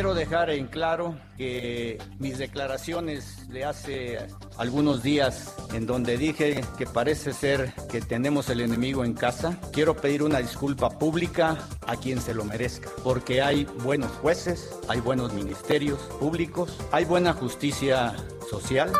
[0.00, 4.18] Quiero dejar en claro que mis declaraciones de hace
[4.56, 9.94] algunos días en donde dije que parece ser que tenemos el enemigo en casa, quiero
[9.94, 15.34] pedir una disculpa pública a quien se lo merezca, porque hay buenos jueces, hay buenos
[15.34, 18.14] ministerios públicos, hay buena justicia
[18.48, 18.90] social.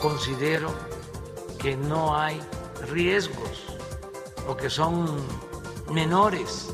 [0.00, 0.72] Considero
[1.58, 2.40] que no hay
[2.92, 3.64] riesgos
[4.46, 5.16] o que son
[5.90, 6.68] menores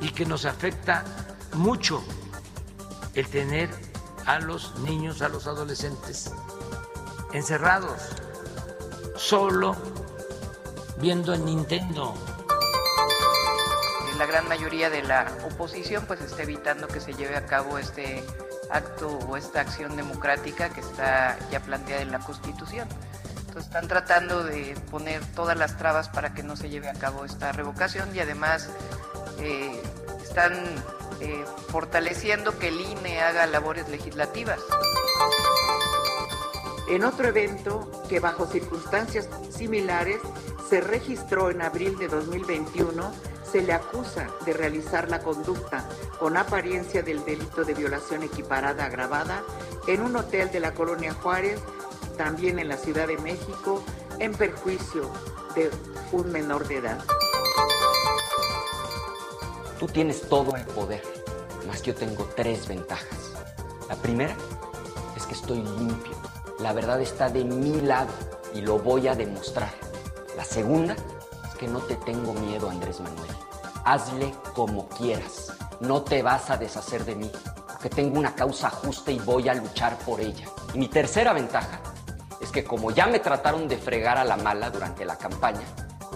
[0.00, 1.04] y que nos afecta
[1.54, 2.02] mucho
[3.14, 3.70] el tener
[4.26, 6.32] a los niños, a los adolescentes
[7.32, 8.00] encerrados,
[9.16, 9.76] solo
[10.98, 12.14] viendo en Nintendo.
[14.18, 18.24] La gran mayoría de la oposición pues está evitando que se lleve a cabo este
[18.70, 22.88] acto o esta acción democrática que está ya planteada en la Constitución.
[23.40, 27.24] Entonces están tratando de poner todas las trabas para que no se lleve a cabo
[27.24, 28.68] esta revocación y además
[29.38, 29.82] eh,
[30.22, 30.52] están
[31.20, 34.60] eh, fortaleciendo que el INE haga labores legislativas.
[36.88, 40.20] En otro evento que bajo circunstancias similares
[40.68, 43.12] se registró en abril de 2021,
[43.50, 45.88] se le acusa de realizar la conducta
[46.18, 49.42] con apariencia del delito de violación equiparada agravada
[49.86, 51.60] en un hotel de la colonia Juárez,
[52.16, 53.82] también en la Ciudad de México,
[54.18, 55.10] en perjuicio
[55.54, 55.70] de
[56.12, 57.04] un menor de edad.
[59.84, 61.02] Tú tienes todo el poder,
[61.68, 63.32] más yo tengo tres ventajas.
[63.86, 64.34] La primera
[65.14, 66.14] es que estoy limpio.
[66.58, 68.08] La verdad está de mi lado
[68.54, 69.68] y lo voy a demostrar.
[70.38, 73.30] La segunda es que no te tengo miedo, Andrés Manuel.
[73.84, 75.52] Hazle como quieras.
[75.80, 77.30] No te vas a deshacer de mí,
[77.66, 80.46] porque tengo una causa justa y voy a luchar por ella.
[80.72, 81.78] Y mi tercera ventaja
[82.40, 85.66] es que como ya me trataron de fregar a la mala durante la campaña,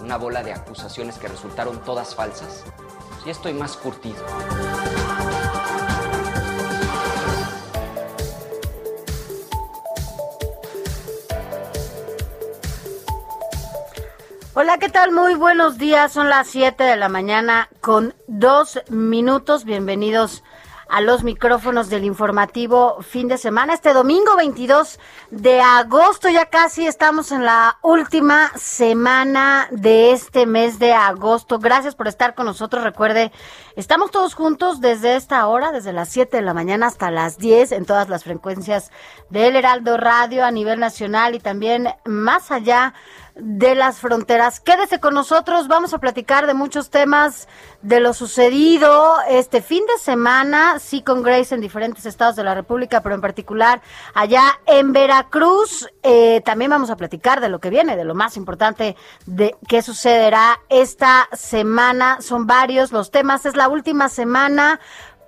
[0.01, 2.63] una bola de acusaciones que resultaron todas falsas,
[3.25, 4.23] ya estoy más curtido.
[14.53, 15.11] Hola, ¿qué tal?
[15.11, 16.11] Muy buenos días.
[16.11, 19.63] Son las 7 de la mañana con dos minutos.
[19.63, 20.43] Bienvenidos
[20.89, 23.73] a los micrófonos del informativo fin de semana.
[23.73, 30.79] Este domingo 22 de agosto, ya casi estamos en la última semana de este mes
[30.79, 31.59] de agosto.
[31.59, 32.83] Gracias por estar con nosotros.
[32.83, 33.31] Recuerde,
[33.75, 37.71] estamos todos juntos desde esta hora, desde las 7 de la mañana hasta las 10
[37.71, 38.91] en todas las frecuencias
[39.29, 42.95] del Heraldo Radio a nivel nacional y también más allá
[43.41, 44.59] de las fronteras.
[44.59, 47.47] Quédese con nosotros, vamos a platicar de muchos temas
[47.81, 52.55] de lo sucedido este fin de semana, sí con Grace en diferentes estados de la
[52.55, 53.81] República, pero en particular
[54.13, 55.87] allá en Veracruz.
[56.03, 58.95] Eh, también vamos a platicar de lo que viene, de lo más importante
[59.25, 62.21] de qué sucederá esta semana.
[62.21, 64.79] Son varios los temas, es la última semana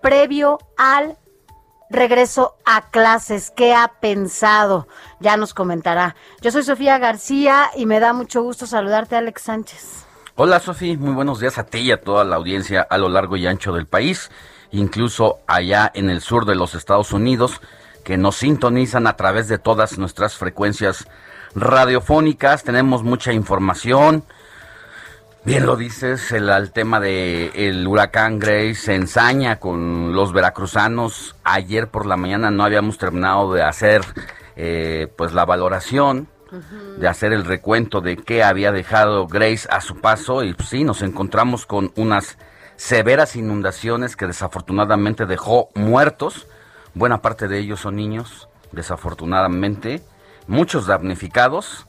[0.02, 1.18] previo al
[1.92, 3.52] regreso a clases.
[3.52, 4.88] ¿Qué ha pensado?
[5.20, 6.16] Ya nos comentará.
[6.42, 10.06] Yo soy Sofía García y me da mucho gusto saludarte, Alex Sánchez.
[10.36, 10.98] Hola, Sofía.
[10.98, 13.74] Muy buenos días a ti y a toda la audiencia a lo largo y ancho
[13.74, 14.32] del país,
[14.72, 17.62] incluso allá en el sur de los Estados Unidos,
[18.04, 21.08] que nos sintonizan a través de todas nuestras frecuencias
[21.54, 22.64] radiofónicas.
[22.64, 24.24] Tenemos mucha información
[25.44, 31.36] Bien lo dices, el, tema de el huracán Grace se ensaña con los veracruzanos.
[31.44, 34.04] Ayer por la mañana no habíamos terminado de hacer
[34.56, 36.28] eh, pues la valoración,
[36.98, 40.84] de hacer el recuento de qué había dejado Grace a su paso y pues, sí,
[40.84, 42.38] nos encontramos con unas
[42.76, 46.46] severas inundaciones que desafortunadamente dejó muertos.
[46.94, 50.04] Buena parte de ellos son niños, desafortunadamente,
[50.46, 51.88] muchos damnificados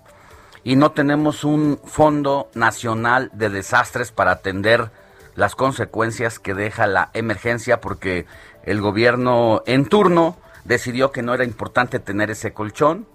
[0.64, 4.90] y no tenemos un fondo nacional de desastres para atender
[5.34, 8.26] las consecuencias que deja la emergencia porque
[8.64, 13.06] el gobierno en turno decidió que no era importante tener ese colchón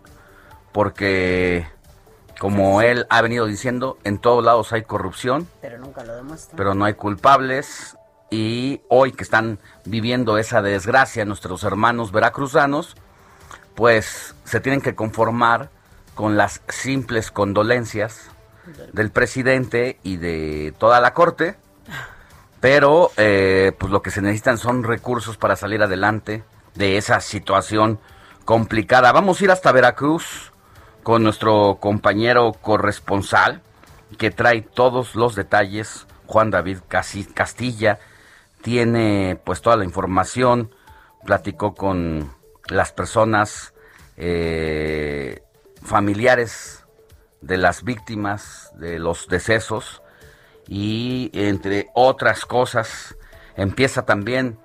[0.71, 1.67] porque
[2.39, 6.13] como él ha venido diciendo, en todos lados hay corrupción, pero nunca lo.
[6.55, 7.97] Pero no hay culpables
[8.29, 12.95] y hoy que están viviendo esa desgracia nuestros hermanos veracruzanos,
[13.75, 15.69] pues se tienen que conformar
[16.17, 18.31] con las simples condolencias
[18.91, 21.57] del presidente y de toda la corte,
[22.59, 26.43] pero eh, pues lo que se necesitan son recursos para salir adelante
[26.73, 27.99] de esa situación
[28.45, 29.11] complicada.
[29.11, 30.51] Vamos a ir hasta Veracruz
[31.03, 33.61] con nuestro compañero corresponsal
[34.17, 36.07] que trae todos los detalles.
[36.25, 37.99] Juan David Castilla
[38.63, 40.71] tiene pues toda la información,
[41.23, 42.33] platicó con
[42.69, 43.75] las personas
[44.17, 45.43] eh,
[45.87, 46.85] familiares
[47.39, 50.01] de las víctimas de los decesos
[50.67, 53.15] y entre otras cosas
[53.55, 54.59] empieza también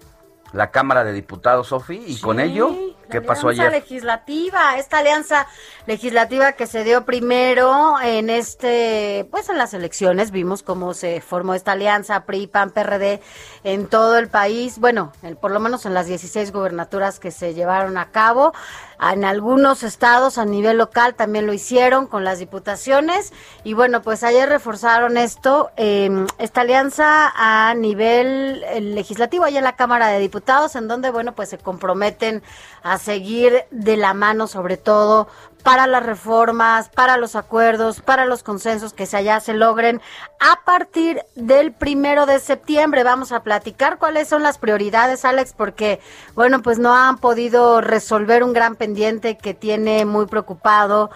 [0.53, 2.77] la Cámara de Diputados, Sofi, y con ello
[3.13, 3.71] ¿Qué pasó ayer?
[3.71, 5.47] legislativa, esta alianza
[5.87, 11.55] legislativa que se dio primero en este, pues en las elecciones, vimos cómo se formó
[11.55, 13.21] esta alianza PRI, PAN, PRD
[13.65, 17.99] en todo el país, bueno, por lo menos en las 16 gubernaturas que se llevaron
[17.99, 18.53] a cabo.
[19.01, 23.33] En algunos estados a nivel local también lo hicieron con las diputaciones
[23.65, 29.65] y bueno, pues ayer reforzaron esto, em, esta alianza a nivel eh, legislativo, allá en
[29.65, 32.45] la Cámara de Diputados, en donde bueno, pues se comprometen
[32.85, 35.29] a seguir de la mano sobre todo
[35.63, 40.01] para las reformas, para los acuerdos, para los consensos que se allá se logren
[40.41, 43.05] a partir del primero de septiembre.
[43.05, 46.01] Vamos a platicar cuáles son las prioridades, Alex, porque,
[46.35, 51.11] bueno, pues no han podido resolver un gran pendiente que tiene muy preocupado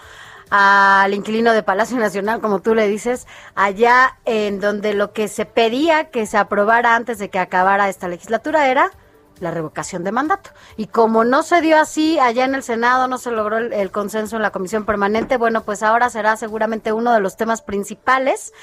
[0.49, 5.45] al inquilino de Palacio Nacional, como tú le dices, allá en donde lo que se
[5.45, 8.91] pedía que se aprobara antes de que acabara esta legislatura era
[9.39, 10.51] la revocación de mandato.
[10.75, 14.35] Y como no se dio así allá en el Senado, no se logró el, consenso
[14.35, 18.53] en la comisión permanente, bueno, pues ahora será seguramente uno de los temas principales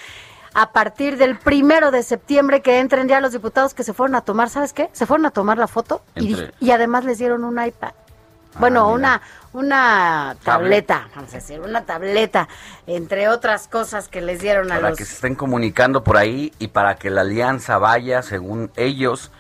[0.55, 4.21] a partir del primero de septiembre que entren ya los diputados que se fueron a
[4.21, 4.89] tomar, ¿sabes qué?
[4.93, 7.93] Se fueron a tomar la foto y, y, además les dieron un iPad.
[7.93, 9.21] Ah, bueno, una
[9.55, 12.49] una tableta, vamos a decir, una tableta,
[12.89, 14.83] entre otras cosas que les dieron a los...
[14.83, 19.31] Para que se estén comunicando por ahí y para que la alianza vaya, según ellos,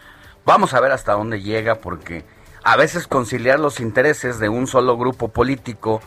[0.44, 2.24] Vamos a ver hasta dónde llega porque
[2.64, 6.00] a veces conciliar los intereses de un solo grupo político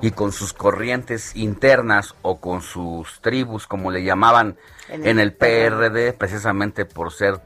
[0.00, 4.56] y con sus corrientes internas o con sus tribus, como le llamaban
[4.88, 7.40] en el, PRD, precisamente por ser,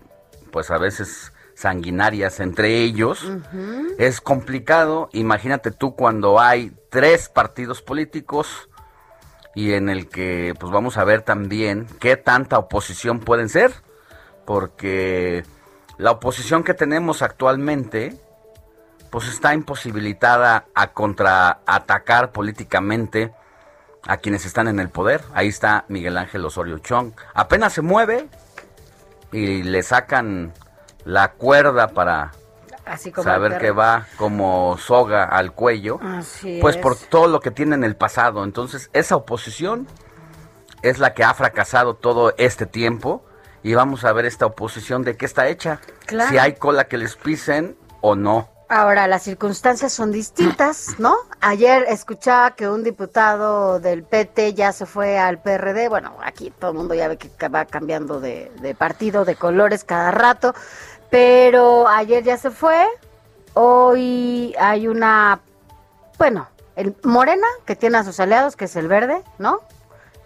[0.52, 3.30] pues a veces sanguinarias entre ellos,
[3.98, 5.10] es complicado.
[5.12, 8.68] Imagínate tú cuando hay tres partidos políticos
[9.56, 13.72] y en el que, pues vamos a ver también qué tanta oposición pueden ser,
[14.44, 15.44] porque
[16.02, 18.16] la oposición que tenemos actualmente
[19.10, 23.32] pues está imposibilitada a contraatacar políticamente
[24.08, 25.22] a quienes están en el poder.
[25.32, 27.12] Ahí está Miguel Ángel Osorio Chong.
[27.34, 28.26] Apenas se mueve
[29.30, 30.52] y le sacan
[31.04, 32.32] la cuerda para
[33.22, 36.00] saber que va como soga al cuello.
[36.60, 38.42] pues por todo lo que tiene en el pasado.
[38.42, 39.86] Entonces esa oposición
[40.82, 43.24] es la que ha fracasado todo este tiempo
[43.62, 45.80] y vamos a ver esta oposición de qué está hecha.
[46.08, 48.48] Si hay cola que les pisen o no.
[48.68, 51.14] Ahora, las circunstancias son distintas, ¿no?
[51.40, 55.88] Ayer escuchaba que un diputado del PT ya se fue al PRD.
[55.88, 59.84] Bueno, aquí todo el mundo ya ve que va cambiando de, de partido, de colores
[59.84, 60.54] cada rato.
[61.10, 62.86] Pero ayer ya se fue.
[63.52, 65.40] Hoy hay una,
[66.18, 69.60] bueno, el Morena, que tiene a sus aliados, que es el verde, ¿no?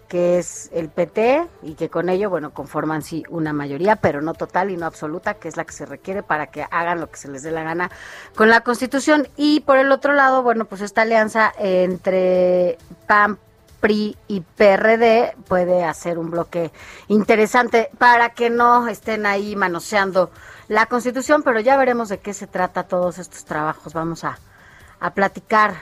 [0.07, 4.33] Que es el PT y que con ello, bueno, conforman sí una mayoría, pero no
[4.33, 7.17] total y no absoluta, que es la que se requiere para que hagan lo que
[7.17, 7.91] se les dé la gana
[8.35, 9.27] con la Constitución.
[9.35, 13.37] Y por el otro lado, bueno, pues esta alianza entre PAN,
[13.81, 16.71] PRI y PRD puede hacer un bloque
[17.07, 20.31] interesante para que no estén ahí manoseando
[20.67, 23.93] la Constitución, pero ya veremos de qué se trata todos estos trabajos.
[23.93, 24.39] Vamos a,
[24.99, 25.75] a platicar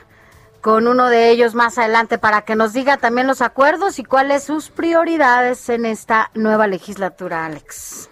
[0.66, 4.46] con uno de ellos más adelante para que nos diga también los acuerdos y cuáles
[4.46, 8.10] sus prioridades en esta nueva legislatura, Alex.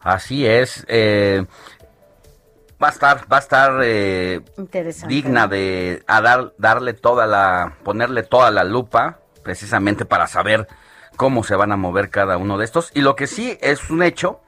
[0.00, 0.84] Así es.
[0.88, 1.46] Eh,
[2.82, 4.40] va a estar, va a estar eh,
[5.06, 10.66] digna de a dar, darle toda la, ponerle toda la lupa, precisamente para saber
[11.14, 12.90] cómo se van a mover cada uno de estos.
[12.94, 14.40] Y lo que sí es un hecho,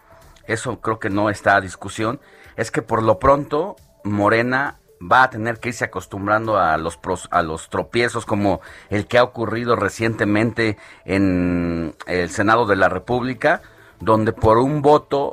[0.49, 2.21] eso creo que no está a discusión,
[2.57, 6.99] es que por lo pronto Morena va a tener que irse acostumbrando a los
[7.31, 8.61] a los tropiezos como
[8.91, 13.63] el que ha ocurrido recientemente en el Senado de la República,
[14.01, 15.33] donde por un voto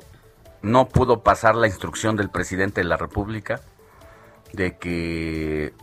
[0.61, 3.61] no pudo pasar la instrucción del presidente de la República
[4.53, 5.73] de que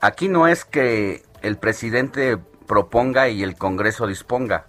[0.00, 4.66] aquí no es que el presidente proponga y el Congreso disponga.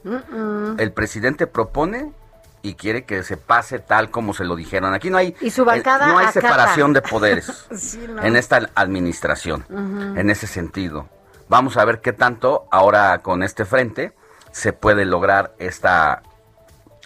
[0.77, 2.13] El presidente propone
[2.61, 4.93] y quiere que se pase tal como se lo dijeron.
[4.93, 6.41] Aquí no hay, Y su bancada eh, no hay acata.
[6.41, 8.21] separación de poderes Sí, no.
[8.23, 11.07] en esta administración, en ese sentido.
[11.47, 14.13] Vamos a ver qué tanto ahora con este frente
[14.51, 16.21] se puede lograr esta,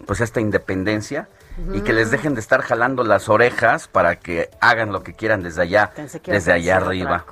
[0.05, 1.29] pues esta independencia
[1.71, 5.43] y que les dejen de estar jalando las orejas para que hagan lo que quieran
[5.43, 5.91] desde allá,
[6.25, 7.25] desde allá arriba.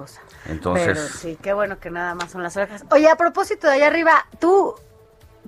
[0.45, 2.83] Entonces, Pero sí, qué bueno que nada más son las orejas.
[2.91, 4.75] Oye, a propósito de allá arriba, ¿tú,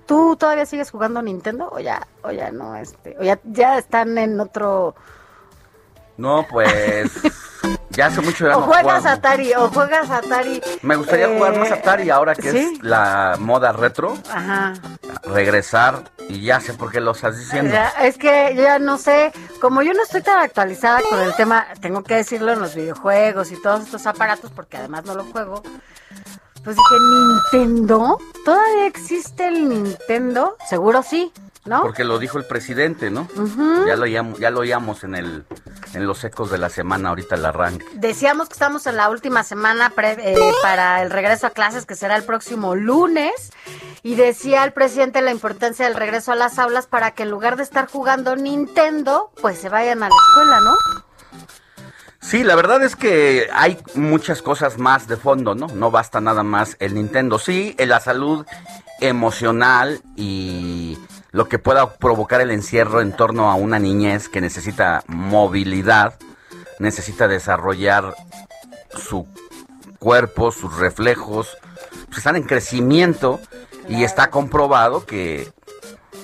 [0.06, 4.18] tú todavía sigues jugando Nintendo o ya, o ya no, este, o ya, ya están
[4.18, 4.96] en otro...
[6.18, 7.12] no, pues
[7.90, 9.16] ya hace mucho ya O no juegas juego.
[9.18, 10.62] Atari, o juegas Atari.
[10.82, 12.58] Me gustaría eh, jugar más Atari ahora que ¿sí?
[12.58, 14.74] es la moda retro, Ajá.
[15.24, 17.72] regresar y ya sé por qué lo estás diciendo.
[17.72, 19.32] Ya, es que yo ya no sé,
[19.62, 23.52] como yo no estoy tan actualizada con el tema, tengo que decirlo en los videojuegos
[23.52, 25.62] y todos estos aparatos, porque además no lo juego.
[26.64, 28.18] Pues dije, ¿Nintendo?
[28.46, 30.56] ¿Todavía existe el Nintendo?
[30.70, 31.32] Seguro sí,
[31.66, 31.82] ¿no?
[31.82, 33.28] Porque lo dijo el presidente, ¿no?
[33.86, 35.46] Ya lo oíamos, ya lo oíamos en el
[35.94, 37.86] en los ecos de la semana ahorita el arranque.
[37.94, 41.96] Decíamos que estamos en la última semana pre- eh, para el regreso a clases, que
[41.96, 43.52] será el próximo lunes.
[44.02, 47.58] Y decía el presidente la importancia del regreso a las aulas para que en lugar
[47.58, 50.74] de estar jugando Nintendo, pues se vayan a la escuela, ¿no?
[52.24, 55.68] Sí, la verdad es que hay muchas cosas más de fondo, ¿no?
[55.68, 57.38] No basta nada más el Nintendo.
[57.38, 58.46] Sí, la salud
[59.02, 60.98] emocional y
[61.32, 66.18] lo que pueda provocar el encierro en torno a una niñez que necesita movilidad,
[66.80, 68.16] necesita desarrollar
[68.96, 69.28] su
[70.00, 71.58] cuerpo, sus reflejos,
[72.06, 73.42] pues están en crecimiento
[73.90, 75.52] y está comprobado que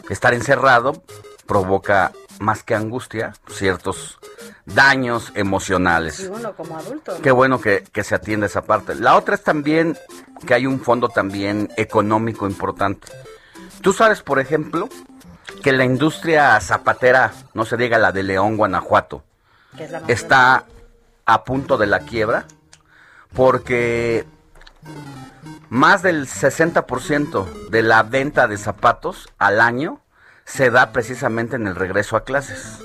[0.10, 1.04] estar encerrado
[1.46, 4.18] provoca más que angustia ciertos
[4.74, 6.20] daños emocionales.
[6.22, 7.16] Y uno como adulto.
[7.16, 7.22] ¿no?
[7.22, 8.96] Qué bueno que, que se atienda esa parte.
[8.96, 9.98] La otra es también
[10.46, 13.08] que hay un fondo también económico importante.
[13.82, 14.90] Tú sabes, por ejemplo,
[15.64, 19.24] que la industria zapatera, no se diga la de León, Guanajuato,
[19.78, 20.66] es está
[21.26, 22.46] a punto de la quiebra
[23.34, 24.26] porque
[25.70, 30.02] más del 60% de la venta de zapatos al año
[30.46, 32.80] se da precisamente en el regreso a clases.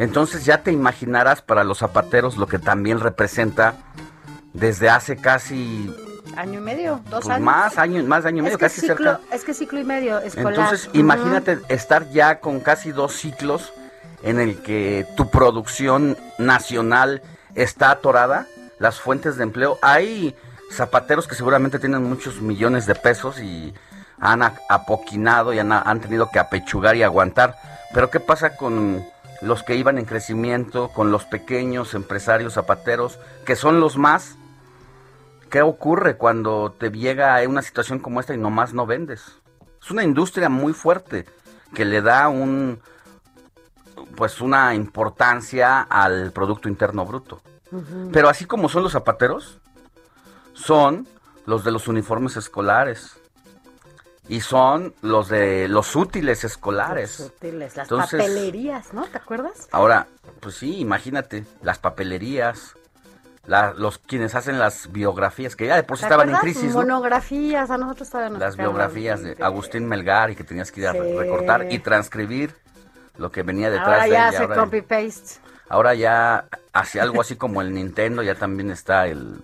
[0.00, 3.74] Entonces ya te imaginarás para los zapateros lo que también representa
[4.54, 5.94] desde hace casi
[6.36, 7.44] Año y medio, dos pues, años.
[7.44, 9.20] más años, más de año y medio, casi ciclo, cerca.
[9.30, 10.54] Es que ciclo y medio escolar.
[10.54, 13.74] Entonces, imagínate estar ya con casi dos ciclos
[14.22, 17.20] en el que tu producción nacional
[17.54, 18.46] está atorada,
[18.78, 19.78] las fuentes de empleo.
[19.82, 20.34] Hay
[20.72, 23.74] zapateros que seguramente tienen muchos millones de pesos y
[24.18, 27.56] han apoquinado y han, han tenido que apechugar y aguantar.
[27.92, 29.04] Pero ¿qué pasa con
[29.40, 34.36] los que iban en crecimiento, con los pequeños empresarios zapateros, que son los más?
[35.48, 39.40] ¿Qué ocurre cuando te llega una situación como esta y nomás no vendes?
[39.82, 41.26] Es una industria muy fuerte
[41.74, 42.80] que le da un
[44.16, 47.42] pues una importancia al producto interno bruto.
[48.12, 49.60] Pero así como son los zapateros,
[50.52, 51.06] son
[51.46, 53.19] los de los uniformes escolares
[54.30, 57.18] y son los de los útiles escolares.
[57.18, 59.04] Los útiles, las Entonces- papelerías, ¿no?
[59.06, 59.68] ¿Te acuerdas?
[59.72, 60.06] Ahora,
[60.38, 62.74] pues sí, imagínate, las papelerías,
[63.46, 66.72] la- los quienes hacen las biografías, que ya de por sí ¿Te estaban en crisis,
[66.72, 66.82] ¿no?
[66.82, 70.92] Monografías, a nosotros nos Las biografías de Agustín Melgar y que tenías que ir a
[70.92, 70.98] Sí.
[71.00, 72.54] recortar y transcribir
[73.18, 74.28] lo que venía detrás Ahora de ya ella.
[74.28, 75.40] hace Ahora, copy-paste.
[75.68, 79.40] ahora ya hace algo así como el Nintendo, ya también está el,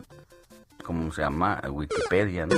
[0.84, 1.60] ¿cómo se llama?
[1.68, 2.54] Wikipedia, ¿no?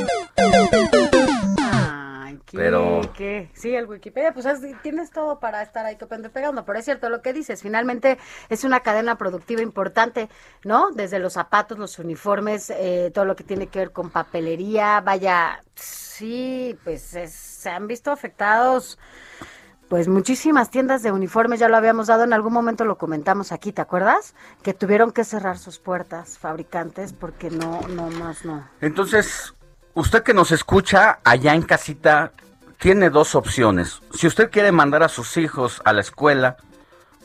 [2.57, 6.64] Pero- qué- Sí, el Wikipedia, pues es- tienes todo para estar ahí copiando y pegando,
[6.64, 10.28] pero es cierto lo que dices, finalmente es una cadena productiva importante,
[10.64, 10.90] ¿no?
[10.93, 15.62] Desde los zapatos, los uniformes, eh, todo lo que tiene que ver con papelería, vaya,
[15.75, 18.99] sí, pues es- se han visto afectados
[19.88, 23.73] pues muchísimas tiendas de uniformes, ya lo habíamos dado, en algún momento lo comentamos aquí,
[23.73, 24.35] ¿te acuerdas?
[24.62, 28.69] Que tuvieron que cerrar sus puertas fabricantes porque no, no más, no.
[28.83, 29.55] Entonces,
[29.99, 32.33] usted que nos escucha allá en casita,
[32.78, 34.00] tiene dos opciones.
[34.14, 36.57] Si usted quiere mandar a sus hijos a la escuela,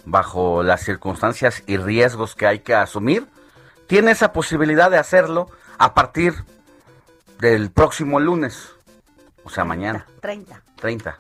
[0.06, 3.28] bajo las circunstancias y riesgos que hay que asumir,
[3.86, 6.34] tiene esa posibilidad de hacerlo a partir
[7.40, 8.72] del próximo lunes,
[9.44, 10.60] o sea, mañana, 30.
[10.78, 11.18] 30.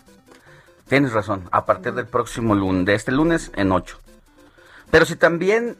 [0.87, 3.99] Tienes razón, a partir del próximo lunes, de este lunes en 8.
[4.89, 5.77] Pero si también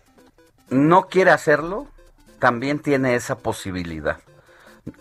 [0.69, 1.87] no quiere hacerlo,
[2.37, 4.19] también tiene esa posibilidad.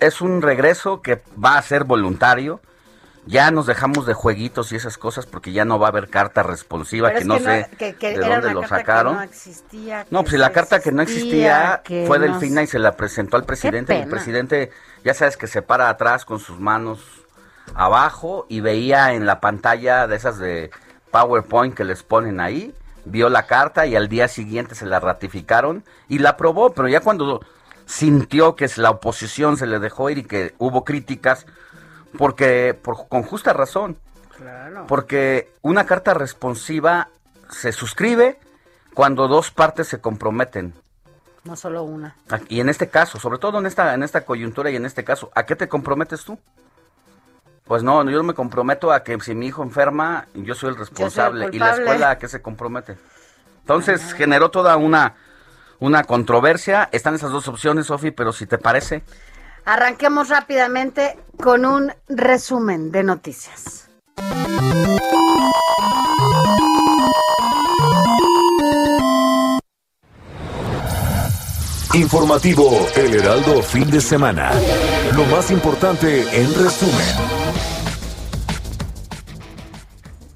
[0.00, 2.60] Es un regreso que va a ser voluntario
[3.24, 6.42] ya nos dejamos de jueguitos y esas cosas porque ya no va a haber carta
[6.42, 9.14] responsiva que no sé de dónde lo sacaron.
[9.14, 10.06] no existía.
[10.10, 13.44] No, pues la carta que no existía fue del FINA y se la presentó al
[13.44, 14.00] presidente.
[14.00, 14.70] El presidente,
[15.04, 17.00] ya sabes que se para atrás con sus manos
[17.74, 20.70] abajo y veía en la pantalla de esas de
[21.12, 22.74] PowerPoint que les ponen ahí,
[23.04, 27.00] vio la carta y al día siguiente se la ratificaron y la aprobó, pero ya
[27.00, 27.40] cuando
[27.86, 31.46] sintió que la oposición se le dejó ir y que hubo críticas,
[32.18, 33.96] porque por, con justa razón.
[34.88, 37.08] Porque una carta responsiva
[37.48, 38.38] se suscribe
[38.94, 40.74] cuando dos partes se comprometen.
[41.44, 42.16] No solo una.
[42.48, 45.30] Y en este caso, sobre todo en esta, en esta coyuntura y en este caso,
[45.34, 46.38] ¿a qué te comprometes tú?
[47.64, 51.48] Pues no, yo me comprometo a que si mi hijo enferma, yo soy el responsable.
[51.52, 52.96] ¿Y la escuela a qué se compromete?
[53.60, 55.14] Entonces generó toda una,
[55.82, 56.88] una controversia.
[56.92, 59.02] Están esas dos opciones, Sofi, pero si te parece.
[59.64, 63.88] Arranquemos rápidamente con un resumen de noticias.
[71.94, 74.52] Informativo El Heraldo Fin de Semana.
[75.14, 77.51] Lo más importante en resumen.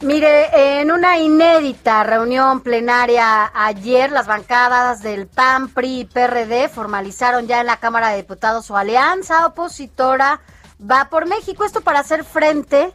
[0.00, 7.46] Mire, en una inédita reunión plenaria ayer, las bancadas del PAN, PRI y PRD formalizaron
[7.46, 10.40] ya en la Cámara de Diputados su alianza opositora
[10.78, 11.64] Va por México.
[11.64, 12.92] Esto para hacer frente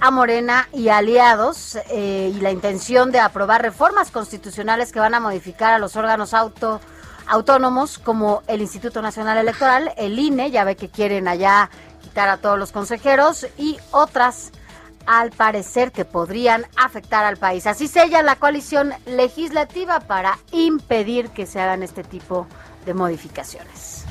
[0.00, 5.20] a Morena y aliados eh, y la intención de aprobar reformas constitucionales que van a
[5.20, 6.80] modificar a los órganos auto,
[7.28, 11.70] autónomos como el Instituto Nacional Electoral, el INE, ya ve que quieren allá
[12.02, 14.50] quitar a todos los consejeros y otras
[15.06, 17.66] al parecer que podrían afectar al país.
[17.66, 22.46] Así sella la coalición legislativa para impedir que se hagan este tipo
[22.86, 24.04] de modificaciones.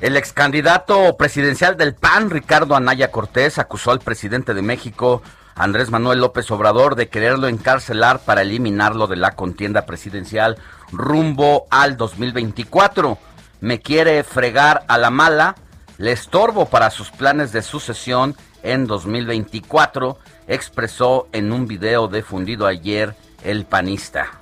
[0.00, 5.22] El ex candidato presidencial del PAN, Ricardo Anaya Cortés, acusó al presidente de México,
[5.54, 10.56] Andrés Manuel López Obrador, de quererlo encarcelar para eliminarlo de la contienda presidencial
[10.90, 13.18] rumbo al 2024.
[13.60, 15.54] Me quiere fregar a la mala,
[15.98, 23.14] le estorbo para sus planes de sucesión en 2024, expresó en un video difundido ayer
[23.44, 24.40] el panista.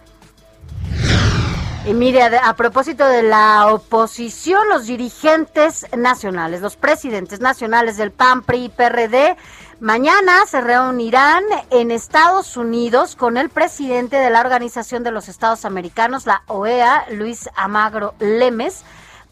[1.89, 8.43] Y mire, a propósito de la oposición, los dirigentes nacionales, los presidentes nacionales del PAN,
[8.43, 9.37] PRI y PRD,
[9.81, 15.65] mañana se reunirán en Estados Unidos con el presidente de la Organización de los Estados
[15.65, 18.85] Americanos, la OEA, Luis Amagro Lemes,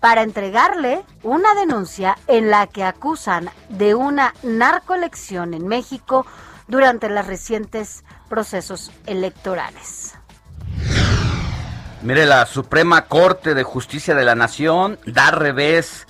[0.06, 6.24] para entregarle una denuncia en la que acusan de una narcoelección en México
[6.68, 10.14] durante los recientes procesos electorales.
[12.02, 16.06] Mire, la Suprema Corte de Justicia de la Nación da revés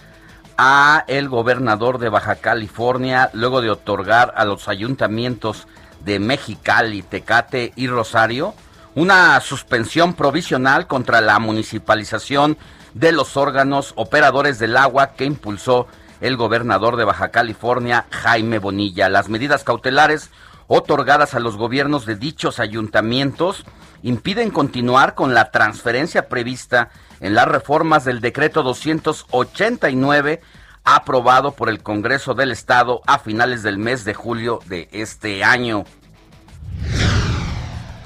[0.58, 5.68] a el gobernador de Baja California luego de otorgar a los ayuntamientos
[6.04, 8.52] de Mexicali, Tecate y Rosario
[8.94, 12.58] una suspensión provisional contra la municipalización
[12.96, 15.86] de los órganos operadores del agua que impulsó
[16.22, 19.10] el gobernador de Baja California, Jaime Bonilla.
[19.10, 20.30] Las medidas cautelares
[20.66, 23.66] otorgadas a los gobiernos de dichos ayuntamientos
[24.02, 26.88] impiden continuar con la transferencia prevista
[27.20, 30.40] en las reformas del decreto 289
[30.82, 35.84] aprobado por el Congreso del Estado a finales del mes de julio de este año.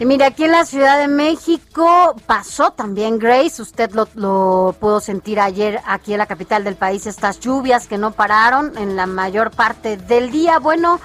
[0.01, 4.99] Y mire, aquí en la Ciudad de México pasó también Grace, usted lo, lo, pudo
[4.99, 9.05] sentir ayer aquí en la capital del país, estas lluvias que no pararon en la
[9.05, 10.59] mayor parte del día.
[10.59, 11.01] Bueno,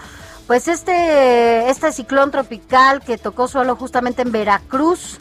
[0.47, 5.17] pues este, este ciclón tropical que tocó suelo justamente en Veracruz,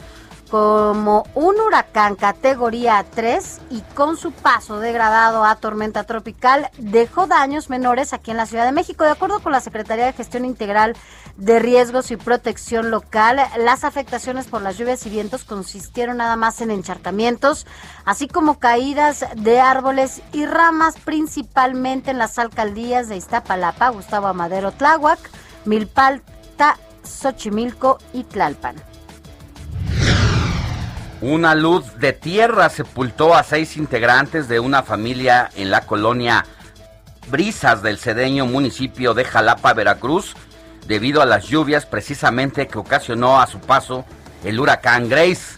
[0.49, 7.69] como un huracán categoría 3 y con su paso degradado a tormenta tropical dejó daños
[7.69, 9.03] menores aquí en la Ciudad de México.
[9.03, 10.95] De acuerdo con la Secretaría de Gestión Integral
[11.37, 16.61] de Riesgos y Protección Local, las afectaciones por las lluvias y vientos consistieron nada más
[16.61, 17.65] en encharcamientos,
[18.05, 24.71] así como caídas de árboles y ramas, principalmente en las alcaldías de Iztapalapa, Gustavo Amadero,
[24.71, 25.19] Tláhuac,
[25.65, 28.94] Milpalta, Xochimilco y Tlalpan.
[31.27, 36.45] Una luz de tierra sepultó a seis integrantes de una familia en la colonia
[37.31, 40.35] Brisas del Cedeño, municipio de Jalapa, Veracruz,
[40.85, 44.05] debido a las lluvias precisamente que ocasionó a su paso
[44.43, 45.57] el huracán Grace.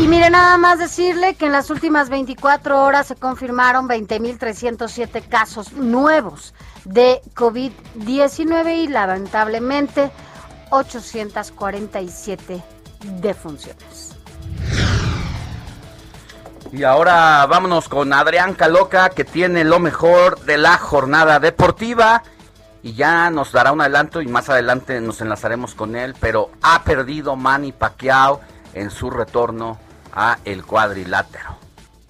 [0.01, 5.73] Y mire, nada más decirle que en las últimas 24 horas se confirmaron 20.307 casos
[5.73, 10.11] nuevos de COVID-19 y lamentablemente
[10.71, 12.63] 847
[13.21, 14.17] defunciones.
[16.73, 22.23] Y ahora vámonos con Adrián Caloca, que tiene lo mejor de la jornada deportiva.
[22.83, 26.15] Y ya nos dará un adelanto y más adelante nos enlazaremos con él.
[26.19, 28.41] Pero ha perdido Manny Pacquiao
[28.73, 29.79] en su retorno
[30.15, 31.59] a el cuadrilátero.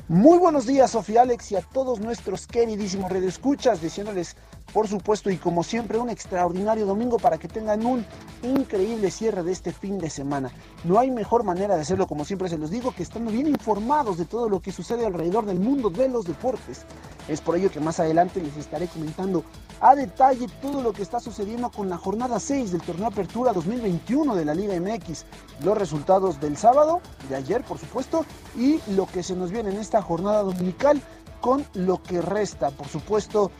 [0.06, 4.36] Muy buenos días, Sofía Alex, y a todos nuestros queridísimos redescuchas, diciéndoles
[4.72, 8.06] por supuesto, y como siempre, un extraordinario domingo para que tengan un
[8.42, 10.50] increíble cierre de este fin de semana.
[10.84, 14.18] No hay mejor manera de hacerlo, como siempre se los digo, que estando bien informados
[14.18, 16.86] de todo lo que sucede alrededor del mundo de los deportes.
[17.28, 19.44] Es por ello que más adelante les estaré comentando
[19.80, 24.34] a detalle todo lo que está sucediendo con la jornada 6 del torneo Apertura 2021
[24.34, 25.24] de la Liga MX,
[25.62, 28.24] los resultados del sábado, de ayer por supuesto,
[28.56, 31.02] y lo que se nos viene en esta jornada dominical
[31.40, 33.50] con lo que resta, por supuesto,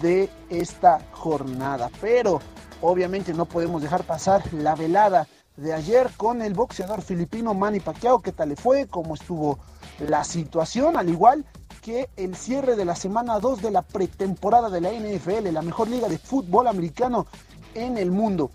[0.00, 1.90] de esta jornada.
[2.00, 2.40] Pero
[2.80, 8.20] obviamente no podemos dejar pasar la velada de ayer con el boxeador filipino Manny Pacquiao.
[8.20, 8.86] ¿Qué tal le fue?
[8.86, 9.58] ¿Cómo estuvo
[9.98, 10.96] la situación?
[10.96, 11.44] Al igual
[11.82, 15.88] que el cierre de la semana 2 de la pretemporada de la NFL, la mejor
[15.88, 17.26] liga de fútbol americano
[17.74, 18.50] en el mundo.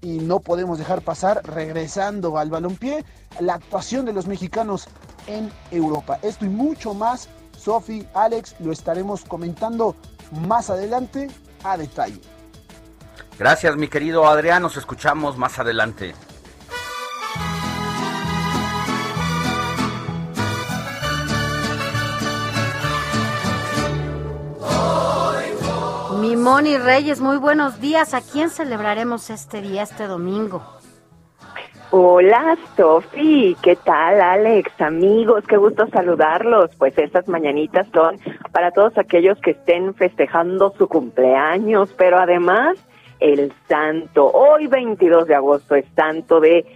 [0.00, 3.04] Y no podemos dejar pasar, regresando al balompié,
[3.40, 4.88] la actuación de los mexicanos
[5.26, 6.20] en Europa.
[6.22, 9.96] Esto y mucho más, Sofi, Alex, lo estaremos comentando
[10.32, 11.28] más adelante
[11.64, 12.20] a detalle.
[13.38, 16.14] Gracias mi querido Adrián, nos escuchamos más adelante.
[26.20, 28.12] Mi Moni Reyes, muy buenos días.
[28.12, 30.77] ¿A quién celebraremos este día, este domingo?
[31.90, 34.78] Hola, Sofi, ¿qué tal, Alex?
[34.78, 36.70] Amigos, qué gusto saludarlos.
[36.76, 38.18] Pues estas mañanitas son
[38.52, 42.76] para todos aquellos que estén festejando su cumpleaños, pero además
[43.20, 44.30] el santo.
[44.30, 46.66] Hoy, 22 de agosto, es santo de.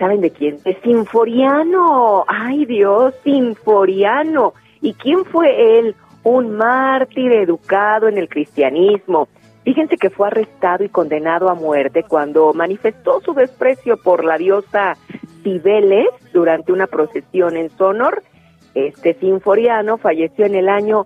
[0.00, 0.60] ¿Saben de quién?
[0.64, 2.24] De Sinforiano.
[2.26, 4.52] ¡Ay, Dios, Sinforiano!
[4.80, 5.94] ¿Y quién fue él?
[6.24, 9.28] Un mártir educado en el cristianismo
[9.68, 14.96] Fíjense que fue arrestado y condenado a muerte cuando manifestó su desprecio por la diosa
[15.42, 18.22] Cibeles durante una procesión en su honor.
[18.74, 21.04] Este sinforiano falleció en el año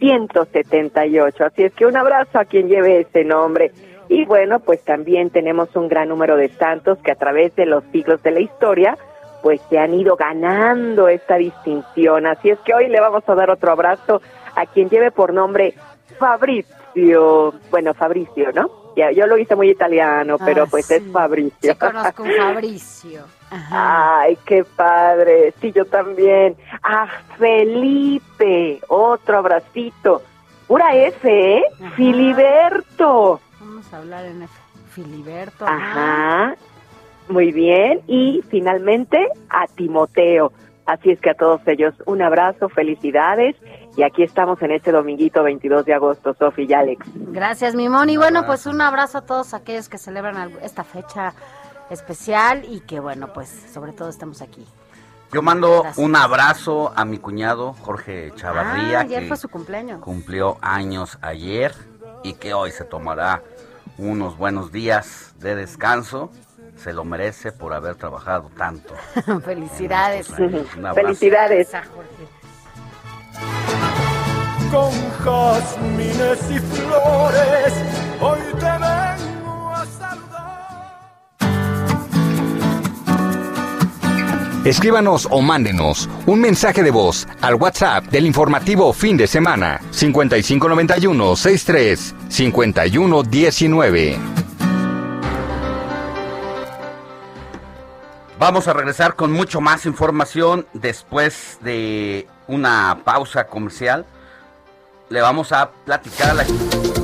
[0.00, 1.44] 178.
[1.46, 3.72] Así es que un abrazo a quien lleve ese nombre.
[4.10, 7.84] Y bueno, pues también tenemos un gran número de santos que a través de los
[7.84, 8.98] siglos de la historia,
[9.42, 12.26] pues se han ido ganando esta distinción.
[12.26, 14.20] Así es que hoy le vamos a dar otro abrazo
[14.56, 15.72] a quien lleve por nombre
[16.18, 16.83] Fabrizio
[17.70, 18.70] bueno, Fabricio, ¿no?
[18.96, 21.72] Ya, yo lo hice muy italiano, pero pues es Fabricio.
[21.72, 23.24] Sí, conozco un Fabricio.
[23.50, 25.52] Ay, qué padre.
[25.60, 26.56] Sí, yo también.
[26.82, 30.22] Ah, Felipe, otro abracito.
[30.66, 31.64] Pura F, ¿eh?
[31.96, 33.40] Filiberto.
[33.60, 34.52] Vamos a hablar en F.
[34.90, 35.66] Filiberto.
[35.66, 36.54] Ajá.
[37.28, 38.00] Muy bien.
[38.06, 40.52] Y finalmente a Timoteo.
[40.86, 43.56] Así es que a todos ellos un abrazo, felicidades
[43.96, 47.06] y aquí estamos en este dominguito 22 de agosto, Sofi y Alex.
[47.14, 48.16] Gracias, mi Moni.
[48.16, 51.32] Bueno, pues un abrazo a todos aquellos que celebran esta fecha
[51.90, 54.66] especial y que bueno, pues sobre todo estamos aquí.
[55.32, 58.98] Yo mando un abrazo a mi cuñado Jorge Chavarría.
[58.98, 60.00] Ah, ayer fue su cumpleaños.
[60.00, 61.74] Cumplió años ayer
[62.22, 63.42] y que hoy se tomará
[63.98, 66.30] unos buenos días de descanso
[66.76, 68.94] se lo merece por haber trabajado tanto.
[69.44, 70.28] Felicidades.
[70.94, 71.68] Felicidades.
[74.70, 74.92] Con
[75.24, 77.74] jazmines y flores,
[78.20, 80.44] hoy te vengo a saludar.
[84.64, 91.36] Escríbanos o mándenos un mensaje de voz al WhatsApp del informativo fin de semana 5591
[91.36, 94.43] 63 5119.
[98.44, 104.04] Vamos a regresar con mucho más información después de una pausa comercial.
[105.08, 106.44] Le vamos a platicar a la...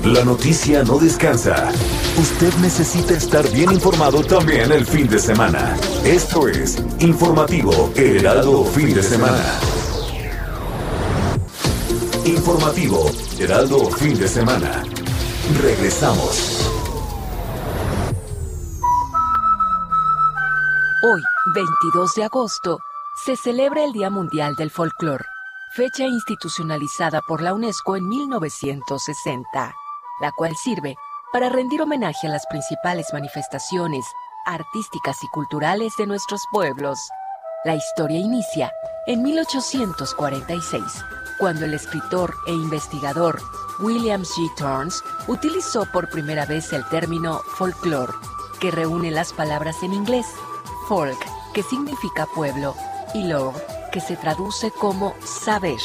[0.04, 1.70] La noticia no descansa.
[2.18, 5.74] Usted necesita estar bien informado también el fin de semana.
[6.04, 9.42] Esto es Informativo Heraldo Fin de Semana.
[12.26, 14.82] Informativo Heraldo Fin de Semana.
[15.62, 16.79] Regresamos.
[21.02, 21.22] Hoy,
[21.54, 22.78] 22 de agosto,
[23.24, 25.24] se celebra el Día Mundial del Folclor,
[25.72, 29.74] fecha institucionalizada por la UNESCO en 1960,
[30.20, 30.96] la cual sirve
[31.32, 34.04] para rendir homenaje a las principales manifestaciones
[34.44, 36.98] artísticas y culturales de nuestros pueblos.
[37.64, 38.70] La historia inicia
[39.06, 40.82] en 1846,
[41.38, 43.40] cuando el escritor e investigador
[43.78, 44.54] William G.
[44.54, 48.12] Turns utilizó por primera vez el término folklore,
[48.60, 50.26] que reúne las palabras en inglés
[50.90, 51.24] folk,
[51.54, 52.74] que significa pueblo,
[53.14, 53.56] y lore,
[53.92, 55.78] que se traduce como saber.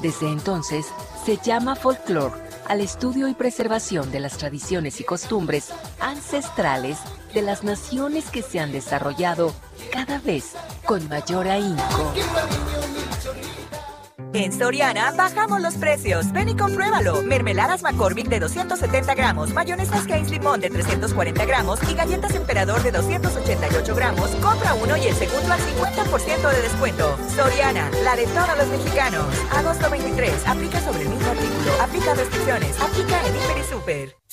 [0.00, 0.86] Desde entonces,
[1.26, 2.34] se llama folklore
[2.66, 6.96] al estudio y preservación de las tradiciones y costumbres ancestrales
[7.34, 9.52] de las naciones que se han desarrollado
[9.92, 10.54] cada vez
[10.86, 12.14] con mayor ahínco.
[14.36, 16.30] En Soriana bajamos los precios.
[16.30, 17.22] Ven y compruébalo.
[17.22, 22.92] Mermeladas McCormick de 270 gramos, mayonesas Heinz Limón de 340 gramos y galletas Emperador de
[22.92, 24.28] 288 gramos.
[24.42, 27.16] Compra uno y el segundo al 50% de descuento.
[27.34, 29.24] Soriana, la de todos los mexicanos.
[29.50, 30.46] Agosto 23.
[30.46, 31.72] Aplica sobre el mismo artículo.
[31.80, 32.78] Aplica restricciones.
[32.78, 34.25] Aplica en Hiper y Super.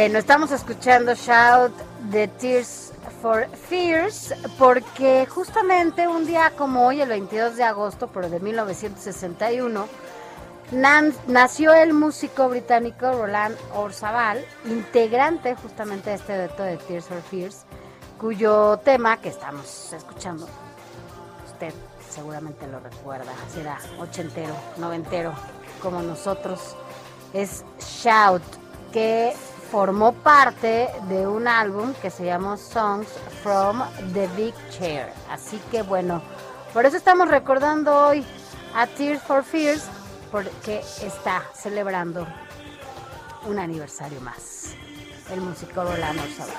[0.00, 1.72] Bueno, estamos escuchando Shout
[2.12, 8.30] de Tears for Fears porque justamente un día como hoy, el 22 de agosto, pero
[8.30, 9.88] de 1961,
[11.26, 17.64] nació el músico británico Roland Orzabal, integrante justamente de este dueto de Tears for Fears,
[18.20, 20.46] cuyo tema que estamos escuchando,
[21.44, 21.74] usted
[22.08, 25.32] seguramente lo recuerda, será ochentero, noventero,
[25.82, 26.76] como nosotros,
[27.32, 28.44] es Shout,
[28.92, 29.34] que
[29.70, 33.08] formó parte de un álbum que se llama Songs
[33.42, 33.82] from
[34.14, 35.12] the Big Chair.
[35.30, 36.22] Así que bueno,
[36.72, 38.24] por eso estamos recordando hoy
[38.74, 39.84] a Tears for Fears
[40.30, 42.26] porque está celebrando
[43.46, 44.74] un aniversario más.
[45.30, 46.56] El músico Rolando Orzabal.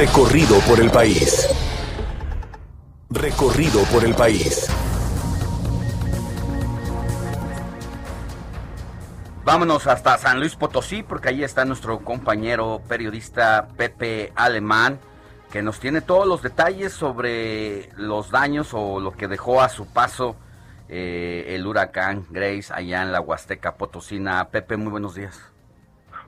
[0.00, 1.46] Recorrido por el país.
[3.10, 4.66] Recorrido por el país.
[9.44, 14.98] Vámonos hasta San Luis Potosí porque ahí está nuestro compañero periodista Pepe Alemán
[15.52, 19.86] que nos tiene todos los detalles sobre los daños o lo que dejó a su
[19.86, 20.34] paso
[20.88, 24.48] eh, el huracán Grace allá en la Huasteca Potosina.
[24.48, 25.49] Pepe, muy buenos días.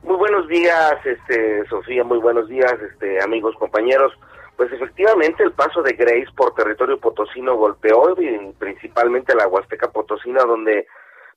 [0.02, 4.12] Muy buenos días, este, Sofía, muy buenos días, este, amigos, compañeros.
[4.56, 8.16] Pues efectivamente el paso de Grace por territorio potosino golpeó
[8.58, 10.88] principalmente la Huasteca Potosina, donde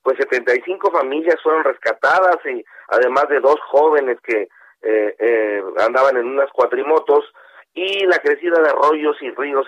[0.01, 4.47] pues 75 familias fueron rescatadas y además de dos jóvenes que
[4.81, 7.31] eh, eh, andaban en unas cuatrimotos
[7.75, 9.67] y la crecida de arroyos y ríos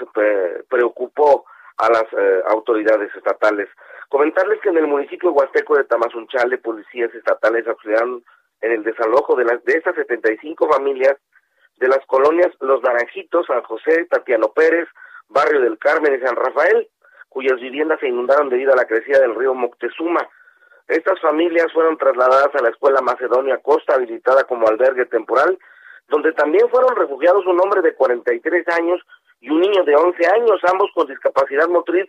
[0.70, 1.46] preocupó
[1.78, 3.70] a las eh, autoridades estatales.
[4.10, 8.24] Comentarles que en el municipio huasteco de Tamazunchale, policías estatales auxiliaron
[8.62, 11.18] en el desalojo de, las, de estas 75 familias
[11.78, 14.88] de las colonias Los Naranjitos, San José, Tatiano Pérez,
[15.30, 16.88] barrio del Carmen y San Rafael,
[17.30, 20.28] cuyas viviendas se inundaron debido a la crecida del río Moctezuma.
[20.88, 25.58] Estas familias fueron trasladadas a la escuela Macedonia Costa, habilitada como albergue temporal,
[26.08, 29.02] donde también fueron refugiados un hombre de 43 años
[29.42, 32.06] y un niño de 11 años, ambos con discapacidad motriz,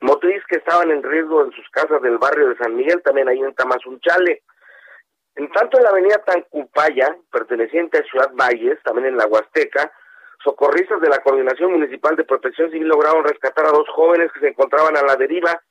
[0.00, 3.38] motriz que estaban en riesgo en sus casas del barrio de San Miguel, también ahí
[3.38, 4.42] en Tamazunchale.
[5.34, 9.92] En tanto en la avenida Tancupaya, perteneciente a Ciudad Valles, también en la Huasteca,
[10.44, 14.48] socorristas de la Coordinación Municipal de Protección Civil lograron rescatar a dos jóvenes que se
[14.48, 15.62] encontraban a la deriva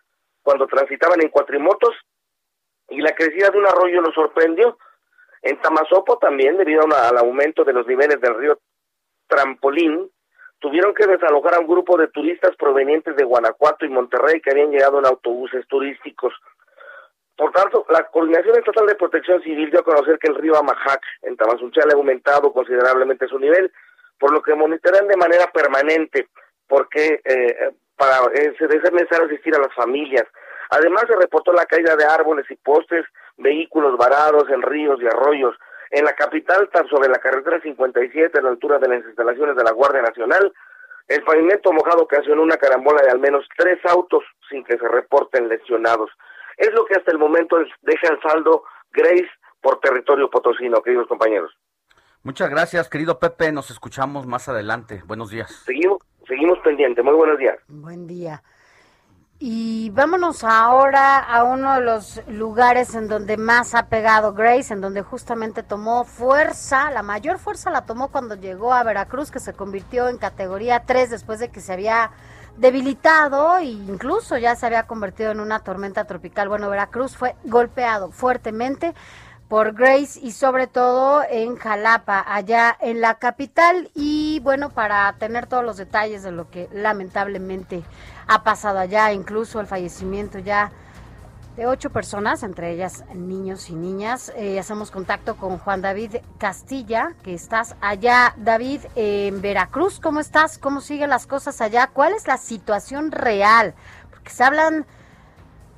[0.41, 1.95] cuando transitaban en cuatrimotos
[2.89, 4.78] y la crecida de un arroyo los sorprendió.
[5.43, 8.60] En Tamazopo también, debido al aumento de los niveles del río
[9.28, 10.10] Trampolín,
[10.60, 14.71] tuvieron que desalojar a un grupo de turistas provenientes de Guanajuato y Monterrey que habían
[14.71, 16.34] llegado en autobuses turísticos.
[17.36, 21.02] Por tanto, la Coordinación Estatal de Protección Civil dio a conocer que el río Amajac
[21.24, 23.72] en Tamazunchal ha aumentado considerablemente su nivel,
[24.20, 26.28] por lo que monitorean de manera permanente,
[26.67, 30.26] porque eh, para eh, necesario asistir a las familias,
[30.72, 33.06] Además se reportó la caída de árboles y postes,
[33.38, 35.54] vehículos varados en ríos y arroyos.
[35.89, 39.63] En la capital, tan sobre la carretera 57, a la altura de las instalaciones de
[39.65, 40.54] la Guardia Nacional,
[41.10, 45.50] el pavimento mojado ocasionó una carambola de al menos tres autos sin que se reporten
[45.50, 46.10] lesionados.
[46.62, 49.28] Es lo que hasta el momento deja el saldo Grace
[49.62, 51.52] por territorio potosino, queridos compañeros.
[52.21, 53.52] Muchas gracias, querido Pepe.
[53.52, 55.02] Nos escuchamos más adelante.
[55.08, 55.63] Buenos días.
[55.65, 55.97] Seguimos,
[56.28, 57.04] seguimos pendientes.
[57.04, 57.58] Muy buenos días.
[57.67, 58.43] Buen día.
[59.39, 64.82] Y vámonos ahora a uno de los lugares en donde más ha pegado Grace, en
[64.82, 69.54] donde justamente tomó fuerza, la mayor fuerza la tomó cuando llegó a Veracruz, que se
[69.54, 72.12] convirtió en categoría 3 después de que se había
[72.57, 76.49] debilitado e incluso ya se había convertido en una tormenta tropical.
[76.49, 78.93] Bueno, Veracruz fue golpeado fuertemente
[79.47, 83.89] por Grace y sobre todo en Jalapa, allá en la capital.
[83.93, 87.83] Y bueno, para tener todos los detalles de lo que lamentablemente
[88.27, 90.71] ha pasado allá, incluso el fallecimiento ya
[91.65, 94.32] ocho personas, entre ellas niños y niñas.
[94.36, 100.00] Eh, hacemos contacto con Juan David Castilla, que estás allá, David, en Veracruz.
[100.00, 100.58] ¿Cómo estás?
[100.58, 101.88] ¿Cómo siguen las cosas allá?
[101.88, 103.74] ¿Cuál es la situación real?
[104.10, 104.86] Porque se hablan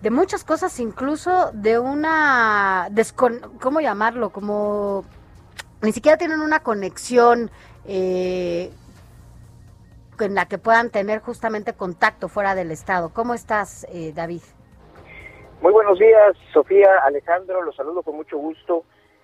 [0.02, 2.90] de muchas cosas, incluso de una,
[3.62, 4.32] ¿cómo llamarlo?
[4.32, 5.06] Como
[5.82, 7.50] ni siquiera tienen una conexión
[7.86, 8.72] eh,
[10.20, 13.10] en la que puedan tener justamente contacto fuera del Estado.
[13.10, 14.42] ¿Cómo estás, eh, David?
[15.64, 18.84] Muy buenos días, Sofía, Alejandro, los saludo con mucho gusto.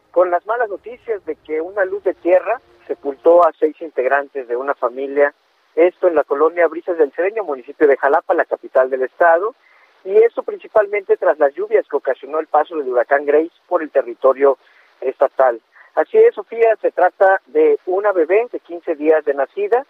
[0.09, 4.55] Con las malas noticias de que una luz de tierra sepultó a seis integrantes de
[4.55, 5.33] una familia,
[5.75, 9.53] esto en la colonia Brisas del Cereño, municipio de Jalapa, la capital del estado,
[10.05, 13.91] y eso principalmente tras las lluvias que ocasionó el paso del huracán Grace por el
[13.91, 14.57] territorio
[15.01, 15.59] estatal.
[15.95, 19.85] Así es, Sofía, se trata de una bebé de 15 días de nacida,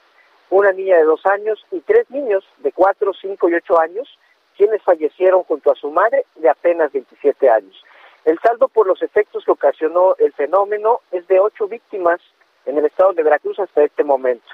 [0.50, 4.18] una niña de dos años y tres niños de cuatro, cinco y ocho años,
[4.60, 7.82] quienes fallecieron junto a su madre de apenas 27 años.
[8.26, 12.20] El saldo por los efectos que ocasionó el fenómeno es de ocho víctimas
[12.66, 14.50] en el estado de Veracruz hasta este momento.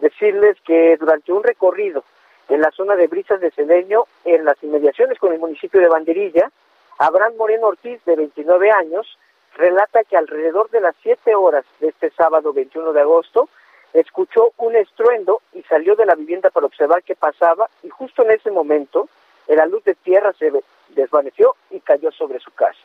[0.00, 2.02] Decirles que durante un recorrido
[2.48, 6.50] en la zona de Brisas de Cedeño, en las inmediaciones con el municipio de Banderilla,
[6.98, 9.16] Abraham Moreno Ortiz, de 29 años,
[9.54, 13.48] relata que alrededor de las 7 horas de este sábado 21 de agosto,
[13.92, 18.32] escuchó un estruendo y salió de la vivienda para observar qué pasaba y justo en
[18.32, 19.08] ese momento
[19.54, 20.50] la luz de tierra se
[20.88, 22.78] desvaneció y cayó sobre su casa.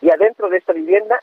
[0.00, 1.20] Y adentro de esta vivienda,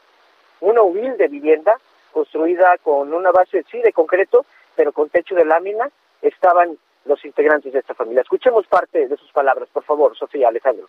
[0.59, 1.79] una humilde vivienda
[2.11, 5.89] construida con una base sí de concreto, pero con techo de lámina,
[6.21, 8.21] estaban los integrantes de esta familia.
[8.21, 10.87] Escuchemos parte de sus palabras, por favor, Sofía Alejandro.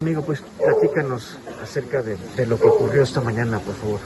[0.00, 4.00] Amigo, pues platícanos acerca de, de lo que ocurrió esta mañana, por favor.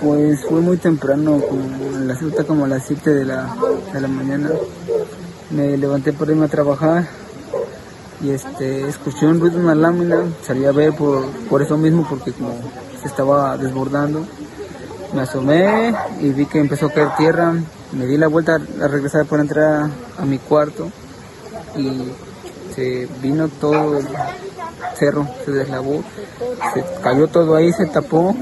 [0.00, 3.54] Pues fue muy temprano, como la cita como a las 7 de la,
[3.92, 4.50] de la mañana.
[5.50, 7.02] Me levanté por irme a trabajar
[8.22, 12.06] y este escuché un ruido en una lámina, salí a ver por, por eso mismo
[12.08, 12.52] porque como
[13.00, 14.26] se estaba desbordando.
[15.14, 17.54] Me asomé y vi que empezó a caer tierra.
[17.92, 20.90] Me di la vuelta a regresar para entrar a, mi cuarto
[21.76, 22.12] y
[22.74, 24.06] se vino todo el
[24.94, 26.04] cerro, se deslavó,
[26.74, 28.36] se cayó todo ahí, se tapó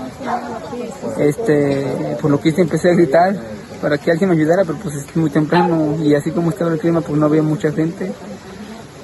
[1.18, 3.34] este, por lo que hice empecé a gritar
[3.80, 6.78] para que alguien me ayudara, pero pues es muy temprano y así como estaba el
[6.80, 8.12] clima pues no había mucha gente.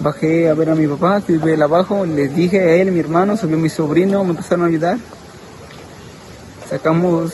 [0.00, 3.36] Bajé a ver a mi papá que vive abajo, le dije a él, mi hermano,
[3.36, 4.98] subió mi sobrino, me empezaron a ayudar.
[6.68, 7.32] Sacamos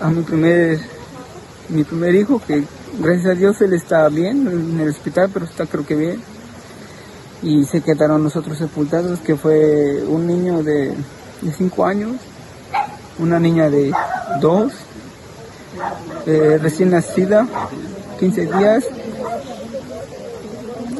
[0.00, 0.78] a mi primer,
[1.68, 2.64] mi primer hijo, que
[2.98, 6.22] gracias a Dios él está bien en el hospital, pero está creo que bien.
[7.42, 10.94] Y se quedaron nosotros sepultados, que fue un niño de
[11.56, 12.16] 5 años
[13.20, 13.92] una niña de
[14.40, 14.72] dos,
[16.26, 17.46] eh, recién nacida,
[18.18, 18.84] 15 días,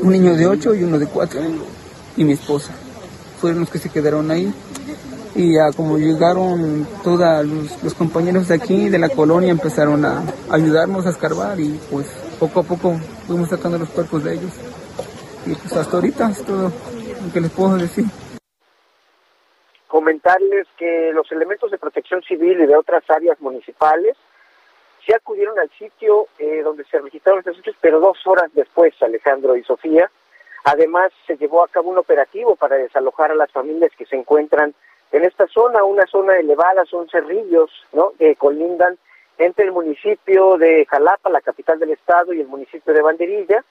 [0.02, 1.40] un niño de 8 y uno de 4
[2.16, 2.72] y mi esposa.
[3.40, 4.52] Fueron los que se quedaron ahí
[5.34, 7.46] y ya como llegaron todos
[7.82, 12.06] los, compañeros de aquí, de la colonia, empezaron a ayudarnos a escarbar y pues
[12.38, 12.94] poco a poco
[13.26, 14.52] fuimos sacando los cuerpos de ellos.
[15.46, 18.04] Y pues hasta ahorita es todo lo que les puedo decir.
[19.86, 24.16] Comentarles que los elementos de protección civil y de otras áreas municipales
[25.04, 29.56] sí acudieron al sitio eh, donde se registraron estos hechos, pero dos horas después, Alejandro
[29.56, 30.10] y Sofía.
[30.64, 34.74] Además, se llevó a cabo un operativo para desalojar a las familias que se encuentran
[35.12, 38.12] en esta zona, una zona elevada, son cerrillos, ¿no?
[38.18, 38.98] Que colindan
[39.38, 43.64] entre el municipio de Jalapa, la capital del estado, y el municipio de Banderilla.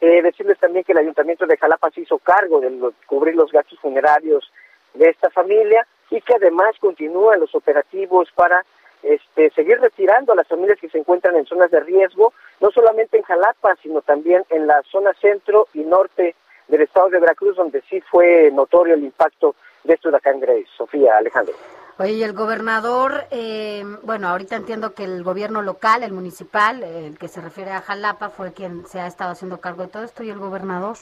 [0.00, 2.70] Eh, decirles también que el ayuntamiento de Jalapa se hizo cargo de
[3.06, 4.50] cubrir los gastos funerarios
[4.94, 8.64] de esta familia y que además continúan los operativos para
[9.06, 13.16] este, seguir retirando a las familias que se encuentran en zonas de riesgo, no solamente
[13.16, 16.34] en Jalapa, sino también en la zona centro y norte
[16.68, 19.54] del estado de Veracruz, donde sí fue notorio el impacto
[19.84, 20.66] de este huracán Grace.
[20.76, 21.54] Sofía, Alejandro.
[21.98, 27.16] Oye, y el gobernador, eh, bueno, ahorita entiendo que el gobierno local, el municipal, el
[27.16, 30.22] que se refiere a Jalapa, fue quien se ha estado haciendo cargo de todo esto,
[30.22, 30.96] y el gobernador.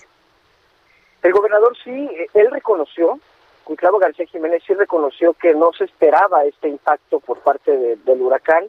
[1.22, 3.18] El gobernador sí, él reconoció,
[3.64, 8.66] Cuitlavo García Jiménez sí reconoció que no se esperaba este impacto por parte del huracán.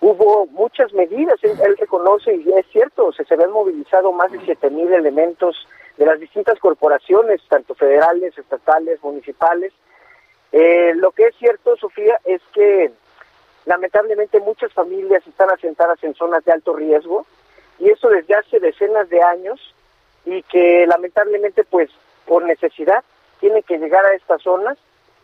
[0.00, 4.68] Hubo muchas medidas, él, reconoce, y es cierto, se, se habían movilizado más de 7
[4.70, 5.66] mil elementos
[5.96, 9.72] de las distintas corporaciones, tanto federales, estatales, municipales.
[10.52, 12.92] Eh, lo que es cierto, Sofía, es que
[13.64, 17.24] lamentablemente muchas familias están asentadas en zonas de alto riesgo
[17.78, 19.74] y eso desde hace decenas de años
[20.26, 21.90] y que lamentablemente pues
[22.26, 23.02] por necesidad
[23.40, 24.78] tienen que llegar a estas zonas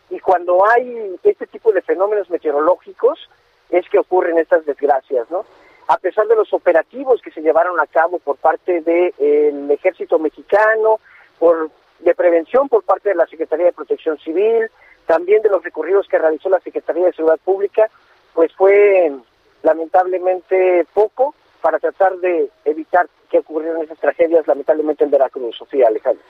[0.09, 3.29] y cuando hay este tipo de fenómenos meteorológicos
[3.69, 5.45] es que ocurren estas desgracias, ¿no?
[5.87, 10.99] a pesar de los operativos que se llevaron a cabo por parte del ejército mexicano,
[11.37, 14.69] por de prevención por parte de la Secretaría de Protección Civil,
[15.05, 17.89] también de los recorridos que realizó la Secretaría de Seguridad Pública,
[18.33, 19.11] pues fue
[19.63, 25.57] lamentablemente poco para tratar de evitar que ocurrieran esas tragedias lamentablemente en Veracruz.
[25.57, 26.23] Sofía Alejandro.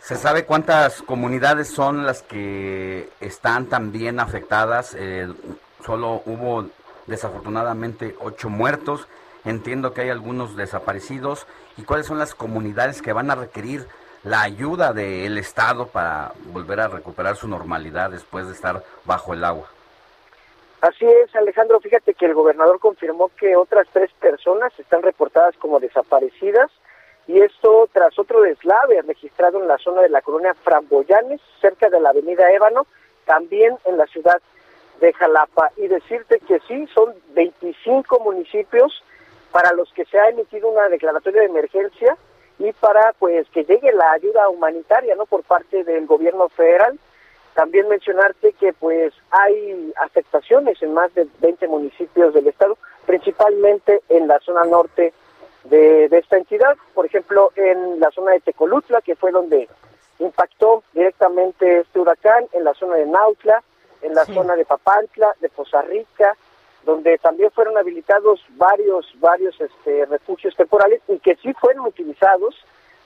[0.00, 4.96] ¿Se sabe cuántas comunidades son las que están también afectadas?
[4.98, 5.28] Eh,
[5.84, 6.66] solo hubo
[7.06, 9.06] desafortunadamente ocho muertos.
[9.44, 11.46] Entiendo que hay algunos desaparecidos.
[11.76, 13.86] ¿Y cuáles son las comunidades que van a requerir
[14.24, 19.44] la ayuda del Estado para volver a recuperar su normalidad después de estar bajo el
[19.44, 19.68] agua?
[20.80, 21.78] Así es, Alejandro.
[21.78, 26.70] Fíjate que el gobernador confirmó que otras tres personas están reportadas como desaparecidas
[27.26, 32.00] y esto tras otro deslave registrado en la zona de la colonia Framboyanes, cerca de
[32.00, 32.86] la avenida Ébano,
[33.24, 34.40] también en la ciudad
[35.00, 35.70] de Jalapa.
[35.76, 39.02] Y decirte que sí, son 25 municipios
[39.52, 42.16] para los que se ha emitido una declaratoria de emergencia
[42.58, 46.98] y para pues que llegue la ayuda humanitaria no por parte del gobierno federal.
[47.54, 54.28] También mencionarte que pues hay afectaciones en más de 20 municipios del estado principalmente en
[54.28, 55.12] la zona norte
[55.64, 59.68] de, de esta entidad por ejemplo en la zona de Tecolutla que fue donde
[60.18, 63.62] impactó directamente este huracán en la zona de Nautla
[64.02, 66.36] en la zona de Papantla, de Poza Rica,
[66.84, 72.56] donde también fueron habilitados varios varios este, refugios temporales y que sí fueron utilizados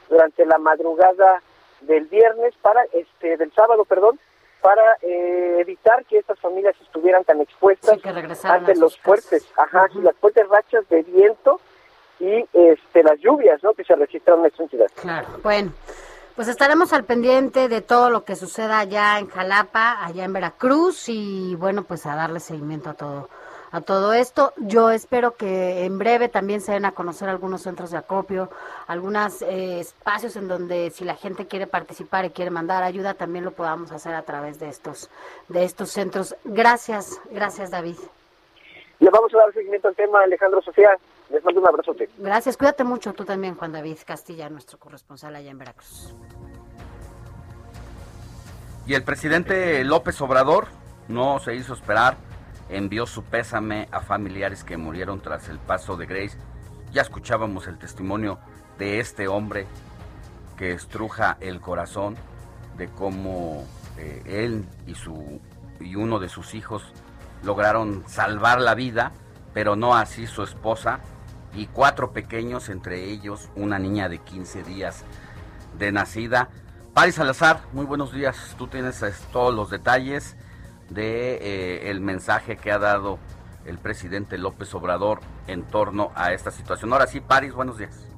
[0.08, 1.42] durante la madrugada
[1.80, 4.18] del viernes para este del sábado, perdón,
[4.60, 7.98] para eh, evitar que estas familias estuvieran tan expuestas
[8.44, 11.60] ante los fuertes, ajá, las fuertes rachas de viento
[12.20, 13.74] y este las lluvias, ¿no?
[13.74, 14.86] que se registraron en esta entidad.
[15.00, 15.28] Claro.
[15.42, 15.72] Bueno,
[16.36, 21.08] pues estaremos al pendiente de todo lo que suceda allá en Jalapa, allá en Veracruz
[21.08, 23.28] y bueno, pues a darle seguimiento a todo
[23.74, 24.52] a todo esto.
[24.56, 28.48] Yo espero que en breve también se den a conocer algunos centros de acopio,
[28.86, 33.44] algunos eh, espacios en donde si la gente quiere participar y quiere mandar ayuda, también
[33.44, 35.10] lo podamos hacer a través de estos
[35.48, 36.36] de estos centros.
[36.44, 37.96] Gracias, gracias David.
[39.00, 40.96] Le vamos a dar seguimiento al tema, Alejandro Sofía.
[41.34, 42.08] Les mando un abrazote.
[42.16, 46.14] Gracias, cuídate mucho tú también, Juan David Castilla, nuestro corresponsal allá en Veracruz.
[48.86, 50.68] Y el presidente López Obrador
[51.08, 52.16] no se hizo esperar,
[52.68, 56.38] envió su pésame a familiares que murieron tras el paso de Grace.
[56.92, 58.38] Ya escuchábamos el testimonio
[58.78, 59.66] de este hombre
[60.56, 62.14] que estruja el corazón
[62.76, 63.66] de cómo
[63.98, 65.40] eh, él y su
[65.80, 66.84] y uno de sus hijos
[67.42, 69.10] lograron salvar la vida,
[69.52, 71.00] pero no así su esposa
[71.56, 75.04] y cuatro pequeños, entre ellos una niña de 15 días
[75.78, 76.48] de nacida.
[76.94, 78.54] Paris Salazar, muy buenos días.
[78.58, 80.36] Tú tienes eh, todos los detalles
[80.90, 83.18] de eh, el mensaje que ha dado
[83.66, 86.92] el presidente López Obrador en torno a esta situación.
[86.92, 88.08] Ahora sí, Paris, buenos días.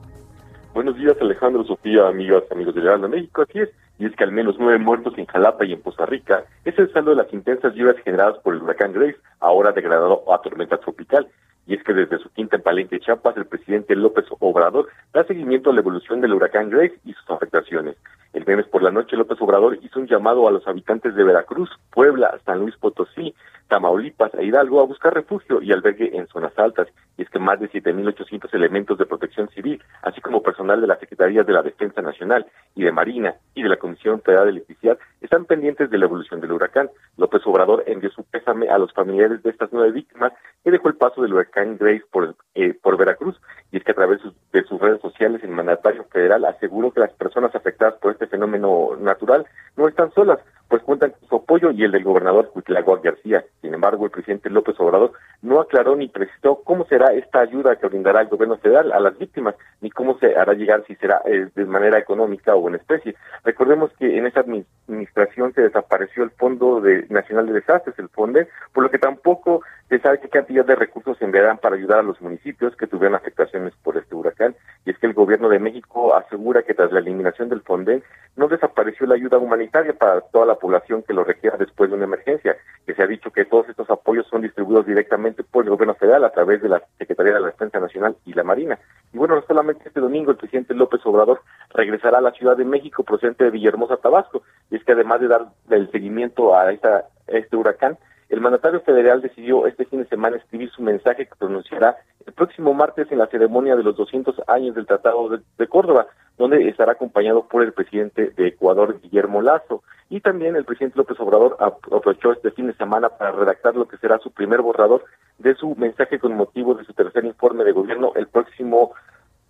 [0.74, 3.42] Buenos días, Alejandro, Sofía, amigas, amigos de Heraldo México.
[3.48, 6.44] Así es, y es que al menos nueve muertos en Jalapa y en Costa Rica
[6.64, 10.42] es el saldo de las intensas lluvias generadas por el huracán Grace, ahora degradado a
[10.42, 11.26] tormenta tropical.
[11.66, 15.70] Y es que desde su quinta en Palenque, Chiapas, el presidente López Obrador da seguimiento
[15.70, 17.96] a la evolución del huracán Grace y sus afectaciones.
[18.36, 21.70] El viernes por la noche, López Obrador hizo un llamado a los habitantes de Veracruz,
[21.90, 23.34] Puebla, San Luis Potosí,
[23.68, 26.86] Tamaulipas e Hidalgo a buscar refugio y albergue en zonas altas.
[27.16, 31.00] Y es que más de 7.800 elementos de protección civil, así como personal de las
[31.00, 34.98] Secretarías de la Defensa Nacional y de Marina y de la Comisión Federal de Electricidad,
[35.22, 36.90] están pendientes de la evolución del huracán.
[37.16, 40.32] López Obrador envió su pésame a los familiares de estas nueve víctimas
[40.62, 43.40] que dejó el paso del huracán Grace por, eh, por Veracruz.
[43.72, 44.20] Y es que a través
[44.52, 48.96] de sus redes sociales, el mandatario federal aseguró que las personas afectadas por este fenómeno
[49.00, 49.46] natural
[49.76, 50.38] no están solas,
[50.68, 53.44] pues cuentan con su apoyo y el del gobernador Cuitlagoa García.
[53.60, 55.12] Sin embargo, el presidente López Obrador
[55.42, 59.16] no aclaró ni precisó cómo será esta ayuda que brindará el gobierno federal a las
[59.18, 63.14] víctimas, ni cómo se hará llegar, si será eh, de manera económica o en especie.
[63.44, 68.48] Recordemos que en esa administración se desapareció el Fondo de, Nacional de Desastres, el FONDE,
[68.72, 72.02] por lo que tampoco se sabe qué cantidad de recursos se enviarán para ayudar a
[72.02, 74.56] los municipios que tuvieron afectaciones por este huracán.
[74.84, 78.02] Y es que el gobierno de México asegura que tras la eliminación del FONDE
[78.36, 82.04] no desapareció la ayuda humanitaria para toda la población que lo requiera después de una
[82.04, 85.94] emergencia, que se ha dicho que todos estos apoyos son distribuidos directamente por el gobierno
[85.94, 88.78] federal a través de la Secretaría de la Defensa Nacional y la Marina.
[89.12, 91.40] Y bueno, no solamente este domingo el presidente López Obrador
[91.74, 95.28] regresará a la Ciudad de México procedente de Villahermosa, Tabasco, y es que además de
[95.28, 97.98] dar el seguimiento a, esta, a este huracán,
[98.28, 101.96] el mandatario federal decidió este fin de semana escribir su mensaje que pronunciará
[102.26, 106.06] el próximo martes en la ceremonia de los 200 años del Tratado de, Córdoba,
[106.36, 109.84] donde estará acompañado por el presidente de Ecuador, Guillermo Lazo.
[110.10, 113.96] Y también el presidente López Obrador aprovechó este fin de semana para redactar lo que
[113.98, 115.04] será su primer borrador
[115.38, 118.92] de su mensaje con motivo de su tercer informe de gobierno el próximo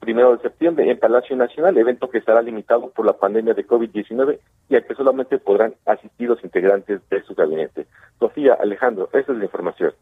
[0.06, 4.38] primero de septiembre en Palacio Nacional, evento que estará limitado por la pandemia de COVID-19
[4.68, 7.88] y al que solamente podrán asistir los integrantes de su gabinete.
[8.20, 9.92] Sofía, Alejandro, esa es la información.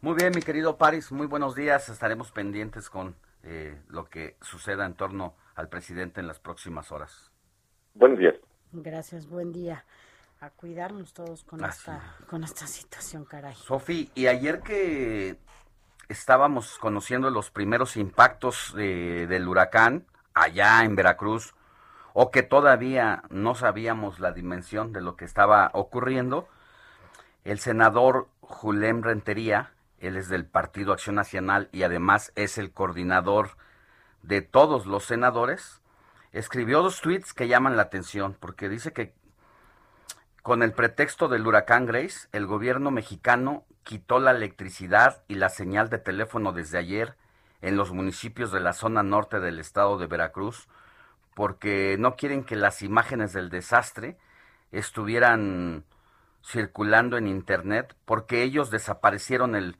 [0.00, 1.90] Muy bien, mi querido Paris, muy buenos días.
[1.90, 7.30] Estaremos pendientes con eh, lo que suceda en torno al presidente en las próximas horas.
[7.92, 8.34] Buenos días.
[8.72, 9.84] Gracias, buen día.
[10.40, 13.54] A cuidarnos todos con, esta, con esta situación, caray.
[13.56, 15.36] Sofi, y ayer que
[16.08, 21.54] estábamos conociendo los primeros impactos del huracán allá en Veracruz,
[22.14, 26.48] o que todavía no sabíamos la dimensión de lo que estaba ocurriendo,
[27.44, 33.50] el senador Julem Rentería, él es del Partido Acción Nacional y además es el coordinador
[34.22, 35.80] de todos los senadores,
[36.32, 39.14] escribió dos tweets que llaman la atención, porque dice que
[40.48, 45.90] con el pretexto del huracán Grace, el gobierno mexicano quitó la electricidad y la señal
[45.90, 47.16] de teléfono desde ayer
[47.60, 50.66] en los municipios de la zona norte del estado de Veracruz
[51.34, 54.16] porque no quieren que las imágenes del desastre
[54.72, 55.84] estuvieran
[56.42, 59.76] circulando en internet porque ellos desaparecieron el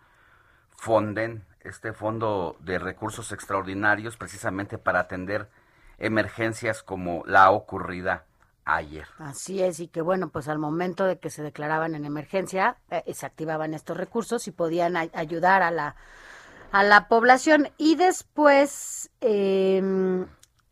[0.76, 5.48] Fonden, este fondo de recursos extraordinarios precisamente para atender
[5.96, 8.26] emergencias como la ocurrida
[8.68, 9.06] ayer.
[9.18, 13.02] Así es, y que bueno, pues al momento de que se declaraban en emergencia, eh,
[13.14, 15.96] se activaban estos recursos y podían ayudar a la,
[16.70, 17.70] a la población.
[17.78, 20.26] Y después, em,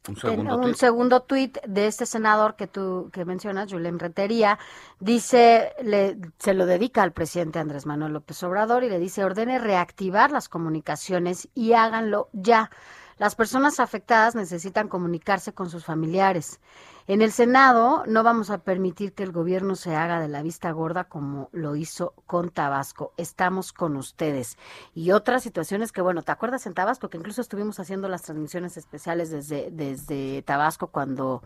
[0.08, 4.58] un segundo, un segundo tuit de este senador que tú que mencionas, Julián Retería,
[5.00, 9.58] dice, le, se lo dedica al presidente Andrés Manuel López Obrador y le dice, ordene
[9.58, 12.70] reactivar las comunicaciones y háganlo ya.
[13.18, 16.60] Las personas afectadas necesitan comunicarse con sus familiares.
[17.08, 20.72] En el Senado no vamos a permitir que el gobierno se haga de la vista
[20.72, 23.12] gorda como lo hizo con Tabasco.
[23.16, 24.58] Estamos con ustedes.
[24.92, 28.76] Y otras situaciones que, bueno, ¿te acuerdas en Tabasco que incluso estuvimos haciendo las transmisiones
[28.76, 31.42] especiales desde, desde Tabasco cuando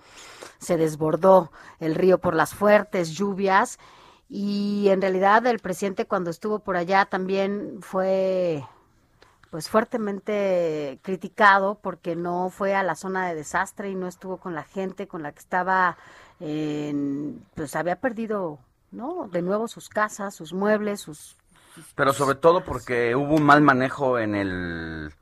[0.58, 3.78] se desbordó el río por las fuertes lluvias?
[4.30, 8.64] Y en realidad el presidente cuando estuvo por allá también fue
[9.50, 14.54] pues fuertemente criticado porque no fue a la zona de desastre y no estuvo con
[14.54, 15.96] la gente con la que estaba,
[16.38, 18.60] pues había perdido,
[18.92, 19.28] ¿no?
[19.30, 21.36] De nuevo sus casas, sus muebles, sus...
[21.96, 25.12] Pero sobre todo porque hubo un mal manejo en el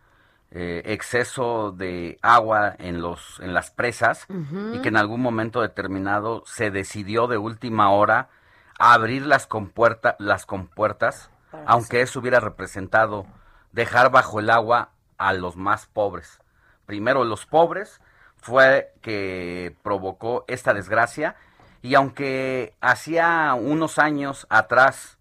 [0.50, 4.26] eh, exceso de agua en los en las presas
[4.72, 8.30] y que en algún momento determinado se decidió de última hora
[8.78, 11.28] abrir las compuertas las compuertas
[11.66, 13.26] aunque eso hubiera representado
[13.72, 16.40] dejar bajo el agua a los más pobres.
[16.86, 18.00] Primero los pobres
[18.36, 21.36] fue que provocó esta desgracia
[21.82, 25.18] y aunque hacía unos años atrás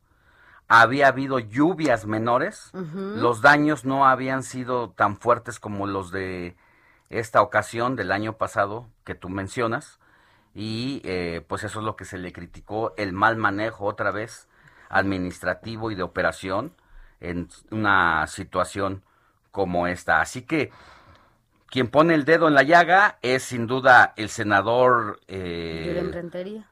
[0.67, 6.57] había habido lluvias menores, los daños no habían sido tan fuertes como los de
[7.09, 9.99] esta ocasión del año pasado que tú mencionas
[10.53, 14.47] y eh, pues eso es lo que se le criticó, el mal manejo otra vez
[14.89, 16.73] administrativo y de operación
[17.19, 19.03] en una situación
[19.51, 20.21] como esta.
[20.21, 20.71] Así que
[21.67, 26.69] quien pone el dedo en la llaga es sin duda el senador eh, Rentería.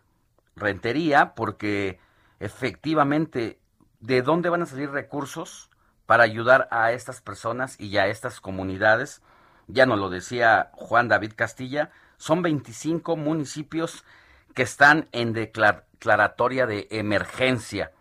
[0.55, 1.99] Rentería, porque
[2.39, 3.59] efectivamente,
[3.99, 5.69] ¿de dónde van a salir recursos
[6.05, 9.21] para ayudar a estas personas y a estas comunidades?
[9.67, 14.05] Ya nos lo decía Juan David Castilla, son 25 municipios
[14.53, 17.91] que están en declaratoria de emergencia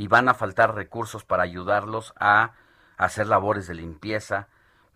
[0.00, 2.52] y van a faltar recursos para ayudarlos a
[2.96, 4.48] hacer labores de limpieza,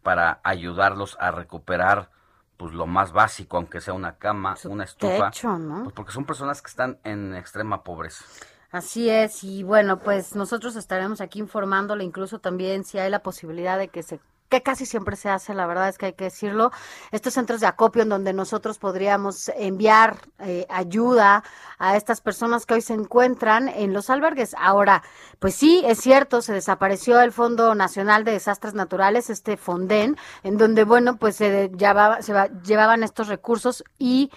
[0.02, 2.08] para ayudarlos a recuperar
[2.56, 6.70] pues lo más básico, aunque sea una cama, una estufa, pues, porque son personas que
[6.70, 8.24] están en extrema pobreza.
[8.70, 13.76] Así es, y bueno, pues nosotros estaremos aquí informándole incluso también si hay la posibilidad
[13.76, 16.70] de que se que casi siempre se hace, la verdad es que hay que decirlo,
[17.10, 21.42] estos centros de acopio en donde nosotros podríamos enviar eh, ayuda
[21.78, 24.54] a estas personas que hoy se encuentran en los albergues.
[24.58, 25.02] Ahora,
[25.38, 30.56] pues sí, es cierto, se desapareció el Fondo Nacional de Desastres Naturales, este Fonden, en
[30.58, 32.32] donde, bueno, pues se, llevaba, se
[32.64, 34.30] llevaban estos recursos y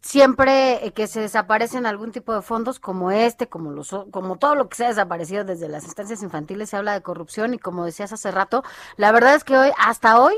[0.00, 4.54] siempre eh, que se desaparecen algún tipo de fondos como este, como los como todo
[4.54, 7.84] lo que se ha desaparecido desde las instancias infantiles se habla de corrupción y como
[7.84, 8.64] decías hace rato,
[8.96, 10.34] la verdad es que hoy hasta hoy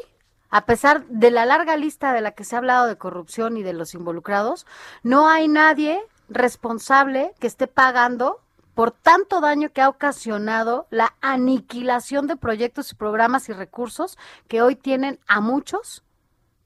[0.51, 3.63] a pesar de la larga lista de la que se ha hablado de corrupción y
[3.63, 4.67] de los involucrados,
[5.03, 5.99] no hay nadie
[6.29, 8.41] responsable que esté pagando
[8.75, 14.61] por tanto daño que ha ocasionado la aniquilación de proyectos y programas y recursos que
[14.63, 16.03] hoy tienen a muchos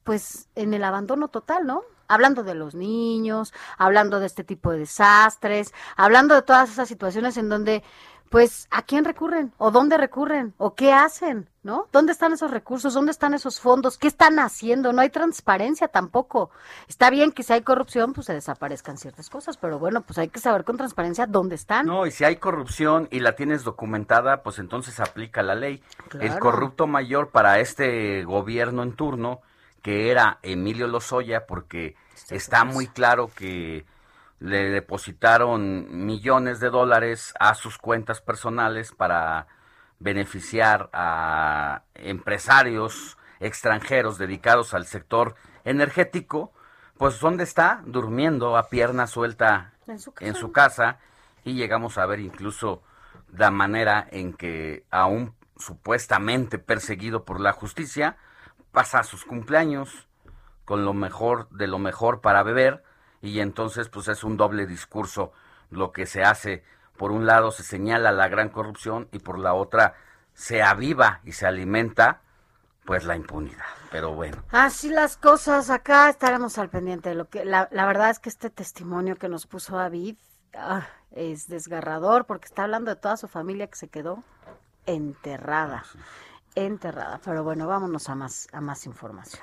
[0.03, 1.83] pues en el abandono total, ¿no?
[2.09, 7.37] Hablando de los niños, hablando de este tipo de desastres, hablando de todas esas situaciones
[7.37, 7.83] en donde,
[8.31, 9.53] pues, ¿a quién recurren?
[9.59, 10.55] ¿O dónde recurren?
[10.59, 11.49] ¿O qué hacen?
[11.63, 11.89] ¿No?
[11.91, 12.95] ¿Dónde están esos recursos?
[12.95, 13.99] ¿Dónde están esos fondos?
[13.99, 14.93] ¿Qué están haciendo?
[14.93, 16.51] No hay transparencia tampoco.
[16.87, 20.29] Está bien que si hay corrupción, pues se desaparezcan ciertas cosas, pero bueno, pues hay
[20.29, 21.87] que saber con transparencia dónde están.
[21.87, 25.83] No, y si hay corrupción y la tienes documentada, pues entonces aplica la ley.
[26.21, 29.41] El corrupto mayor para este gobierno en turno
[29.87, 31.95] que era Emilio Lozoya, porque
[32.29, 33.87] está muy claro que
[34.41, 39.47] le depositaron millones de dólares a sus cuentas personales para
[40.01, 46.51] beneficiar a empresarios extranjeros dedicados al sector energético,
[46.99, 47.81] pues ¿dónde está?
[47.87, 50.99] Durmiendo a pierna suelta en su, en su casa
[51.45, 52.83] y llegamos a ver incluso
[53.33, 58.17] la manera en que aún supuestamente perseguido por la justicia,
[58.77, 60.07] pasa sus cumpleaños
[60.67, 62.85] con lo mejor de lo mejor para beber
[63.23, 65.33] y entonces pues es un doble discurso
[65.71, 66.63] lo que se hace.
[66.99, 69.95] Por un lado se señala la gran corrupción y por la otra
[70.35, 72.21] se aviva y se alimenta
[72.85, 73.65] pues la impunidad.
[73.91, 74.43] Pero bueno.
[74.51, 78.29] Así las cosas, acá estaremos al pendiente de lo que la, la verdad es que
[78.29, 80.19] este testimonio que nos puso David
[80.55, 84.23] ah, es desgarrador porque está hablando de toda su familia que se quedó
[84.85, 85.83] enterrada
[86.57, 87.21] enterrada.
[87.25, 89.43] Pero bueno, vámonos a más, a más información.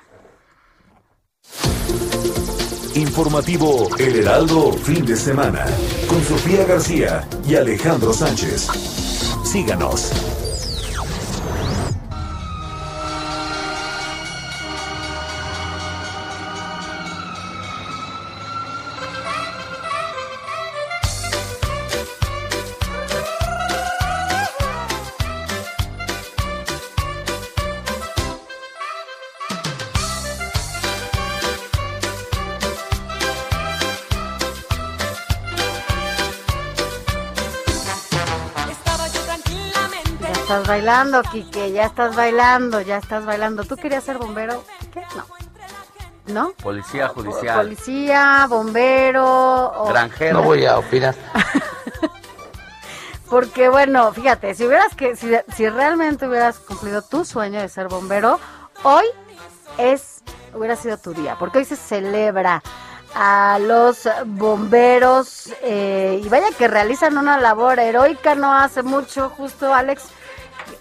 [2.96, 5.66] Informativo El Heraldo, fin de semana,
[6.08, 8.68] con Sofía García y Alejandro Sánchez.
[9.44, 10.33] Síganos.
[40.84, 43.64] Bailando, Quique, ya estás bailando, ya estás bailando.
[43.64, 44.66] ¿Tú querías ser bombero?
[44.94, 45.02] ¿Qué?
[45.16, 45.24] No.
[46.34, 46.52] ¿No?
[46.62, 47.56] Policía judicial.
[47.56, 49.26] Policía, bombero.
[49.26, 49.88] O...
[49.88, 50.34] Granjero.
[50.34, 51.16] No voy a opinar.
[53.30, 57.88] Porque bueno, fíjate, si hubieras que, si, si realmente hubieras cumplido tu sueño de ser
[57.88, 58.42] bombero,
[58.84, 59.06] hoy
[59.78, 60.22] es,
[60.54, 62.62] hubiera sido tu día, porque hoy se celebra
[63.16, 69.74] a los bomberos eh, y vaya que realizan una labor heroica no hace mucho, justo
[69.74, 70.04] Alex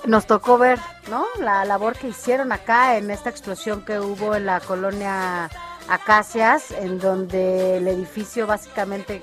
[0.05, 0.79] nos tocó ver,
[1.09, 1.27] ¿no?
[1.39, 5.49] La labor que hicieron acá en esta explosión que hubo en la colonia
[5.89, 9.23] Acacias, en donde el edificio básicamente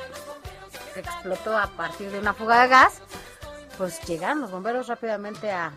[0.95, 3.01] explotó a partir de una fuga de gas.
[3.77, 5.71] Pues llegaron los bomberos rápidamente a,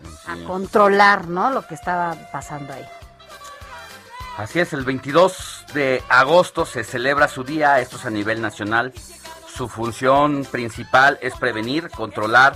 [0.45, 1.51] controlar, ¿no?
[1.51, 2.85] Lo que estaba pasando ahí.
[4.37, 8.91] Así es, el 22 de agosto se celebra su día, esto es a nivel nacional.
[9.47, 12.55] Su función principal es prevenir, controlar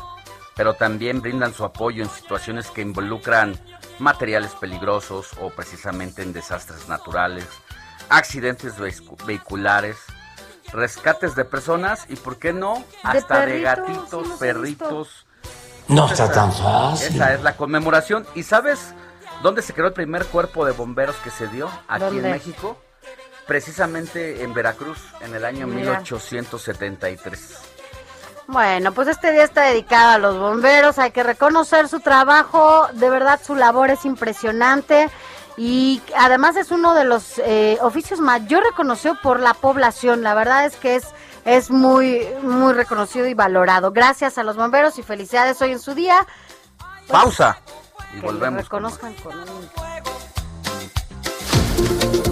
[0.58, 3.58] pero también brindan su apoyo en situaciones que involucran
[3.99, 7.45] materiales peligrosos o precisamente en desastres naturales,
[8.10, 8.74] accidentes
[9.26, 9.97] vehiculares,
[10.74, 12.84] rescates de personas y, ¿por qué no?
[13.03, 15.28] Hasta de, gatitos, perritos.
[15.88, 17.16] No está tan fácil.
[17.16, 18.26] Esa es la conmemoración.
[18.34, 18.93] ¿Y sabes
[19.43, 21.70] dónde se creó el primer cuerpo de bomberos que se dio?
[21.88, 22.82] Aquí en México.
[23.45, 27.66] Precisamente en Veracruz, en el año 1873.
[28.47, 33.09] Bueno, pues este día está dedicado a los bomberos, hay que reconocer su trabajo, de
[33.09, 35.09] verdad su labor es impresionante
[35.57, 40.23] y además es uno de los eh, oficios mayor reconocido por la población.
[40.23, 41.07] La verdad es que es
[41.43, 43.91] es muy muy reconocido y valorado.
[43.91, 46.25] Gracias a los bomberos y felicidades hoy en su día.
[46.77, 47.57] Pues, Pausa
[48.13, 48.63] y volvemos.
[48.63, 49.86] Reconozcan con un...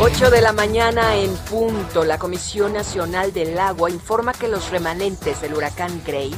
[0.00, 5.40] 8 de la mañana en punto, la Comisión Nacional del Agua informa que los remanentes
[5.40, 6.34] del huracán Grace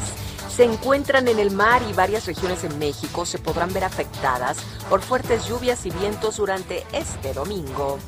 [0.54, 4.58] se encuentran en el mar y varias regiones en México se podrán ver afectadas
[4.90, 7.98] por fuertes lluvias y vientos durante este domingo.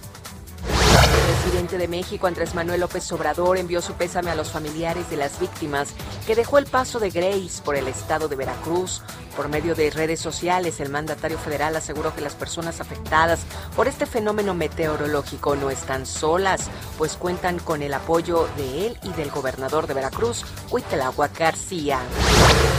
[0.89, 5.17] El presidente de México, Andrés Manuel López Obrador, envió su pésame a los familiares de
[5.17, 5.91] las víctimas
[6.27, 9.03] que dejó el paso de Grace por el estado de Veracruz,
[9.39, 13.39] por medio de redes sociales, el mandatario federal aseguró que las personas afectadas
[13.77, 19.11] por este fenómeno meteorológico no están solas, pues cuentan con el apoyo de él y
[19.11, 22.01] del gobernador de Veracruz, Huitelagua García.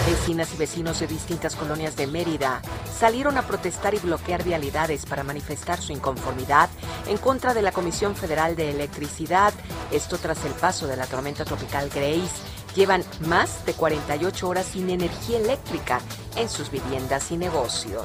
[0.06, 2.62] Vecinas y vecinos de distintas colonias de Mérida
[3.00, 6.70] salieron a protestar y bloquear vialidades para manifestar su inconformidad
[7.08, 9.54] en contra de la Comisión Federal de Electricidad,
[9.92, 12.30] esto tras el paso de la tormenta tropical Grace
[12.76, 16.02] llevan más de 48 horas sin energía eléctrica
[16.36, 18.04] en sus viviendas y negocios.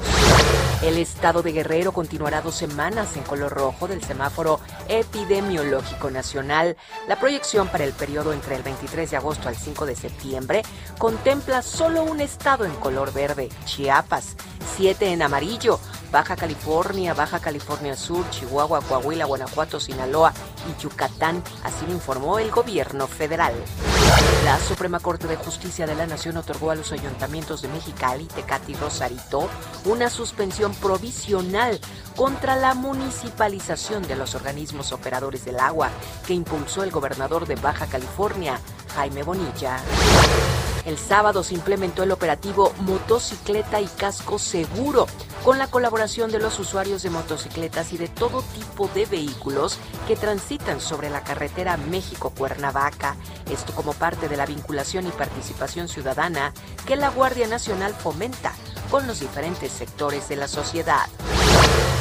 [0.81, 6.75] El estado de Guerrero continuará dos semanas en color rojo del semáforo epidemiológico nacional.
[7.07, 10.63] La proyección para el periodo entre el 23 de agosto al 5 de septiembre
[10.97, 14.35] contempla solo un estado en color verde, Chiapas,
[14.75, 15.79] siete en amarillo,
[16.11, 20.33] Baja California, Baja California Sur, Chihuahua, Coahuila, Guanajuato, Sinaloa
[20.69, 23.53] y Yucatán, así lo informó el gobierno federal.
[24.43, 28.71] La Suprema Corte de Justicia de la Nación otorgó a los ayuntamientos de Mexicali, Tecate
[28.71, 29.49] y Rosarito
[29.85, 31.79] una suspensión provisional
[32.15, 35.89] contra la municipalización de los organismos operadores del agua
[36.27, 38.59] que impulsó el gobernador de Baja California,
[38.95, 39.79] Jaime Bonilla.
[40.85, 45.07] El sábado se implementó el operativo Motocicleta y Casco Seguro,
[45.43, 50.15] con la colaboración de los usuarios de motocicletas y de todo tipo de vehículos que
[50.15, 53.15] transitan sobre la carretera México-Cuernavaca.
[53.51, 56.53] Esto como parte de la vinculación y participación ciudadana
[56.85, 58.53] que la Guardia Nacional fomenta
[58.91, 61.07] con los diferentes sectores de la sociedad.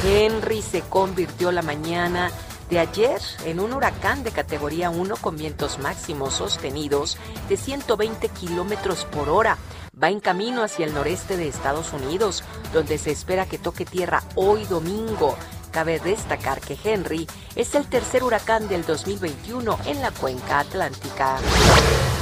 [0.04, 2.30] Henry se convirtió la mañana
[2.70, 9.04] de ayer en un huracán de categoría 1 con vientos máximos sostenidos de 120 kilómetros
[9.04, 9.58] por hora.
[10.00, 12.42] Va en camino hacia el noreste de Estados Unidos,
[12.72, 15.36] donde se espera que toque tierra hoy domingo.
[15.70, 21.38] Cabe destacar que Henry es el tercer huracán del 2021 en la cuenca atlántica.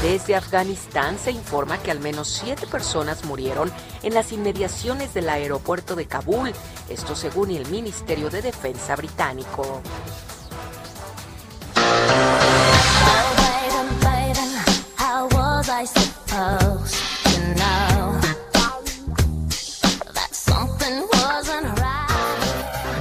[0.02, 3.70] Desde Afganistán se informa que al menos siete personas murieron
[4.02, 6.52] en las inmediaciones del aeropuerto de Kabul,
[6.88, 9.82] esto según el Ministerio de Defensa británico.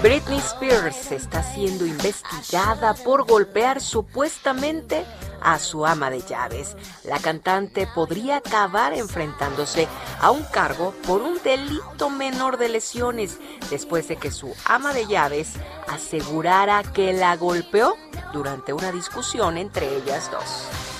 [0.01, 5.05] 'Britney Spears está siendo investigada por golpear supuestamente
[5.41, 6.75] a su ama de llaves.
[7.03, 9.87] La cantante podría acabar enfrentándose
[10.19, 13.37] a un cargo por un delito menor de lesiones
[13.69, 15.53] después de que su ama de llaves
[15.87, 17.95] asegurara que la golpeó
[18.33, 20.90] durante una discusión entre ellas dos.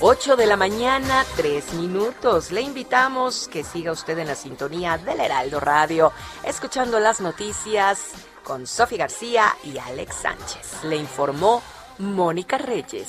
[0.00, 2.50] 8 de la mañana, 3 minutos.
[2.50, 6.12] Le invitamos que siga usted en la sintonía del Heraldo Radio,
[6.44, 8.12] escuchando las noticias
[8.42, 10.84] con Sofía García y Alex Sánchez.
[10.84, 11.62] Le informó
[11.98, 13.08] Mónica Reyes.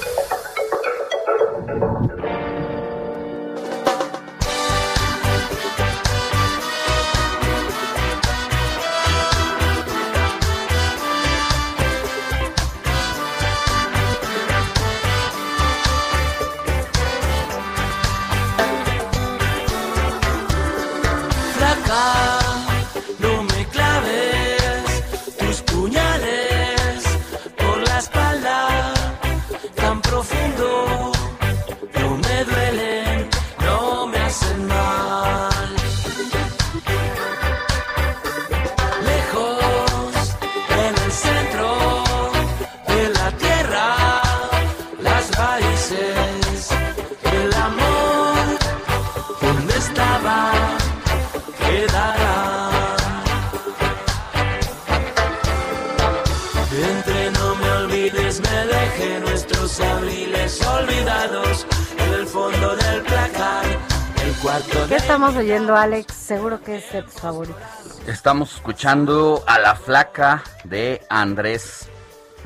[65.51, 66.13] Oyendo, Alex?
[66.13, 67.61] Seguro que es de tus favoritos.
[68.07, 71.89] Estamos escuchando a la flaca de Andrés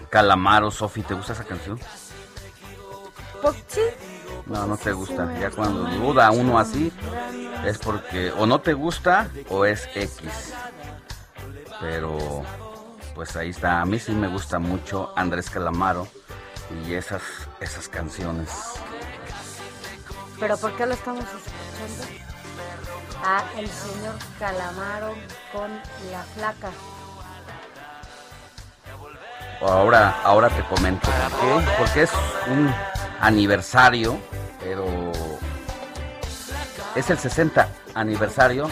[0.09, 0.71] Calamaro.
[0.71, 1.79] Sofi, ¿te gusta esa canción?
[3.43, 3.81] Pues sí.
[4.47, 5.31] No, no te gusta.
[5.39, 6.91] Ya cuando duda uno así
[7.63, 10.53] es porque o no te gusta o es X.
[11.79, 12.43] Pero
[13.13, 13.81] pues ahí está.
[13.81, 16.07] A mí sí me gusta mucho Andrés Calamaro
[16.87, 17.21] y esas
[17.59, 18.49] esas canciones.
[20.39, 22.24] ¿Pero por qué lo estamos escuchando?
[23.27, 25.15] A el señor Calamaro
[25.51, 25.71] con
[26.11, 26.69] la flaca.
[29.61, 31.71] Ahora ahora te comento por qué.
[31.79, 32.11] Porque es
[32.47, 32.71] un
[33.19, 34.19] aniversario,
[34.59, 35.11] pero
[36.93, 38.69] es el 60 aniversario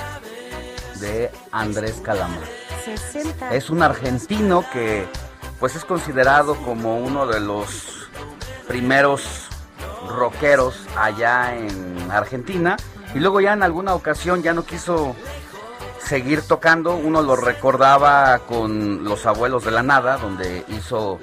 [1.00, 2.46] de Andrés Calamaro.
[2.86, 3.56] 60.
[3.56, 5.08] Es un argentino que
[5.60, 8.08] pues es considerado como uno de los
[8.68, 9.48] primeros
[10.08, 12.78] rockeros allá en Argentina
[13.14, 15.16] y luego ya en alguna ocasión ya no quiso
[16.00, 21.20] seguir tocando, uno lo recordaba con Los Abuelos de la Nada, donde hizo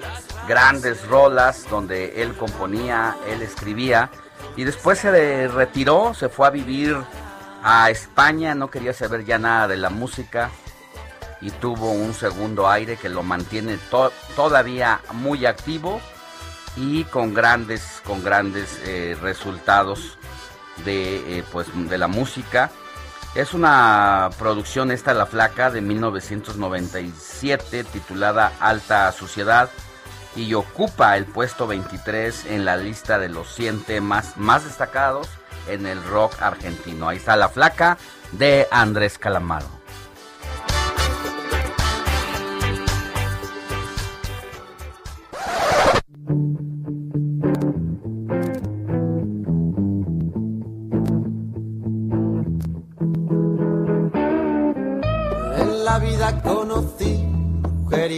[0.49, 4.11] grandes rolas, donde él componía, él escribía.
[4.57, 6.97] Y después se retiró, se fue a vivir
[7.63, 10.51] a España, no quería saber ya nada de la música.
[11.43, 16.01] Y tuvo un segundo aire que lo mantiene to- todavía muy activo
[16.77, 20.19] y con grandes con grandes eh, resultados
[20.85, 22.71] de eh, pues de la música.
[23.35, 29.71] Es una producción esta la flaca de 1997 titulada Alta Suciedad
[30.35, 35.29] y ocupa el puesto 23 en la lista de los 100 temas más destacados
[35.69, 37.09] en el rock argentino.
[37.09, 37.99] Ahí está la flaca
[38.33, 39.80] de Andrés Calamaro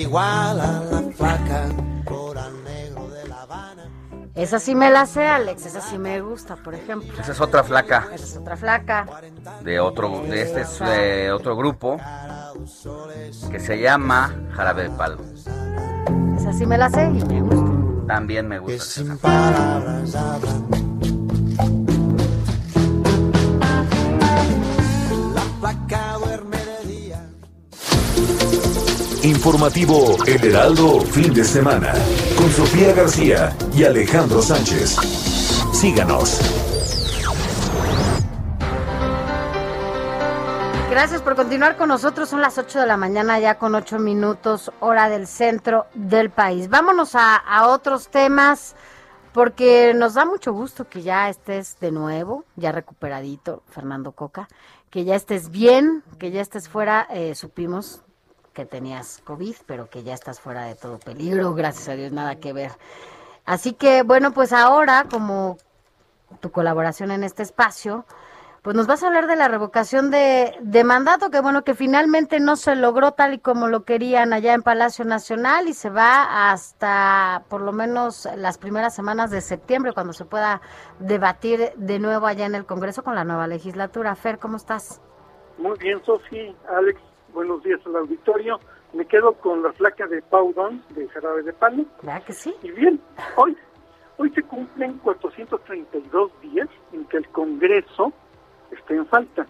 [0.03, 1.69] igual a la flaca,
[2.05, 3.85] coral negro de La Habana.
[4.35, 5.67] Esa sí me la sé, Alex.
[5.67, 7.13] Esa sí me gusta, por ejemplo.
[7.21, 9.07] esa es otra flaca Esa es otra flaca.
[9.63, 11.99] de otro de este es de otro grupo
[13.51, 15.19] que se llama Jarabe de Palo.
[16.37, 17.73] Esa sí me la sé y me gusta.
[18.07, 18.75] También me gusta.
[19.03, 19.17] esa.
[19.17, 20.67] Palabras hablan.
[25.35, 26.02] La flaca
[29.25, 31.93] Informativo El Heraldo Fin de Semana
[32.37, 34.97] con Sofía García y Alejandro Sánchez.
[35.73, 36.41] Síganos.
[40.91, 42.29] Gracias por continuar con nosotros.
[42.29, 46.69] Son las 8 de la mañana, ya con 8 minutos, hora del centro del país.
[46.69, 48.75] Vámonos a, otros temas,
[49.33, 54.49] porque nos da mucho gusto que ya estés de nuevo, ya recuperadito, Fernando Coca,
[54.91, 57.07] que ya estés bien, que ya estés fuera.
[57.09, 58.03] eh, supimos
[58.53, 62.37] que tenías COVID, pero que ya estás fuera de todo peligro, gracias a Dios, nada
[62.37, 62.73] que ver.
[63.45, 65.59] Así que, bueno, pues ahora, como
[66.41, 68.05] tu colaboración en este espacio,
[68.63, 72.39] pues nos vas a hablar de la revocación de, de mandato, que bueno, que finalmente
[72.39, 76.53] no se logró tal y como lo querían allá en Palacio Nacional y se va
[76.53, 80.61] hasta por lo menos las primeras semanas de septiembre, cuando se pueda
[81.01, 84.15] debatir de nuevo allá en el Congreso con la nueva legislatura.
[84.15, 85.01] Fer, ¿cómo estás?
[85.59, 87.01] Muy bien, Sofi, Alex,
[87.33, 88.61] buenos días al auditorio.
[88.93, 91.85] Me quedo con la flaca de Pau Don, de Jarabe de Palo.
[92.03, 92.55] ¿Verdad que sí?
[92.63, 93.01] Y bien,
[93.37, 93.57] hoy,
[94.19, 98.13] hoy se cumplen 432 días en que el Congreso
[98.71, 99.47] está en falta.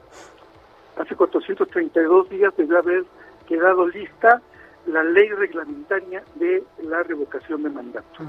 [0.97, 3.05] Hace 432 días debió haber
[3.47, 4.41] quedado lista
[4.87, 8.25] la ley reglamentaria de la revocación de mandato.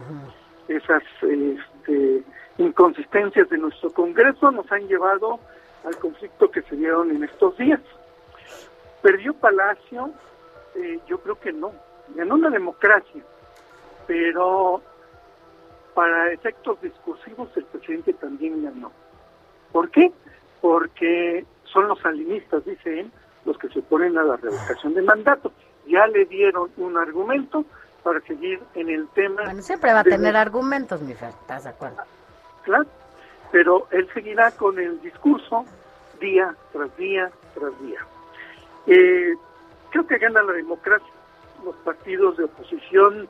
[0.67, 2.23] Esas este,
[2.57, 5.39] inconsistencias de nuestro Congreso nos han llevado
[5.85, 7.81] al conflicto que se dieron en estos días.
[9.03, 10.11] ¿Perdió Palacio?
[10.75, 11.73] Eh, yo creo que no.
[12.15, 13.21] Ganó la democracia,
[14.07, 14.81] pero
[15.93, 18.91] para efectos discursivos el presidente también ganó.
[19.71, 20.11] ¿Por qué?
[20.61, 23.11] Porque son los salinistas, dice él,
[23.45, 25.51] los que se oponen a la revocación de mandato.
[25.85, 27.65] Ya le dieron un argumento
[28.03, 29.43] para seguir en el tema.
[29.43, 32.03] Bueno, siempre va a tener argumentos, mi Fer, ¿estás de acuerdo?
[32.63, 32.85] Claro,
[33.51, 35.65] pero él seguirá con el discurso
[36.21, 37.99] día tras día tras día.
[38.87, 39.35] Eh,
[39.91, 41.13] creo que gana la democracia.
[41.63, 43.27] Los partidos de oposición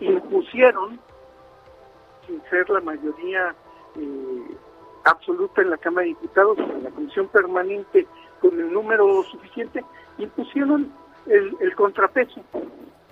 [0.00, 0.98] impusieron,
[2.26, 3.54] sin ser la mayoría
[3.96, 4.56] eh,
[5.04, 8.06] absoluta en la Cámara de Diputados, en la Comisión Permanente
[8.40, 9.84] con el número suficiente,
[10.18, 10.92] impusieron
[11.26, 12.42] el, el contrapeso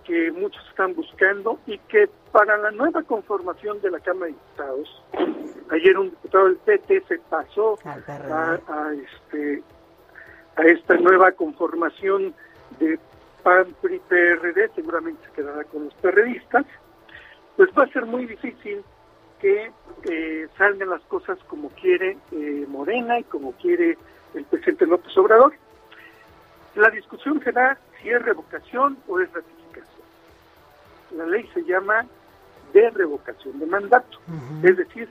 [0.05, 5.03] que muchos están buscando y que para la nueva conformación de la Cámara de Diputados,
[5.71, 9.63] ayer un diputado del PT se pasó a, a, este,
[10.57, 12.35] a esta nueva conformación
[12.79, 12.99] de
[13.43, 16.65] PAN, PRI, PRD, seguramente se quedará con los perredistas,
[17.57, 18.83] pues va a ser muy difícil
[19.41, 19.71] que
[20.11, 23.99] eh, salgan las cosas como quiere eh, Morena y como quiere
[24.35, 25.53] el presidente López Obrador.
[26.75, 30.07] La discusión será si es revocación o es ratificación.
[31.17, 32.07] La ley se llama
[32.73, 34.19] de revocación de mandato,
[34.63, 35.09] es decir,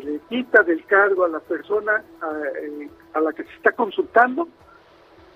[0.00, 2.30] se le quita del cargo a la persona a,
[2.60, 4.48] eh, a la que se está consultando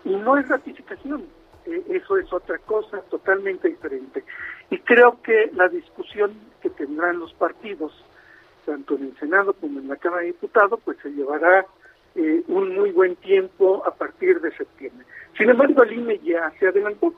[0.04, 1.24] y no es ratificación,
[1.66, 4.24] eh, eso es otra cosa totalmente diferente.
[4.70, 7.92] Y creo que la discusión que tendrán los partidos,
[8.64, 11.66] tanto en el Senado como en la Cámara de Diputados, pues se llevará
[12.14, 15.06] eh, un muy buen tiempo a partir de septiembre.
[15.36, 17.14] Sin embargo, el INE ya se adelantó,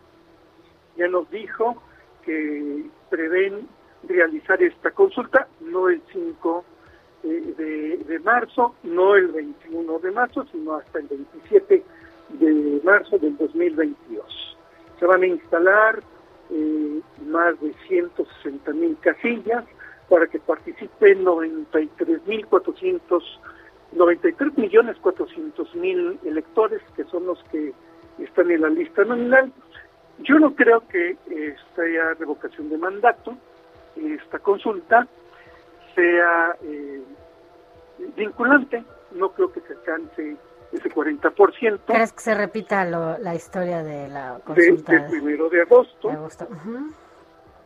[0.97, 1.83] ya nos dijo
[2.25, 3.69] que prevén
[4.09, 6.65] realizar esta consulta, no el 5
[7.25, 11.83] eh, de, de marzo, no el 21 de marzo, sino hasta el 27
[12.31, 14.57] de marzo del 2022.
[14.99, 16.03] Se van a instalar
[16.51, 19.65] eh, más de 160 mil casillas
[20.09, 23.41] para que participen 93 mil 400
[23.93, 27.73] 93 millones 400 mil electores que son los que
[28.19, 29.53] están en la lista nominal.
[30.19, 33.37] Yo no creo que esta revocación de mandato,
[33.97, 35.07] esta consulta,
[35.95, 37.03] sea eh,
[38.17, 38.85] vinculante.
[39.13, 40.37] No creo que se alcance
[40.73, 41.81] ese 40%.
[41.87, 44.93] ¿Crees que se repita lo, la historia de la consulta?
[44.93, 46.09] Del de primero de agosto.
[46.09, 46.49] De agosto.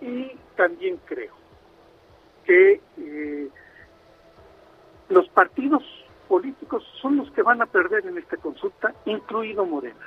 [0.01, 1.35] Y también creo
[2.45, 3.49] que eh,
[5.09, 5.83] los partidos
[6.29, 10.07] políticos son los que van a perder en esta consulta, incluido Morena,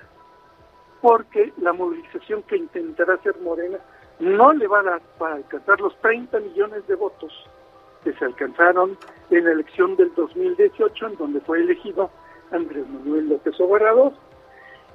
[1.01, 3.79] porque la movilización que intentará hacer Morena
[4.19, 7.31] no le va a dar para alcanzar los 30 millones de votos
[8.03, 8.97] que se alcanzaron
[9.29, 12.09] en la elección del 2018, en donde fue elegido
[12.51, 14.13] Andrés Manuel López Obrador,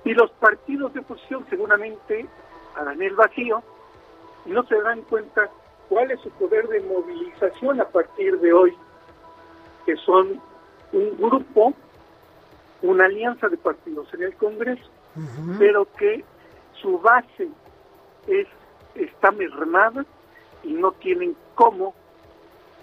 [0.04, 2.26] y los partidos de oposición seguramente
[2.76, 3.62] harán el vacío
[4.44, 5.48] y no se dan cuenta
[5.88, 8.76] cuál es su poder de movilización a partir de hoy,
[9.86, 10.40] que son
[10.92, 11.74] un grupo,
[12.82, 14.90] una alianza de partidos en el Congreso,
[15.58, 16.24] pero que
[16.80, 17.48] su base
[18.26, 18.46] es
[18.94, 20.04] está mermada
[20.62, 21.94] y no tienen cómo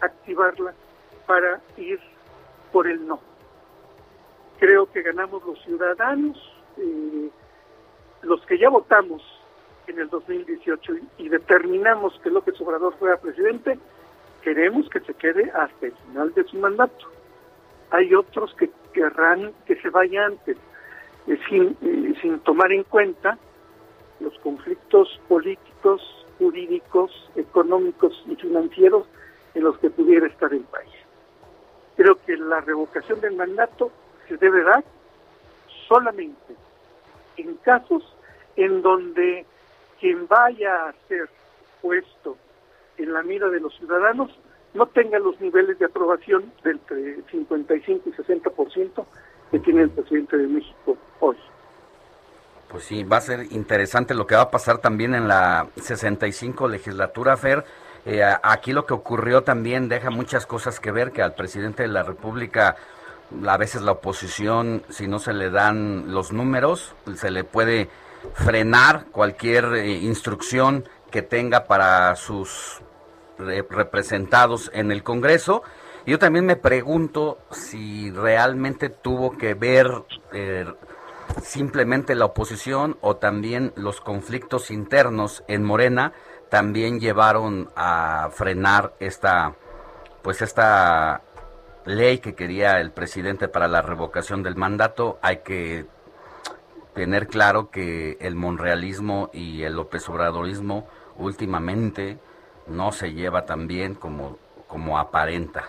[0.02, 0.74] activarla
[1.26, 2.00] para ir
[2.72, 3.20] por el no
[4.62, 6.38] creo que ganamos los ciudadanos,
[6.78, 7.30] eh,
[8.22, 9.24] los que ya votamos
[9.88, 13.80] en el 2018 y, determinamos que López Obrador fuera presidente,
[14.44, 17.08] queremos que se quede hasta el final de su mandato.
[17.90, 20.58] Hay otros que querrán que se vaya antes,
[21.50, 23.40] sin, eh, sin tomar en cuenta
[24.20, 26.04] los conflictos políticos,
[26.38, 29.08] jurídicos, económicos y financieros
[29.54, 30.92] en los que pudiera estar el país.
[31.96, 33.92] Creo que la revocación del mandato
[34.28, 34.84] se debe dar
[35.88, 36.56] solamente
[37.38, 38.04] en casos
[38.56, 39.46] en donde
[40.00, 41.30] quien vaya a ser
[41.82, 42.38] puesto
[42.98, 44.32] en la mira de los ciudadanos
[44.74, 49.06] no tenga los niveles de aprobación del entre 55 y 60%
[49.52, 51.38] que tiene el presidente de México hoy.
[52.70, 56.70] Pues sí, va a ser interesante lo que va a pasar también en la 65
[56.70, 57.66] legislatura, Fer.
[58.06, 61.90] Eh, aquí lo que ocurrió también deja muchas cosas que ver, que al presidente de
[61.90, 62.76] la República
[63.48, 67.90] a veces la oposición, si no se le dan los números, se le puede
[68.34, 72.82] frenar cualquier eh, instrucción que tenga para sus
[73.38, 75.64] representados en el Congreso.
[76.06, 79.88] Yo también me pregunto si realmente tuvo que ver
[80.32, 80.66] eh,
[81.44, 86.14] simplemente la oposición o también los conflictos internos en Morena
[86.52, 89.56] también llevaron a frenar esta
[90.22, 91.22] pues esta
[91.86, 95.86] ley que quería el presidente para la revocación del mandato, hay que
[96.94, 102.20] tener claro que el monrealismo y el López Obradorismo últimamente
[102.68, 104.38] no se lleva tan bien como,
[104.68, 105.64] como aparenta.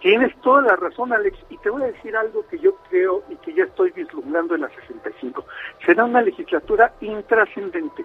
[0.00, 3.36] Tienes toda la razón, Alex, y te voy a decir algo que yo creo y
[3.36, 5.46] que ya estoy vislumbrando en la 65.
[5.84, 8.04] Será una legislatura intrascendente.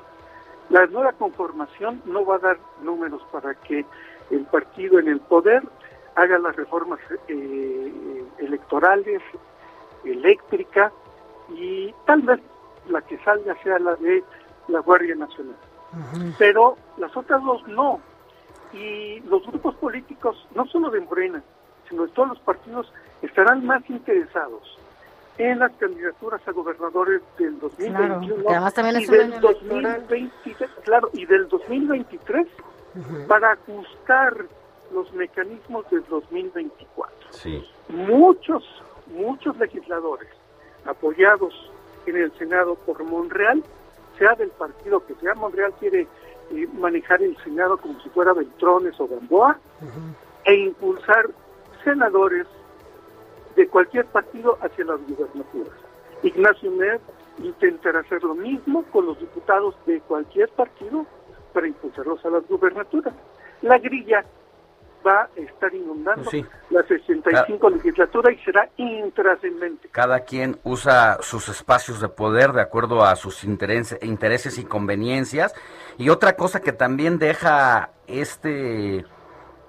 [0.70, 3.86] La nueva conformación no va a dar números para que
[4.32, 5.64] el partido en el poder
[6.16, 9.22] haga las reformas eh, electorales,
[10.04, 10.92] eléctrica,
[11.50, 12.40] y tal vez
[12.90, 14.24] la que salga sea la de
[14.68, 15.56] la Guardia Nacional.
[16.38, 18.00] Pero las otras dos no.
[18.74, 21.42] Y los grupos políticos, no solo de Morena,
[21.88, 22.92] sino de todos los partidos,
[23.22, 24.80] estarán más interesados
[25.38, 28.44] en las candidaturas a gobernadores del 2021
[29.02, 32.48] y del 2023, claro, y del 2023
[33.28, 34.46] para ajustar
[34.94, 37.16] los mecanismos del 2024.
[37.32, 37.68] Sí.
[37.90, 38.64] Muchos,
[39.08, 40.30] muchos legisladores
[40.86, 41.54] apoyados
[42.06, 43.64] en el Senado por Monreal,
[44.18, 46.08] sea del partido que sea, Monreal quiere
[46.52, 49.58] eh, manejar el Senado como si fuera Beltrones o Gamboa,
[50.46, 51.30] e impulsar
[51.84, 52.46] senadores
[53.56, 55.74] de cualquier partido hacia las gubernaturas.
[56.24, 57.00] Ignacio Mer
[57.44, 61.06] intentará hacer lo mismo con los diputados de cualquier partido
[61.54, 63.14] para impulsarlos a las gubernaturas.
[63.62, 64.26] La grilla
[65.06, 66.30] va a estar inundando
[66.72, 69.90] la 65 legislatura y será intrascendente.
[69.90, 75.54] Cada quien usa sus espacios de poder de acuerdo a sus intereses, intereses y conveniencias.
[75.98, 79.06] Y otra cosa que también deja este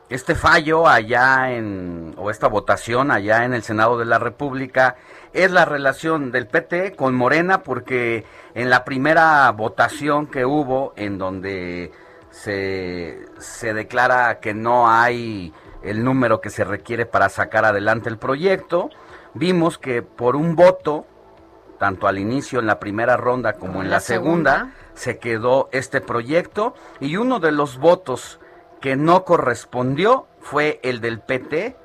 [0.09, 4.97] este fallo allá en, o esta votación allá en el Senado de la República
[5.33, 11.19] es la relación del PT con Morena, porque en la primera votación que hubo, en
[11.19, 11.93] donde
[12.31, 15.53] se, se declara que no hay
[15.83, 18.91] el número que se requiere para sacar adelante el proyecto.
[19.35, 21.05] Vimos que por un voto,
[21.79, 26.75] tanto al inicio en la primera ronda como en la, segunda, se quedó este proyecto
[27.01, 28.41] y uno de los votos
[28.81, 31.77] que no correspondió fue el del PT,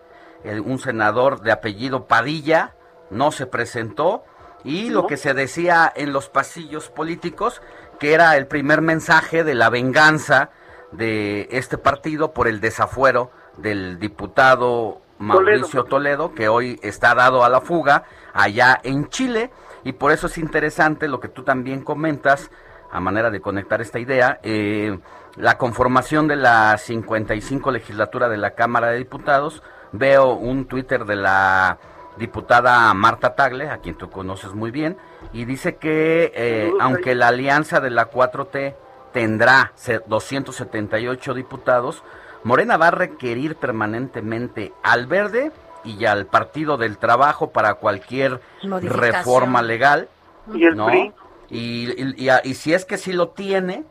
[0.66, 2.76] un senador de apellido Padilla
[3.10, 4.24] no se presentó
[4.64, 7.62] y lo que se decía en los pasillos políticos
[8.00, 10.50] que era el primer mensaje de la venganza
[10.92, 16.34] de este partido por el desafuero del diputado Mauricio Toledo.
[16.34, 19.52] que hoy está dado a la fuga allá en Chile,
[19.84, 22.50] y por eso es interesante lo que tú también comentas,
[22.92, 24.98] a manera de conectar esta idea, eh,
[25.38, 29.64] la conformación de la 55 legislatura de la Cámara de Diputados.
[29.92, 31.78] Veo un Twitter de la
[32.18, 34.98] diputada Marta Tagle, a quien tú conoces muy bien,
[35.34, 38.76] y dice que eh, aunque la alianza de la 4T
[39.12, 39.74] tendrá
[40.08, 42.04] 278 diputados,
[42.44, 45.52] Morena va a requerir permanentemente al Verde
[45.84, 50.10] y al Partido del Trabajo para cualquier reforma legal.
[50.54, 51.14] ¿Y el PRI?
[51.50, 53.84] Y, y, si es que sí lo tiene,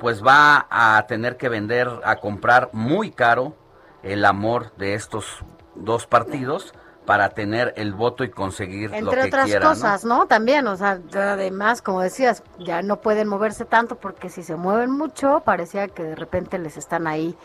[0.00, 3.54] pues va a tener que vender, a comprar muy caro
[4.02, 5.44] el amor de estos
[5.74, 6.74] dos partidos
[7.04, 10.26] para tener el voto y conseguir Entre lo que otras cosas, ¿no?
[10.26, 14.90] También, o sea, además, como decías, ya no pueden moverse tanto porque si se mueven
[14.90, 17.36] mucho, parecía que de repente les están ahí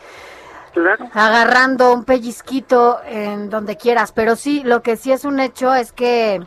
[1.12, 4.12] agarrando un pellizquito en donde quieras.
[4.12, 6.40] Pero sí, lo que sí es un hecho es que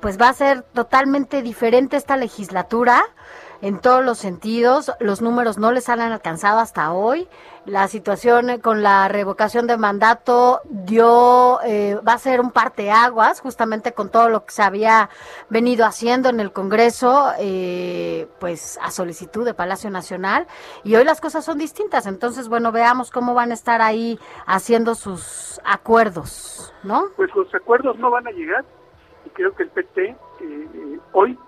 [0.00, 3.02] pues va a ser totalmente diferente esta legislatura
[3.62, 4.92] en todos los sentidos.
[5.00, 7.28] Los números no les han alcanzado hasta hoy.
[7.66, 13.92] La situación con la revocación de mandato dio, eh, va a ser un parteaguas, justamente
[13.92, 15.10] con todo lo que se había
[15.50, 20.46] venido haciendo en el Congreso, eh, pues a solicitud de Palacio Nacional.
[20.84, 22.06] Y hoy las cosas son distintas.
[22.06, 27.08] Entonces, bueno, veamos cómo van a estar ahí haciendo sus acuerdos, ¿no?
[27.16, 28.64] Pues los acuerdos no van a llegar.
[29.26, 31.38] Y creo que el PT eh, hoy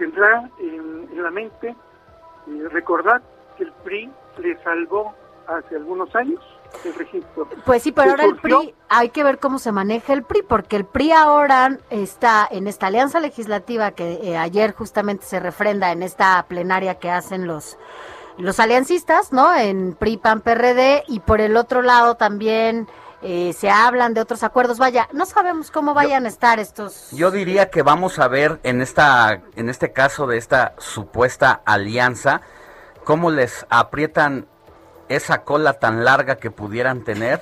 [0.00, 3.20] tendrá en, la mente eh, recordar
[3.56, 5.14] que el PRI le salvó
[5.46, 6.40] hace algunos años
[6.84, 7.46] el registro.
[7.66, 10.76] Pues sí, pero ahora el PRI, hay que ver cómo se maneja el PRI, porque
[10.76, 16.02] el PRI ahora está en esta alianza legislativa que eh, ayer justamente se refrenda en
[16.02, 17.76] esta plenaria que hacen los
[18.38, 19.54] los aliancistas, ¿no?
[19.54, 22.88] En PRI, PAN, PRD, y por el otro lado también
[23.22, 24.78] eh, se hablan de otros acuerdos.
[24.78, 27.10] Vaya, no sabemos cómo vayan a estar estos.
[27.12, 32.40] Yo diría que vamos a ver en esta, en este caso de esta supuesta alianza,
[33.04, 34.46] cómo les aprietan
[35.08, 37.40] esa cola tan larga que pudieran tener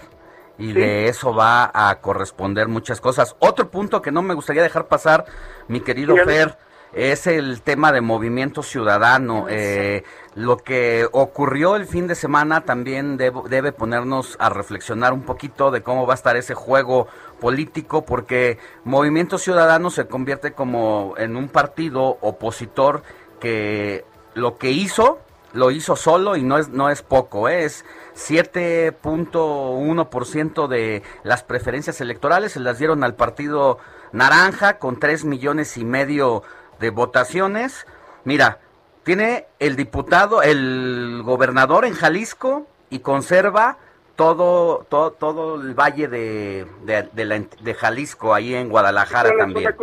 [0.56, 3.36] y de eso va a corresponder muchas cosas.
[3.38, 5.24] Otro punto que no me gustaría dejar pasar,
[5.68, 6.58] mi querido Fer,
[6.92, 9.46] es el tema de movimiento ciudadano.
[9.48, 10.04] Eh,
[10.34, 15.82] lo que ocurrió el fin de semana también debe ponernos a reflexionar un poquito de
[15.82, 17.08] cómo va a estar ese juego
[17.40, 23.02] político, porque Movimiento Ciudadano se convierte como en un partido opositor
[23.40, 24.04] que
[24.34, 25.18] lo que hizo
[25.52, 27.64] lo hizo solo y no es no es poco, ¿eh?
[27.64, 33.78] es 7.1% de las preferencias electorales se las dieron al partido
[34.12, 36.44] naranja con 3 millones y medio
[36.80, 37.86] de votaciones.
[38.24, 38.58] Mira,
[39.04, 43.78] tiene el diputado, el gobernador en Jalisco y conserva
[44.16, 49.74] todo todo, todo el valle de, de, Jalisco, ahí en Guadalajara también.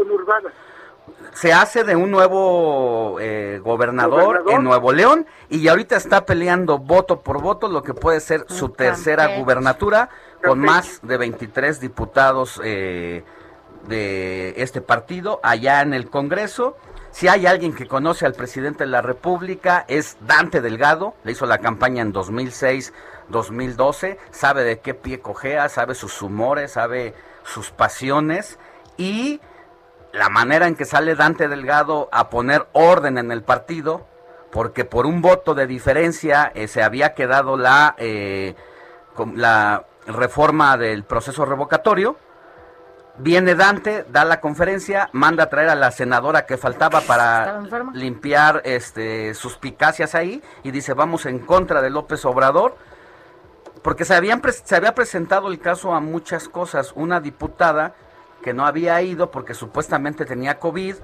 [1.34, 7.22] Se hace de un nuevo eh, gobernador, en Nuevo León y ahorita está peleando voto
[7.22, 10.10] por voto lo que puede ser su tercera gubernatura
[10.44, 13.24] con más de 23 diputados eh,
[13.88, 16.78] de este partido allá en el Congreso.
[17.16, 21.46] Si hay alguien que conoce al presidente de la República es Dante Delgado, le hizo
[21.46, 22.92] la campaña en 2006,
[23.30, 27.14] 2012, sabe de qué pie cojea, sabe sus humores, sabe
[27.46, 28.60] sus pasiones.
[28.98, 29.40] Y
[30.12, 34.06] la manera en que sale Dante Delgado a poner orden en el partido,
[34.52, 38.56] porque por un voto de diferencia eh, se había quedado la, eh,
[39.36, 42.18] la reforma del proceso revocatorio,
[43.18, 47.62] Viene Dante, da la conferencia, manda a traer a la senadora que faltaba para
[47.94, 52.76] limpiar este, suspicacias ahí y dice vamos en contra de López Obrador,
[53.82, 56.92] porque se, habían, se había presentado el caso a muchas cosas.
[56.96, 57.94] Una diputada
[58.44, 60.96] que no había ido porque supuestamente tenía COVID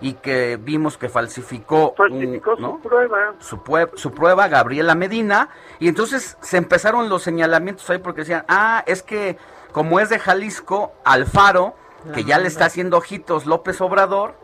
[0.00, 3.34] y que vimos que falsificó, su prueba.
[3.40, 3.60] Su,
[3.94, 5.48] su, prueba, Gabriela Medina,
[5.80, 9.36] y entonces se empezaron los señalamientos ahí porque decían, ah, es que
[9.78, 11.76] como es de Jalisco, Alfaro,
[12.12, 14.34] que ya le está haciendo ojitos López Obrador,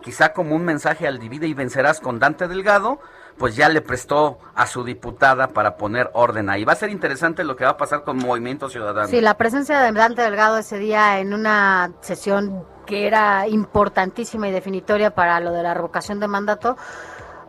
[0.00, 2.98] quizá como un mensaje al divide y vencerás con Dante Delgado,
[3.38, 6.64] pues ya le prestó a su diputada para poner orden ahí.
[6.64, 9.06] Va a ser interesante lo que va a pasar con Movimiento Ciudadano.
[9.06, 14.50] Sí, la presencia de Dante Delgado ese día en una sesión que era importantísima y
[14.50, 16.76] definitoria para lo de la revocación de mandato,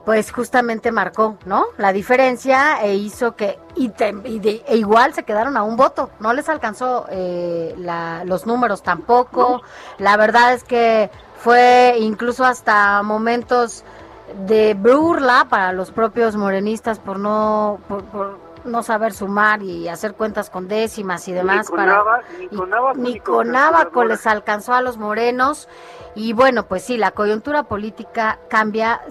[0.05, 1.65] pues justamente marcó, ¿no?
[1.77, 6.49] La diferencia e hizo que, y, e igual se quedaron a un voto, no les
[6.49, 7.73] alcanzó eh,
[8.25, 9.61] los números tampoco,
[9.97, 13.83] la verdad es que fue incluso hasta momentos
[14.45, 20.49] de burla para los propios morenistas por no, por, no saber sumar y hacer cuentas
[20.49, 21.69] con décimas y demás.
[21.69, 22.03] Ni para,
[22.95, 25.67] ni con Abaco les alcanzó a los morenos
[26.15, 29.01] y bueno, pues sí, la coyuntura política cambia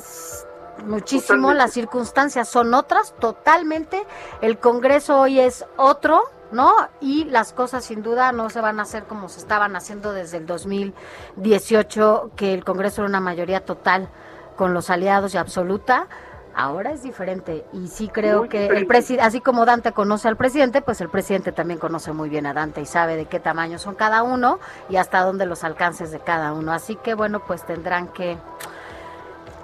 [0.87, 4.05] muchísimo, las circunstancias son otras totalmente,
[4.41, 6.23] el Congreso hoy es otro,
[6.53, 6.73] ¿no?
[7.01, 10.37] Y las cosas sin duda no se van a hacer como se estaban haciendo desde
[10.37, 14.09] el 2018, que el Congreso era una mayoría total
[14.57, 16.09] con los aliados y absoluta.
[16.55, 20.83] Ahora es diferente y sí creo que el presidente, así como Dante conoce al presidente,
[20.83, 23.95] pues el presidente también conoce muy bien a Dante y sabe de qué tamaño son
[23.95, 24.59] cada uno
[24.91, 26.73] y hasta dónde los alcances de cada uno.
[26.73, 28.37] Así que bueno, pues tendrán que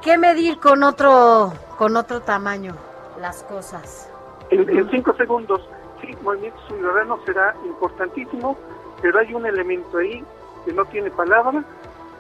[0.09, 2.75] ¿Qué medir con otro, con otro tamaño
[3.21, 4.11] las cosas?
[4.49, 5.61] En, cinco segundos,
[6.01, 8.57] sí, Movimiento Ciudadano será importantísimo,
[9.03, 10.25] pero hay un elemento ahí
[10.65, 11.63] que no tiene palabra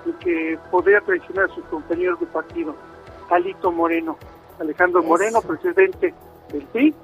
[0.04, 2.74] y que podría traicionar a sus compañeros de partido.
[3.30, 4.18] Alito Moreno,
[4.60, 6.12] Alejandro Moreno, presidente
[6.52, 6.94] del PIB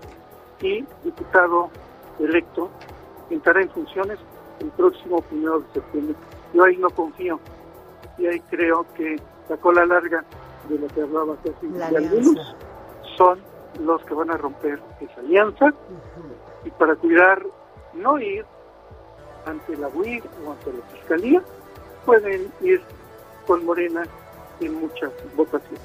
[0.61, 1.71] y diputado
[2.19, 2.69] electo,
[3.31, 4.19] entrará en funciones
[4.61, 6.15] el próximo primero de septiembre.
[6.53, 7.41] Yo ahí no confío
[8.19, 9.17] y ahí creo que
[9.49, 10.23] la cola larga
[10.69, 12.57] de lo que hablaba casi de algunos,
[13.17, 13.41] son
[13.81, 15.73] los que van a romper esa alianza
[16.65, 17.43] y para cuidar
[17.95, 18.45] no ir
[19.47, 21.43] ante la UIR o ante la Fiscalía,
[22.05, 22.83] pueden ir
[23.47, 24.05] con Morena
[24.61, 25.81] en muchas votaciones.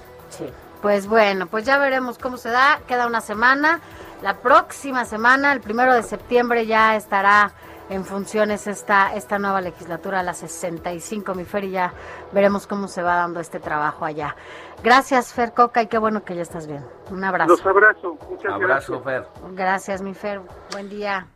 [0.81, 3.81] Pues bueno, pues ya veremos cómo se da, queda una semana,
[4.21, 7.51] la próxima semana, el primero de septiembre ya estará
[7.89, 11.93] en funciones esta, esta nueva legislatura, la 65, mi Fer, y ya
[12.31, 14.35] veremos cómo se va dando este trabajo allá.
[14.83, 16.85] Gracias, Fer Coca, y qué bueno que ya estás bien.
[17.11, 17.49] Un abrazo.
[17.49, 18.17] Los abrazo.
[18.29, 19.27] Muchas abrazo, Fer.
[19.53, 20.41] Gracias, mi Fer.
[20.71, 21.27] Buen día.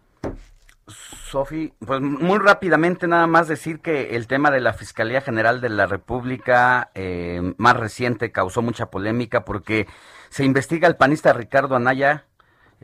[0.87, 5.69] Sofi, pues muy rápidamente nada más decir que el tema de la Fiscalía General de
[5.69, 9.87] la República eh, más reciente causó mucha polémica porque
[10.29, 12.25] se investiga al panista Ricardo Anaya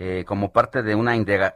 [0.01, 1.13] eh, como parte de una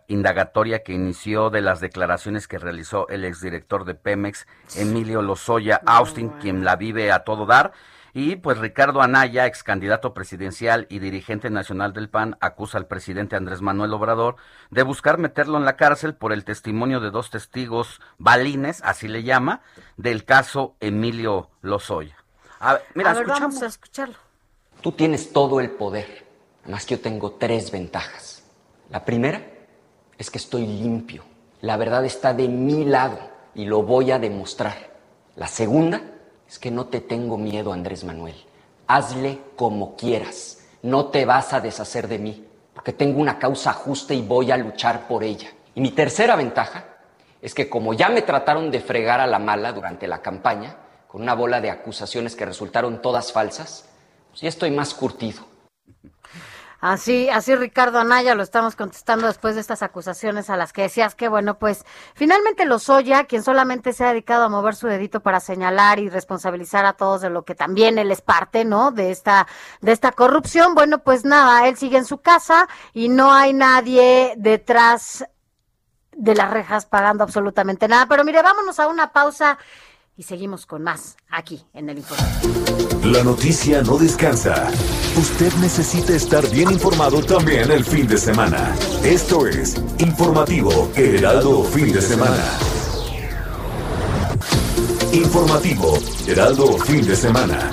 [0.08, 6.28] indagatoria que inició de las declaraciones que realizó el exdirector de Pemex, Emilio Lozoya Austin,
[6.42, 7.72] quien la vive a todo dar.
[8.14, 13.38] Y pues Ricardo Anaya, ex candidato presidencial y dirigente nacional del PAN, acusa al presidente
[13.38, 14.36] Andrés Manuel Obrador
[14.72, 19.24] de buscar meterlo en la cárcel por el testimonio de dos testigos balines, así le
[19.24, 19.62] llama,
[19.96, 22.18] del caso Emilio Lozoya.
[22.60, 24.16] A ver, mira, a ver, vamos a escucharlo.
[24.82, 26.26] Tú tienes todo el poder,
[26.68, 28.33] más que yo tengo tres ventajas.
[28.94, 29.42] La primera
[30.20, 31.24] es que estoy limpio.
[31.62, 33.18] La verdad está de mi lado
[33.56, 34.78] y lo voy a demostrar.
[35.36, 36.00] La segunda
[36.48, 38.36] es que no te tengo miedo, Andrés Manuel.
[38.86, 40.60] Hazle como quieras.
[40.84, 42.46] No te vas a deshacer de mí,
[42.76, 45.50] porque tengo una causa justa y voy a luchar por ella.
[45.74, 46.86] Y mi tercera ventaja
[47.42, 50.76] es que como ya me trataron de fregar a la mala durante la campaña,
[51.08, 53.90] con una bola de acusaciones que resultaron todas falsas,
[54.30, 55.52] pues ya estoy más curtido.
[56.84, 61.16] Así, así Ricardo Anaya lo estamos contestando después de estas acusaciones a las que decías
[61.16, 65.40] que bueno, pues finalmente Lozoya, quien solamente se ha dedicado a mover su dedito para
[65.40, 68.92] señalar y responsabilizar a todos de lo que también él es parte, ¿no?
[68.92, 69.48] De esta
[69.80, 74.34] de esta corrupción, bueno, pues nada, él sigue en su casa y no hay nadie
[74.36, 75.24] detrás
[76.12, 79.58] de las rejas pagando absolutamente nada, pero mire, vámonos a una pausa
[80.16, 82.24] y seguimos con más aquí en el informe.
[83.04, 84.70] La noticia no descansa.
[85.18, 88.76] Usted necesita estar bien informado también el fin de semana.
[89.04, 92.44] Esto es Informativo Heraldo Fin de Semana.
[95.12, 97.72] Informativo Heraldo Fin de Semana.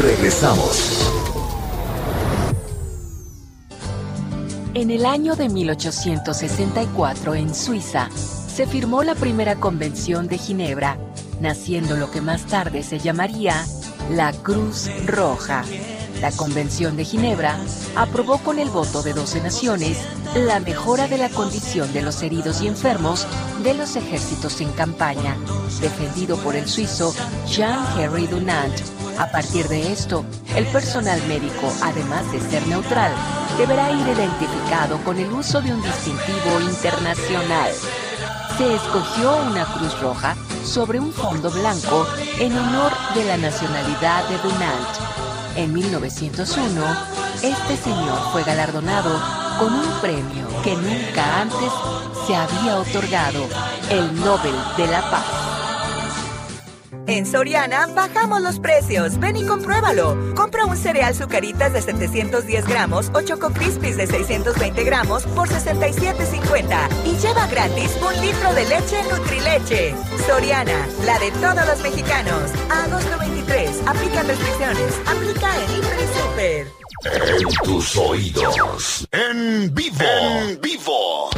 [0.00, 1.12] Regresamos.
[4.74, 10.98] En el año de 1864 en Suiza se firmó la primera convención de Ginebra,
[11.40, 13.64] naciendo lo que más tarde se llamaría
[14.10, 15.64] la Cruz Roja.
[16.20, 17.58] La Convención de Ginebra
[17.94, 19.98] aprobó con el voto de 12 naciones
[20.34, 23.26] la mejora de la condición de los heridos y enfermos
[23.62, 25.36] de los ejércitos en campaña,
[25.80, 27.14] defendido por el suizo
[27.46, 28.74] Jean-Henri Dunant.
[29.18, 33.12] A partir de esto, el personal médico, además de ser neutral,
[33.58, 37.72] deberá ir identificado con el uso de un distintivo internacional.
[38.56, 40.34] Se escogió una cruz roja
[40.64, 42.06] sobre un fondo blanco
[42.38, 45.56] en honor de la nacionalidad de Dunant.
[45.56, 46.82] En 1901,
[47.42, 49.20] este señor fue galardonado
[49.58, 51.70] con un premio que nunca antes
[52.26, 53.46] se había otorgado,
[53.90, 55.45] el Nobel de la Paz.
[57.08, 59.18] En Soriana bajamos los precios.
[59.20, 60.34] Ven y compruébalo.
[60.34, 66.88] Compra un cereal Zucaritas de 710 gramos o Choco Crispies de 620 gramos por 67.50
[67.04, 69.94] y lleva gratis un litro de leche Nutrileche.
[70.26, 72.50] Soriana, la de todos los mexicanos.
[72.70, 73.82] A agosto 23.
[73.86, 75.00] Aplican restricciones.
[75.06, 76.66] Aplica en Hiper y Super.
[77.04, 79.06] En tus oídos.
[79.12, 80.04] En vivo.
[80.04, 81.30] En vivo.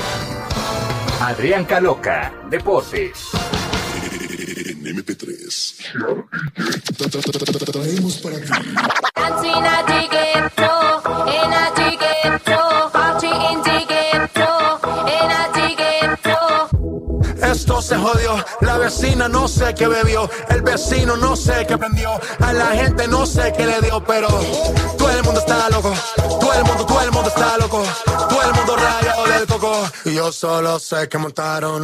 [1.20, 3.28] Adrián Caloca, Deportes.
[4.88, 5.74] En MP3.
[7.72, 8.52] Traemos para ti.
[18.08, 22.66] Jodió, la vecina no sé qué bebió, el vecino no sé qué prendió, a la
[22.68, 24.28] gente no sé qué le dio, pero
[24.96, 28.54] todo el mundo está loco, todo el mundo, todo el mundo está loco, todo el
[28.54, 31.82] mundo rayado del coco, y yo solo sé que montaron.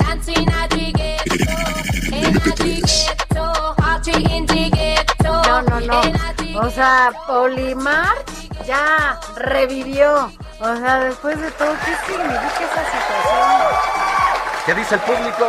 [5.25, 6.61] No, no, no.
[6.61, 8.15] O sea, Olimar
[8.67, 10.33] ya revivió.
[10.61, 14.15] O sea, después de todo, ¿qué significa esa situación?
[14.67, 15.47] ¿Qué dice el público?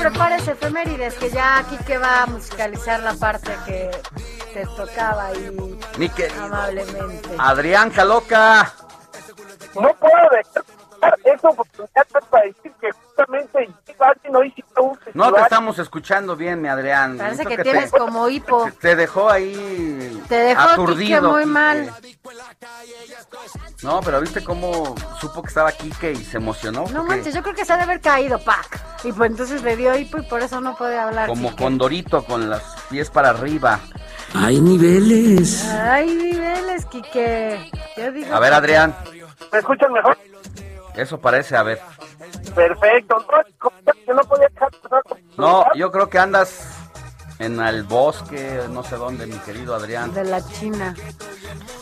[0.00, 3.90] Prepares efemérides, que ya aquí que va a musicalizar la parte que
[4.54, 5.50] te tocaba ahí
[5.98, 7.28] Mi amablemente.
[7.38, 8.72] Adrián Caloca.
[9.74, 10.79] No puedo dejar
[11.24, 13.68] esa oportunidad para decir que justamente
[13.98, 17.18] alguien hoy hiciste un No te estamos escuchando bien, mi Adrián.
[17.18, 18.68] Parece que tienes te, como hipo.
[18.80, 21.22] te dejó ahí Te dejó aturdido.
[21.30, 21.52] muy Quique.
[21.52, 21.92] mal.
[23.82, 26.80] No, pero ¿viste cómo supo que estaba Quique y se emocionó?
[26.82, 28.80] No Porque manches, yo creo que se ha de haber caído, pac.
[29.04, 31.28] Y pues entonces le dio hipo y por eso no puede hablar.
[31.28, 31.62] Como Quique.
[31.62, 33.80] condorito con los pies para arriba.
[34.34, 35.64] Hay niveles.
[35.68, 37.70] Ay, niveles, Quique.
[37.96, 38.94] Yo digo A ver, Adrián.
[39.52, 40.16] ¿Me escuchan mejor?
[41.00, 41.80] Eso parece, a ver.
[42.54, 43.24] Perfecto.
[44.06, 44.48] Que no podía
[45.38, 46.76] No, yo creo que andas
[47.38, 50.12] en el bosque, no sé dónde, mi querido Adrián.
[50.12, 50.94] De la China.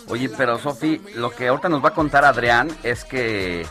[0.08, 3.66] Oye, pero Sofi, lo que ahorita nos va a contar Adrián es que,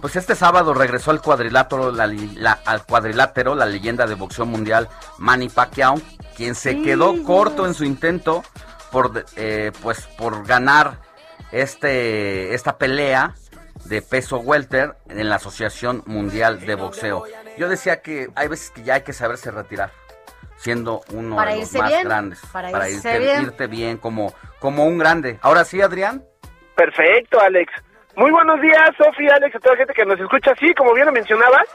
[0.00, 4.46] pues este sábado regresó al cuadrilátero, la, li- la- al cuadrilátero, la leyenda de boxeo
[4.46, 4.88] mundial
[5.18, 5.96] Manny Pacquiao,
[6.34, 7.22] quien se Sí, quedó sí.
[7.24, 8.42] corto en su intento
[8.90, 10.98] por, de- eh, pues, por ganar
[11.52, 13.34] este, esta pelea
[13.84, 17.24] de peso welter en la Asociación Mundial de Boxeo.
[17.56, 19.90] Yo decía que hay veces que ya hay que saberse retirar,
[20.56, 23.42] siendo uno Para de los irse más bien, grandes, para irse irte bien.
[23.42, 25.38] irte bien como, como un grande.
[25.42, 26.24] Ahora sí, Adrián.
[26.74, 27.72] Perfecto, Alex.
[28.16, 30.52] Muy buenos días, Sofía, Alex, a toda la gente que nos escucha.
[30.58, 31.66] Sí, como bien lo mencionabas,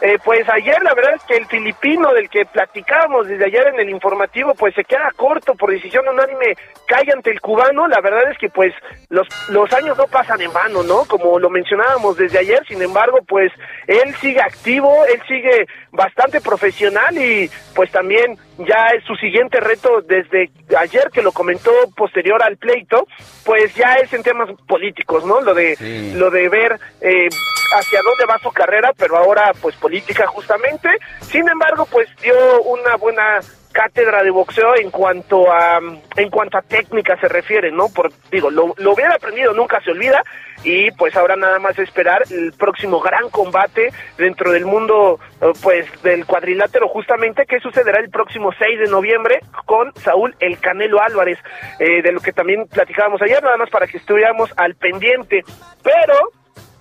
[0.00, 3.80] eh, pues ayer la verdad es que el filipino del que platicábamos desde ayer en
[3.80, 6.56] el informativo, pues se queda corto por decisión unánime,
[6.86, 7.88] cae ante el cubano.
[7.88, 8.72] La verdad es que pues
[9.08, 11.04] los, los años no pasan en vano, ¿no?
[11.06, 13.52] Como lo mencionábamos desde ayer, sin embargo, pues
[13.86, 20.02] él sigue activo, él sigue bastante profesional y pues también ya es su siguiente reto
[20.02, 23.06] desde ayer que lo comentó posterior al pleito,
[23.44, 25.40] pues ya es en temas políticos, ¿no?
[25.40, 25.76] Lo de
[26.14, 27.28] lo de ver eh,
[27.76, 30.90] hacia dónde va su carrera, pero ahora pues política justamente.
[31.22, 33.40] Sin embargo, pues dio una buena
[33.72, 35.78] cátedra de boxeo en cuanto a
[36.16, 37.88] en cuanto a técnica se refiere, ¿no?
[37.88, 40.22] Por digo, lo, lo hubiera aprendido, nunca se olvida
[40.64, 45.86] y pues ahora nada más esperar el próximo gran combate dentro del mundo eh, pues
[46.02, 51.38] del cuadrilátero justamente que sucederá el próximo 6 de noviembre con Saúl El Canelo Álvarez,
[51.78, 55.44] eh, de lo que también platicábamos ayer, nada más para que estuviéramos al pendiente,
[55.82, 56.32] pero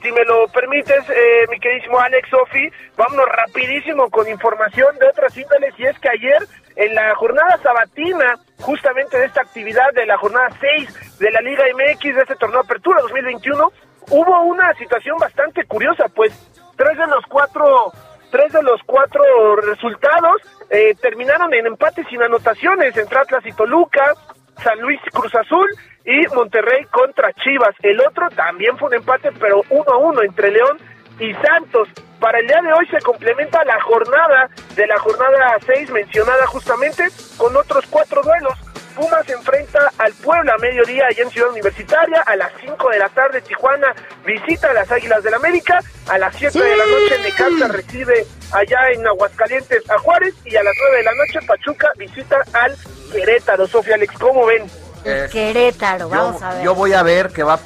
[0.02, 5.36] si me lo permites, eh, mi queridísimo Alex Sofi, vámonos rapidísimo con información de otras
[5.36, 10.18] índoles y es que ayer en la jornada sabatina, justamente de esta actividad de la
[10.18, 13.72] jornada 6 de la Liga MX de este torneo Apertura 2021,
[14.11, 16.32] hubo una situación bastante curiosa, pues
[16.76, 17.91] tres de los cuatro
[18.30, 19.24] tres de los cuatro
[19.56, 24.14] resultados eh, terminaron en empate sin anotaciones entre Atlas y Toluca,
[24.61, 25.68] San Luis Cruz Azul
[26.08, 27.76] y Monterrey contra Chivas.
[27.84, 30.78] El otro también fue un empate, pero uno a uno entre León
[31.20, 31.90] y Santos.
[32.20, 37.04] Para el día de hoy se complementa la jornada de la jornada 6 mencionada justamente
[37.38, 38.54] con otros cuatro duelos.
[38.96, 43.10] Pumas enfrenta al Puebla a mediodía allá en Ciudad Universitaria, a las 5 de la
[43.10, 43.94] tarde Tijuana
[44.26, 45.80] visita a las Águilas del América,
[46.10, 50.64] a las 7 de la noche Necaxa recibe allá en Aguascalientes a Juárez y a
[50.64, 52.76] las 9 de la noche Pachuca visita al
[53.12, 53.68] Querétaro.
[53.68, 54.64] Sofía Alex, ¿cómo ven?
[55.08, 56.64] Es- Querétaro, yo, vamos a ver.
[56.64, 57.60] yo voy a ver que va a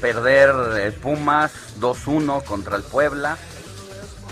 [0.00, 3.36] perder el Pumas 2-1 contra el Puebla.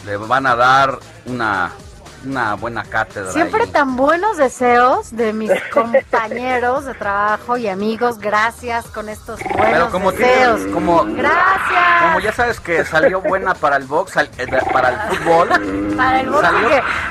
[0.05, 1.73] Le van a dar una,
[2.27, 3.33] una buena cátedra.
[3.33, 3.71] Siempre ahí.
[3.71, 8.19] tan buenos deseos de mis compañeros de trabajo y amigos.
[8.19, 10.57] Gracias con estos Pero buenos como deseos.
[10.59, 12.03] tiene, como, Gracias.
[12.03, 15.49] como ya sabes que salió buena para el box, sal- eh, para el fútbol.
[15.97, 16.69] Para el box, salió,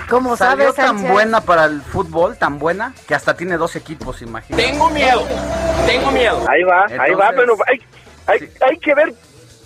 [0.10, 3.76] como salió sabes, tan Sánchez, buena para el fútbol, tan buena, que hasta tiene dos
[3.76, 4.64] equipos, imagínate.
[4.64, 5.24] Tengo miedo,
[5.88, 6.46] tengo miedo.
[6.48, 7.80] Ahí va, ahí va, bueno, hay,
[8.28, 9.12] hay, hay que ver,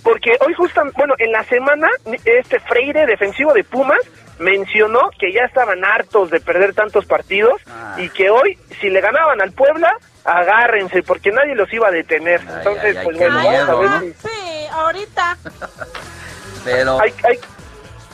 [0.03, 1.89] porque hoy justo, bueno, en la semana,
[2.23, 3.99] este Freire, defensivo de Pumas,
[4.39, 7.95] mencionó que ya estaban hartos de perder tantos partidos Ah.
[7.97, 9.91] y que hoy, si le ganaban al Puebla,
[10.25, 12.41] agárrense, porque nadie los iba a detener.
[12.41, 13.99] Entonces, ay, pues bueno, vamos a miedo, ver ¿no?
[14.01, 15.37] si- Sí, ahorita.
[16.65, 17.39] Pero hay, hay,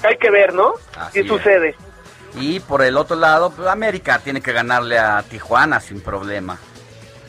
[0.04, 0.74] hay que ver, ¿no?
[0.98, 1.28] Así ¿Qué es.
[1.28, 1.76] sucede?
[2.38, 6.58] y por el otro lado, pues, América tiene que ganarle a Tijuana sin problema.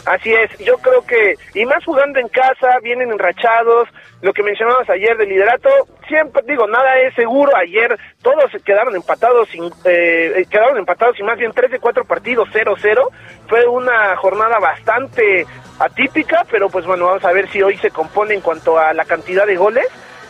[0.06, 3.88] Así es, yo creo que, y más jugando en casa, vienen enrachados,
[4.22, 5.68] lo que mencionabas ayer del liderato,
[6.06, 11.36] siempre digo, nada es seguro, ayer todos quedaron empatados, sin, eh, quedaron empatados y más
[11.38, 13.08] bien 3 de 4 partidos 0-0,
[13.48, 15.44] fue una jornada bastante
[15.80, 19.04] atípica, pero pues bueno, vamos a ver si hoy se compone en cuanto a la
[19.06, 19.86] cantidad de goles,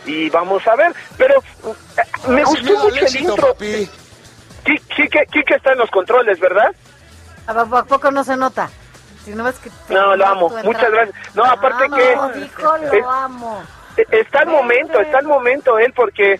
[0.07, 3.55] y vamos a ver, pero eh, me gustó mucho el intro.
[4.63, 6.73] Quique está en los controles, ¿verdad?
[7.45, 8.69] ¿A po- a poco no se nota?
[9.89, 10.49] No que lo amo.
[10.63, 11.35] Muchas gracias.
[11.35, 13.63] No, aparte No, que- dijo, es- lo amo.
[14.11, 16.39] Está el momento, está el momento él, porque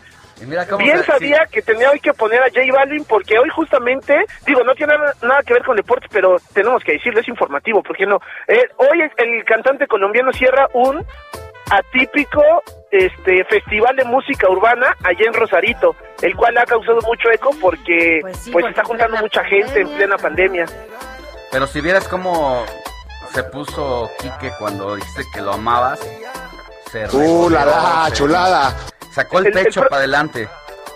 [0.69, 4.25] cómo bien se- sabía que tenía hoy que poner a J Balvin, porque hoy justamente,
[4.45, 7.81] digo, no tiene nada, nada que ver con deportes, pero tenemos que decirlo, es informativo,
[7.81, 8.19] porque no.
[8.47, 11.03] Eh, hoy el cantante colombiano cierra un
[11.71, 12.41] atípico
[12.91, 18.19] este festival de música urbana allá en Rosarito, el cual ha causado mucho eco porque
[18.21, 20.65] pues, sí, está porque juntando mucha gente en plena pandemia.
[21.51, 22.63] Pero si vieras cómo
[23.33, 25.99] se puso Quique cuando dijiste que lo amabas,
[26.91, 28.75] se Uh, la, la, se- chulada.
[29.13, 30.47] Sacó el El- el pecho pro- para adelante.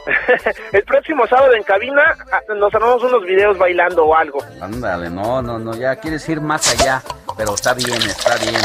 [0.72, 2.02] el próximo sábado en cabina
[2.32, 4.40] ah, nos armamos unos videos bailando o algo.
[4.60, 7.02] Ándale, no, no, no, ya quieres ir más allá,
[7.38, 8.56] pero está bien, está bien.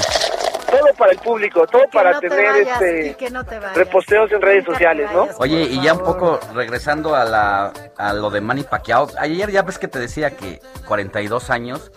[0.71, 4.43] Todo para el público, todo para no te tener vayas, este no te reposteos en
[4.43, 5.29] redes sociales, ¿no?
[5.39, 9.63] Oye, y ya un poco regresando a la a lo de Manny Pacquiao, ayer ya
[9.63, 11.93] ves que te decía que 42 años,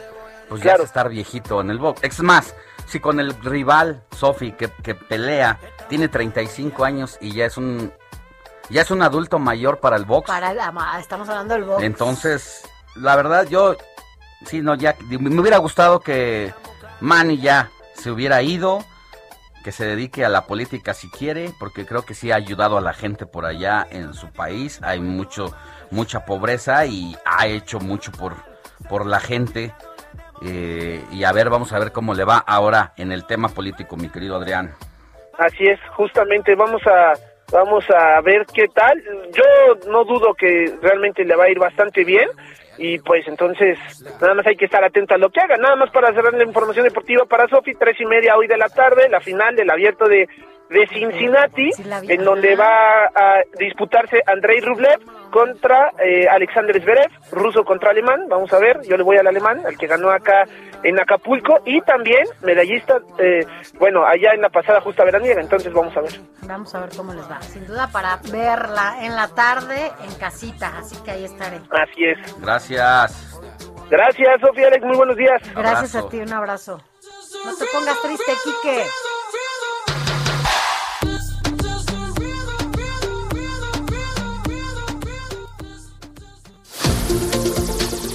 [0.47, 2.03] pues ya es estar viejito en el box.
[2.03, 2.55] Es más,
[2.87, 7.91] si con el rival Sofi que, que pelea tiene 35 años y ya es un
[8.69, 10.59] ya es un adulto mayor para el box, Para el-
[10.99, 11.83] estamos hablando del box.
[11.83, 13.75] entonces la verdad yo
[14.45, 16.53] sí no ya me hubiera gustado que
[16.99, 18.79] Manny ya se hubiera ido,
[19.63, 22.81] que se dedique a la política si quiere, porque creo que sí ha ayudado a
[22.81, 24.79] la gente por allá en su país.
[24.83, 25.53] Hay mucho,
[25.91, 28.35] mucha pobreza y ha hecho mucho por,
[28.89, 29.73] por la gente.
[30.41, 33.97] Eh, y a ver, vamos a ver cómo le va ahora en el tema político,
[33.97, 34.73] mi querido Adrián.
[35.37, 37.13] Así es, justamente vamos a,
[37.51, 39.01] Vamos a ver qué tal.
[39.33, 42.29] Yo no dudo que realmente le va a ir bastante bien.
[42.79, 43.77] Y pues entonces,
[44.21, 45.57] nada más hay que estar atento a lo que haga.
[45.57, 48.69] Nada más para cerrar la información deportiva para Sofi, tres y media hoy de la
[48.69, 50.29] tarde, la final del abierto de
[50.69, 51.71] de Cincinnati,
[52.07, 54.99] en donde va a disputarse Andrei Rublev
[55.31, 59.61] contra eh, Alexander Zverev, ruso contra alemán, vamos a ver, yo le voy al alemán,
[59.65, 60.45] al que ganó acá
[60.83, 63.45] en Acapulco, y también medallista, eh,
[63.79, 66.19] bueno, allá en la pasada justa veraniega, entonces vamos a ver.
[66.43, 70.77] Vamos a ver cómo les va, sin duda para verla en la tarde en casita,
[70.77, 71.57] así que ahí estaré.
[71.71, 72.41] Así es.
[72.41, 73.39] Gracias.
[73.89, 75.41] Gracias, Sofía Alex, muy buenos días.
[75.55, 76.79] Gracias a ti, un abrazo.
[77.45, 78.83] No te pongas triste, Quique.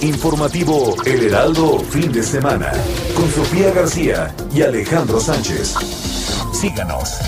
[0.05, 2.71] Informativo El Heraldo, fin de semana,
[3.15, 5.73] con Sofía García y Alejandro Sánchez.
[6.53, 7.19] Síganos.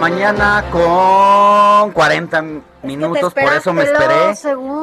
[0.00, 2.44] Mañana con 40
[2.84, 4.32] minutos, por eso me esperé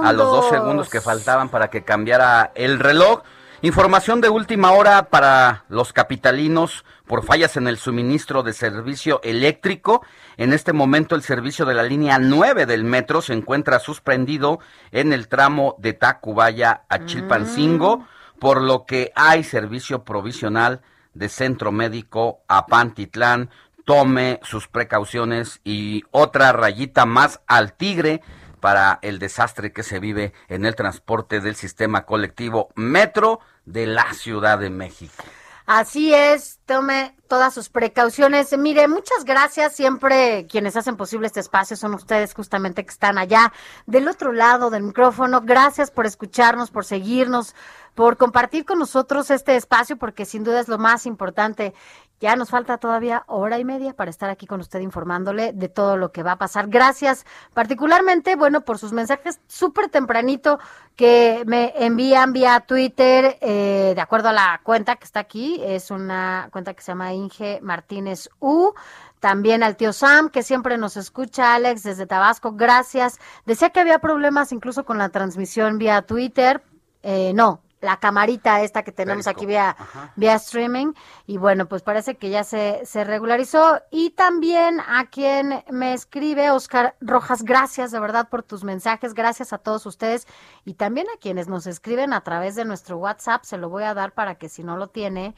[0.03, 3.23] a los dos segundos que faltaban para que cambiara el reloj.
[3.61, 10.05] Información de última hora para los capitalinos por fallas en el suministro de servicio eléctrico.
[10.37, 14.59] En este momento el servicio de la línea 9 del metro se encuentra suspendido
[14.91, 18.39] en el tramo de Tacubaya a Chilpancingo, Mm.
[18.39, 20.81] por lo que hay servicio provisional
[21.13, 23.49] de centro médico a Pantitlán.
[23.85, 28.21] Tome sus precauciones y otra rayita más al tigre
[28.65, 34.11] para el desastre que se vive en el transporte del sistema colectivo Metro de la
[34.15, 35.23] Ciudad de México.
[35.67, 38.57] Así es, tome todas sus precauciones.
[38.57, 39.75] Mire, muchas gracias.
[39.75, 43.53] Siempre quienes hacen posible este espacio son ustedes justamente que están allá
[43.85, 45.41] del otro lado del micrófono.
[45.41, 47.53] Gracias por escucharnos, por seguirnos,
[47.95, 51.73] por compartir con nosotros este espacio, porque sin duda es lo más importante.
[52.21, 55.97] Ya nos falta todavía hora y media para estar aquí con usted informándole de todo
[55.97, 56.67] lo que va a pasar.
[56.67, 60.59] Gracias particularmente, bueno, por sus mensajes súper tempranito
[60.95, 65.91] que me envían vía Twitter, eh, de acuerdo a la cuenta que está aquí, es
[65.91, 68.73] una cuenta que se llama Inge Martínez U.
[69.19, 73.19] También al tío Sam, que siempre nos escucha, Alex, desde Tabasco, gracias.
[73.45, 76.63] Decía que había problemas incluso con la transmisión vía Twitter.
[77.01, 79.75] Eh, no, la camarita esta que tenemos aquí vía,
[80.15, 80.93] vía streaming.
[81.27, 83.81] Y bueno, pues parece que ya se, se regularizó.
[83.91, 89.13] Y también a quien me escribe, Oscar Rojas, gracias de verdad por tus mensajes.
[89.13, 90.27] Gracias a todos ustedes.
[90.65, 93.43] Y también a quienes nos escriben a través de nuestro WhatsApp.
[93.43, 95.35] Se lo voy a dar para que si no lo tiene,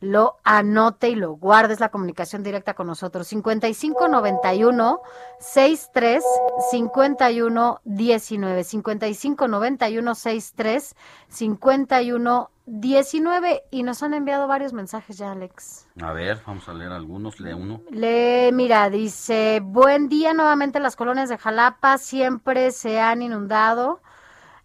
[0.00, 1.74] lo anote y lo guarde.
[1.74, 3.26] Es la comunicación directa con nosotros.
[3.28, 5.00] 5591
[5.40, 6.24] 63
[6.70, 8.64] 51 19.
[8.64, 10.96] 5591 63
[11.28, 13.64] 51 19.
[13.70, 15.88] Y nos han enviado varios mensajes ya, Alex.
[16.00, 17.80] A ver, vamos a leer algunos, lee uno.
[17.90, 24.00] Le, mira, dice, buen día nuevamente las colonias de Jalapa siempre se han inundado.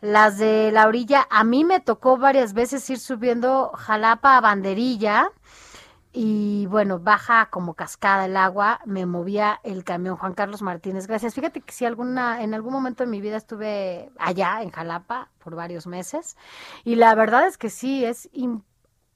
[0.03, 5.31] Las de la orilla, a mí me tocó varias veces ir subiendo Jalapa a Banderilla
[6.11, 11.07] y bueno, baja como cascada el agua, me movía el camión Juan Carlos Martínez.
[11.07, 11.35] Gracias.
[11.35, 15.55] Fíjate que si alguna en algún momento de mi vida estuve allá en Jalapa por
[15.55, 16.35] varios meses
[16.83, 18.29] y la verdad es que sí es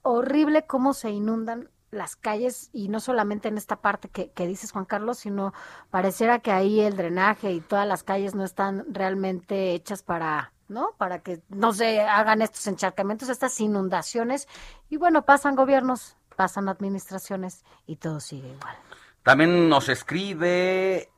[0.00, 4.72] horrible cómo se inundan las calles y no solamente en esta parte que, que dices
[4.72, 5.52] Juan Carlos, sino
[5.90, 10.94] pareciera que ahí el drenaje y todas las calles no están realmente hechas para, ¿no?
[10.98, 14.48] Para que no se hagan estos encharcamientos, estas inundaciones
[14.88, 18.76] y bueno, pasan gobiernos, pasan administraciones y todo sigue igual.
[19.22, 21.10] También nos escribe,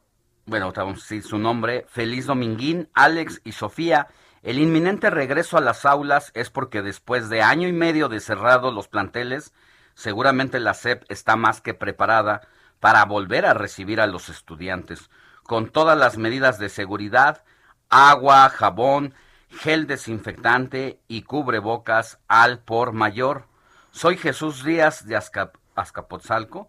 [0.47, 4.09] bueno, vamos a decir su nombre, Feliz Dominguín, Alex y Sofía.
[4.43, 8.75] El inminente regreso a las aulas es porque después de año y medio de cerrados
[8.75, 9.53] los planteles,
[9.95, 12.41] seguramente la SEP está más que preparada
[12.81, 15.11] para volver a recibir a los estudiantes,
[15.43, 17.45] con todas las medidas de seguridad,
[17.91, 19.15] agua, jabón,
[19.51, 23.45] gel desinfectante y cubrebocas al por mayor.
[23.91, 26.69] Soy Jesús Díaz de Azca- Azcapotzalco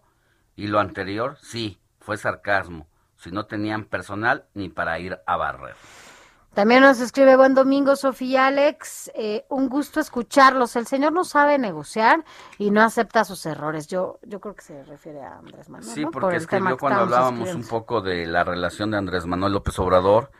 [0.56, 2.86] y lo anterior, sí, fue sarcasmo,
[3.16, 5.74] si no tenían personal ni para ir a barrer.
[6.54, 9.10] También nos escribe buen domingo, Sofía Alex.
[9.14, 10.76] Eh, un gusto escucharlos.
[10.76, 12.26] El señor no sabe negociar
[12.58, 13.86] y no acepta sus errores.
[13.86, 15.90] Yo, yo creo que se refiere a Andrés Manuel.
[15.94, 20.30] Sí, porque cuando hablábamos un poco de la relación de Andrés Manuel López Obrador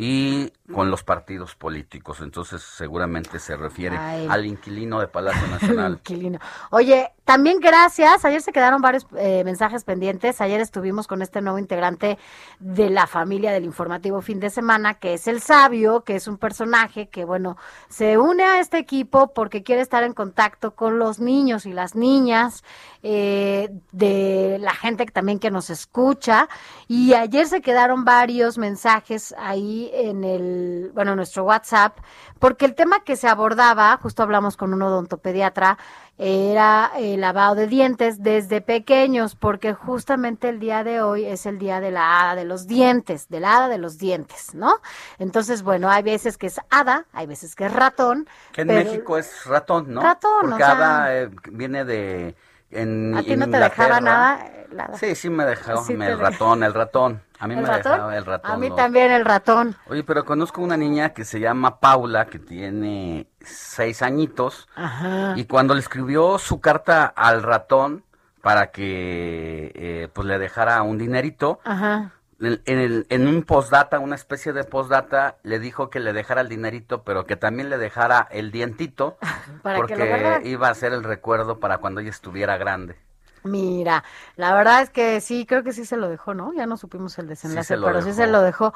[0.00, 2.20] y con los partidos políticos.
[2.20, 4.28] Entonces seguramente se refiere Ay.
[4.30, 5.94] al inquilino de Palacio Nacional.
[5.94, 6.38] inquilino.
[6.70, 11.58] Oye, también gracias, ayer se quedaron varios eh, mensajes pendientes, ayer estuvimos con este nuevo
[11.58, 12.16] integrante
[12.60, 16.38] de la familia del informativo fin de semana, que es el sabio, que es un
[16.38, 17.56] personaje que, bueno,
[17.88, 21.96] se une a este equipo porque quiere estar en contacto con los niños y las
[21.96, 22.62] niñas,
[23.02, 26.48] eh, de la gente también que nos escucha.
[26.88, 31.98] Y ayer se quedaron varios mensajes ahí en el, bueno, nuestro WhatsApp,
[32.38, 35.78] porque el tema que se abordaba, justo hablamos con un odontopediatra,
[36.20, 41.58] era el lavado de dientes desde pequeños, porque justamente el día de hoy es el
[41.58, 44.74] día de la hada de los dientes, de la hada de los dientes, ¿no?
[45.18, 48.28] Entonces, bueno, hay veces que es hada, hay veces que es ratón.
[48.52, 50.02] Que en México es ratón, ¿no?
[50.02, 52.34] Ratón, Porque o sea- hada eh, viene de...
[52.70, 54.44] En ¿A ti no te dejaba nada?
[54.70, 57.22] la- Sí, sí me Sí te el ratón, el ratón.
[57.40, 57.92] A mí ¿El me ratón?
[57.92, 58.50] dejaba el ratón.
[58.50, 58.74] A mí ¿no?
[58.74, 59.76] también el ratón.
[59.88, 65.34] Oye, pero conozco una niña que se llama Paula, que tiene seis añitos, Ajá.
[65.36, 68.04] y cuando le escribió su carta al ratón
[68.42, 72.12] para que eh, pues le dejara un dinerito, Ajá.
[72.40, 76.40] en, en el- en un postdata, una especie de postdata, le dijo que le dejara
[76.40, 79.18] el dinerito, pero que también le dejara el dientito,
[79.62, 82.96] Para que porque iba a ser el recuerdo para cuando ella estuviera grande.
[83.44, 84.04] Mira,
[84.36, 86.52] la verdad es que sí, creo que sí se lo dejó, ¿no?
[86.54, 88.72] Ya no supimos el desenlace, pero sí se lo dejó.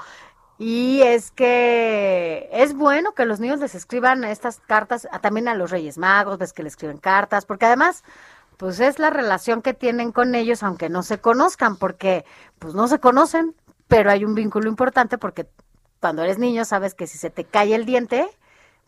[0.58, 5.54] Y es que es bueno que los niños les escriban estas cartas, a- también a
[5.54, 8.04] los Reyes Magos, ves que le escriben cartas, porque además,
[8.58, 12.24] pues es la relación que tienen con ellos, aunque no se conozcan, porque
[12.60, 13.56] pues no se conocen,
[13.88, 15.48] pero hay un vínculo importante porque
[16.00, 18.28] cuando eres niño sabes que si se te cae el diente,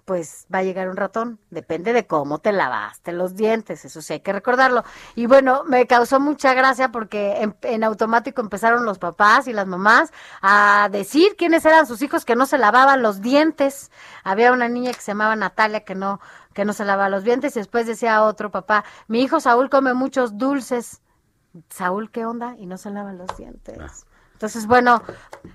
[0.05, 1.39] pues va a llegar un ratón.
[1.51, 4.85] Depende de cómo te lavaste los dientes, eso sí hay que recordarlo.
[5.15, 9.67] Y bueno, me causó mucha gracia porque en, en automático empezaron los papás y las
[9.67, 10.13] mamás
[10.43, 13.91] a decir quiénes eran sus hijos que no se lavaban los dientes.
[14.23, 16.21] Había una niña que se llamaba Natalia que no
[16.53, 19.93] que no se lavaba los dientes y después decía otro papá, mi hijo Saúl come
[19.93, 21.03] muchos dulces.
[21.69, 22.55] Saúl, ¿qué onda?
[22.59, 24.07] Y no se lava los dientes.
[24.35, 25.03] Entonces, bueno,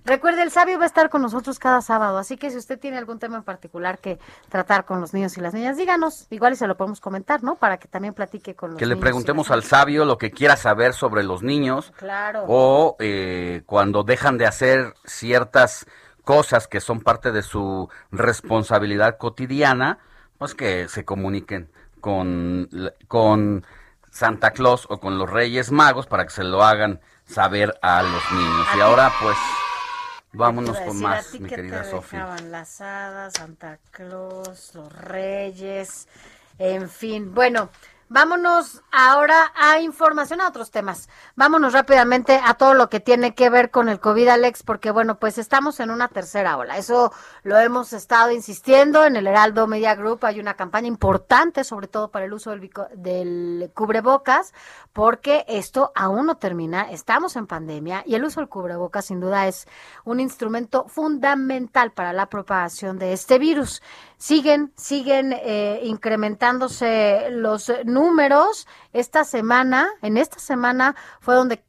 [0.05, 2.97] recuerde, el sabio va a estar con nosotros cada sábado, así que si usted tiene
[2.97, 4.19] algún tema en particular que
[4.49, 7.55] tratar con los niños y las niñas, díganos, igual y se lo podemos comentar, ¿no?
[7.55, 10.55] Para que también platique con los Que le niños preguntemos al sabio lo que quiera
[10.55, 11.91] saber sobre los niños.
[11.97, 12.45] Claro.
[12.47, 15.85] O eh, cuando dejan de hacer ciertas
[16.23, 19.99] cosas que son parte de su responsabilidad cotidiana,
[20.37, 21.69] pues que se comuniquen
[21.99, 22.69] con,
[23.07, 23.65] con
[24.09, 28.31] Santa Claus o con los Reyes Magos para que se lo hagan saber a los
[28.31, 28.67] niños.
[28.67, 29.37] A Y ahora pues
[30.33, 32.19] vámonos con decir, ¿a más, ti mi qué querida te Sofía.
[32.21, 32.51] dejaban?
[32.51, 36.07] Las hadas, Santa Claus, los reyes,
[36.57, 37.33] en fin.
[37.33, 37.69] Bueno,
[38.09, 41.07] vámonos ahora a información, a otros temas.
[41.35, 45.19] Vámonos rápidamente a todo lo que tiene que ver con el COVID, Alex, porque bueno,
[45.19, 46.77] pues estamos en una tercera ola.
[46.77, 47.13] Eso
[47.43, 50.25] lo hemos estado insistiendo en el Heraldo Media Group.
[50.25, 54.53] Hay una campaña importante, sobre todo para el uso del, del cubrebocas,
[54.91, 56.89] porque esto aún no termina.
[56.91, 59.67] Estamos en pandemia y el uso del cubrebocas sin duda es
[60.03, 63.81] un instrumento fundamental para la propagación de este virus.
[64.19, 68.67] Siguen, siguen eh, incrementándose los números.
[68.91, 71.63] Esta semana, en esta semana fue donde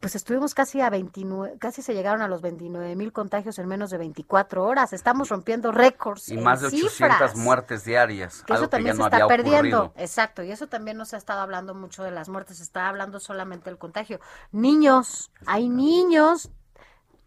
[0.00, 3.90] pues estuvimos casi a 29, casi se llegaron a los 29 mil contagios en menos
[3.90, 4.92] de 24 horas.
[4.92, 6.28] Estamos rompiendo récords.
[6.28, 9.02] Y en más de 800 cifras muertes diarias, que algo eso que ya también no
[9.02, 9.82] se está perdiendo.
[9.84, 9.92] ocurrido.
[9.96, 12.88] Exacto, y eso también no se ha estado hablando mucho de las muertes, se está
[12.88, 14.20] hablando solamente del contagio.
[14.52, 16.50] Niños, hay niños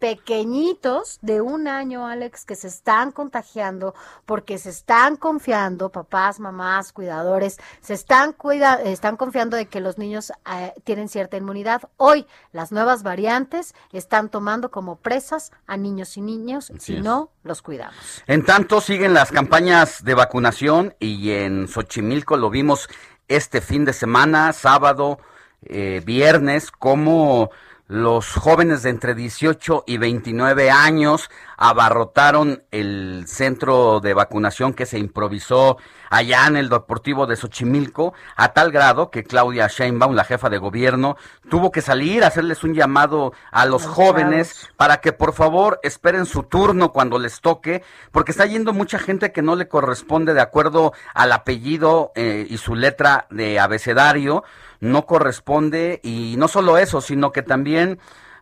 [0.00, 3.94] pequeñitos de un año, Alex, que se están contagiando
[4.24, 9.98] porque se están confiando, papás, mamás, cuidadores, se están cuida están confiando de que los
[9.98, 11.82] niños eh, tienen cierta inmunidad.
[11.98, 17.04] Hoy las nuevas variantes están tomando como presas a niños y niños si es.
[17.04, 17.94] no los cuidamos.
[18.26, 22.88] En tanto, siguen las campañas de vacunación y en Xochimilco lo vimos
[23.28, 25.18] este fin de semana, sábado,
[25.62, 27.50] eh, viernes, como
[27.90, 31.28] los jóvenes de entre 18 y 29 años
[31.60, 35.76] abarrotaron el centro de vacunación que se improvisó
[36.08, 40.56] allá en el Deportivo de Xochimilco, a tal grado que Claudia Sheinbaum, la jefa de
[40.56, 41.18] gobierno,
[41.50, 46.24] tuvo que salir a hacerles un llamado a los jóvenes para que por favor esperen
[46.24, 50.40] su turno cuando les toque, porque está yendo mucha gente que no le corresponde de
[50.40, 54.44] acuerdo al apellido eh, y su letra de abecedario,
[54.80, 58.00] no corresponde y no solo eso, sino que también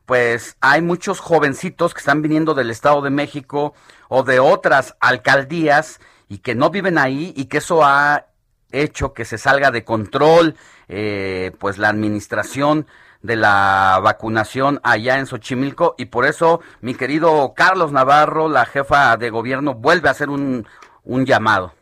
[0.08, 3.74] pues hay muchos jovencitos que están viniendo del Estado de México
[4.08, 8.24] o de otras alcaldías y que no viven ahí y que eso ha
[8.72, 10.54] hecho que se salga de control
[10.88, 12.86] eh, pues la administración
[13.20, 19.14] de la vacunación allá en Xochimilco y por eso mi querido Carlos Navarro, la jefa
[19.18, 20.66] de gobierno, vuelve a hacer un,
[21.04, 21.74] un llamado.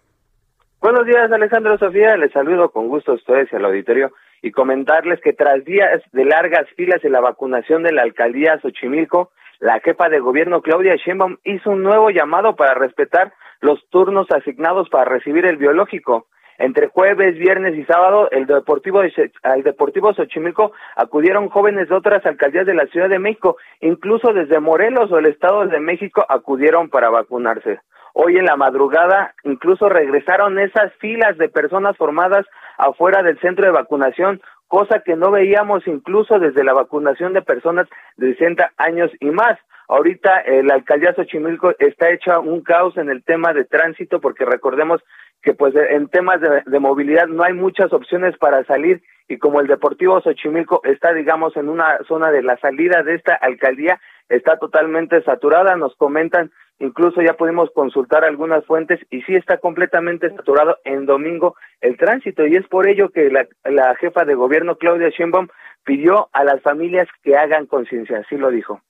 [0.80, 2.16] Buenos días, Alejandro Sofía.
[2.16, 4.10] Les saludo con gusto a ustedes y al auditorio.
[4.42, 9.30] Y comentarles que tras días de largas filas en la vacunación de la alcaldía Xochimilco,
[9.58, 14.88] la jefa de gobierno Claudia Sheinbaum hizo un nuevo llamado para respetar los turnos asignados
[14.90, 16.26] para recibir el biológico.
[16.58, 22.24] Entre jueves, viernes y sábado, el Deportivo de, al Deportivo Xochimilco acudieron jóvenes de otras
[22.24, 26.88] alcaldías de la Ciudad de México, incluso desde Morelos o el Estado de México acudieron
[26.88, 27.80] para vacunarse.
[28.14, 32.46] Hoy en la madrugada incluso regresaron esas filas de personas formadas
[32.78, 37.88] afuera del centro de vacunación, cosa que no veíamos incluso desde la vacunación de personas
[38.16, 39.59] de 60 años y más.
[39.88, 44.44] Ahorita eh, la alcaldía Xochimilco está hecha un caos en el tema de tránsito porque
[44.44, 45.01] recordemos
[45.43, 49.60] que pues en temas de, de, movilidad no hay muchas opciones para salir y como
[49.60, 54.59] el Deportivo Xochimilco está digamos en una zona de la salida de esta alcaldía está
[54.59, 60.76] totalmente saturada, nos comentan Incluso ya pudimos consultar algunas fuentes y sí está completamente saturado
[60.84, 65.08] en domingo el tránsito y es por ello que la, la jefa de gobierno Claudia
[65.08, 65.48] Sheinbaum
[65.84, 68.82] pidió a las familias que hagan conciencia, así lo dijo.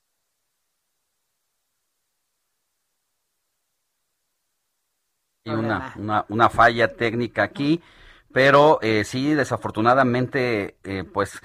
[5.45, 7.81] Hay una, una, una falla técnica aquí,
[8.33, 11.41] pero eh, sí, desafortunadamente, eh, pues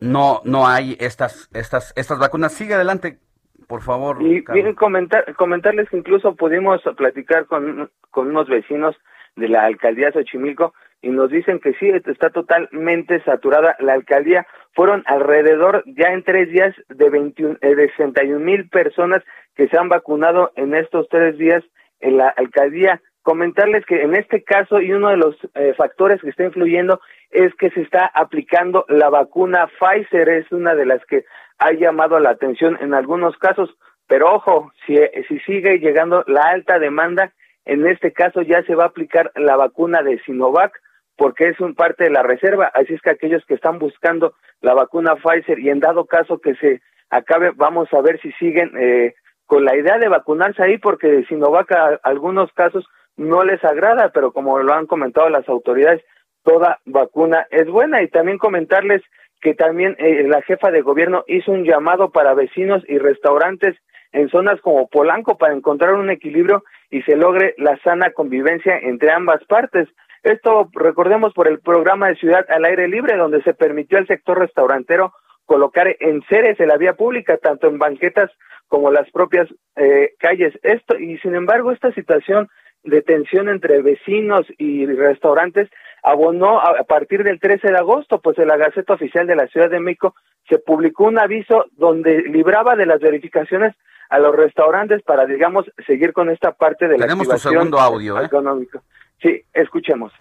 [0.00, 2.52] no no hay estas estas estas vacunas.
[2.52, 3.20] Sigue adelante,
[3.68, 4.16] por favor.
[4.20, 8.96] Y bien, comentar, comentarles que incluso pudimos platicar con, con unos vecinos
[9.36, 10.72] de la alcaldía Xochimilco
[11.02, 14.46] y nos dicen que sí, está totalmente saturada la alcaldía.
[14.74, 19.22] Fueron alrededor ya en tres días de, 21, eh, de 61 mil personas
[19.54, 21.62] que se han vacunado en estos tres días
[22.00, 23.00] en la alcaldía.
[23.22, 27.00] Comentarles que en este caso y uno de los eh, factores que está influyendo
[27.30, 31.24] es que se está aplicando la vacuna Pfizer, es una de las que
[31.58, 33.74] ha llamado la atención en algunos casos,
[34.06, 34.96] pero ojo, si,
[35.28, 37.32] si sigue llegando la alta demanda,
[37.64, 40.72] en este caso ya se va a aplicar la vacuna de Sinovac,
[41.16, 44.74] porque es un parte de la reserva, así es que aquellos que están buscando la
[44.74, 46.80] vacuna Pfizer y en dado caso que se
[47.10, 49.14] acabe, vamos a ver si siguen eh,
[49.46, 52.86] con la idea de vacunarse ahí, porque Sinovac a algunos casos
[53.16, 56.02] no les agrada, pero como lo han comentado las autoridades,
[56.44, 58.02] toda vacuna es buena.
[58.02, 59.02] Y también comentarles
[59.40, 63.76] que también eh, la jefa de gobierno hizo un llamado para vecinos y restaurantes
[64.12, 69.12] en zonas como Polanco para encontrar un equilibrio y se logre la sana convivencia entre
[69.12, 69.88] ambas partes.
[70.22, 74.38] Esto recordemos por el programa de Ciudad al Aire Libre, donde se permitió al sector
[74.38, 75.12] restaurantero
[75.44, 78.30] colocar en seres en la vía pública, tanto en banquetas
[78.66, 80.58] como las propias eh, calles.
[80.62, 82.48] Esto y sin embargo esta situación
[82.84, 85.68] de tensión entre vecinos y restaurantes
[86.02, 89.70] abonó a partir del 13 de agosto, pues en la Gaceta Oficial de la Ciudad
[89.70, 90.14] de México
[90.48, 93.74] se publicó un aviso donde libraba de las verificaciones
[94.08, 98.20] a los restaurantes para, digamos, seguir con esta parte de la Tenemos tu segundo audio,
[98.20, 98.24] ¿eh?
[98.24, 98.82] económico.
[99.20, 100.12] Sí, escuchemos.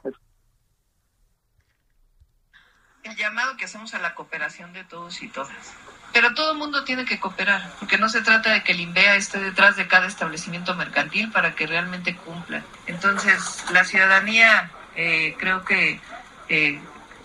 [3.03, 5.77] El llamado que hacemos a la cooperación de todos y todas.
[6.11, 9.15] Pero todo el mundo tiene que cooperar, porque no se trata de que el INVEA
[9.15, 12.63] esté detrás de cada establecimiento mercantil para que realmente cumpla.
[12.87, 16.01] Entonces, la ciudadanía eh, creo que,
[16.49, 16.79] eh,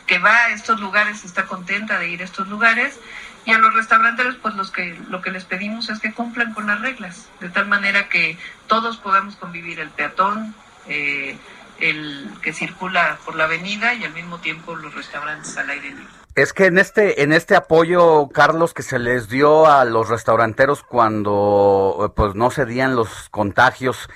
[0.07, 3.01] que va a estos lugares, está contenta de ir a estos lugares.
[3.45, 6.69] Y a los restauranteros, pues los que, lo que les pedimos es que cumplan con
[6.69, 8.39] las reglas, de tal manera que
[8.69, 10.55] todos podamos convivir, el peatón,
[10.87, 11.37] eh,
[11.81, 16.07] el que circula por la avenida y al mismo tiempo los restaurantes al aire libre.
[16.37, 20.85] Es que en este, en este apoyo, Carlos, que se les dio a los restauranteros
[20.85, 24.09] cuando pues no cedían los contagios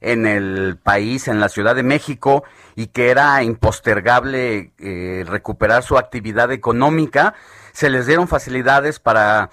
[0.00, 2.44] en el país, en la Ciudad de México,
[2.76, 7.34] y que era impostergable eh, recuperar su actividad económica,
[7.72, 9.50] se les dieron facilidades para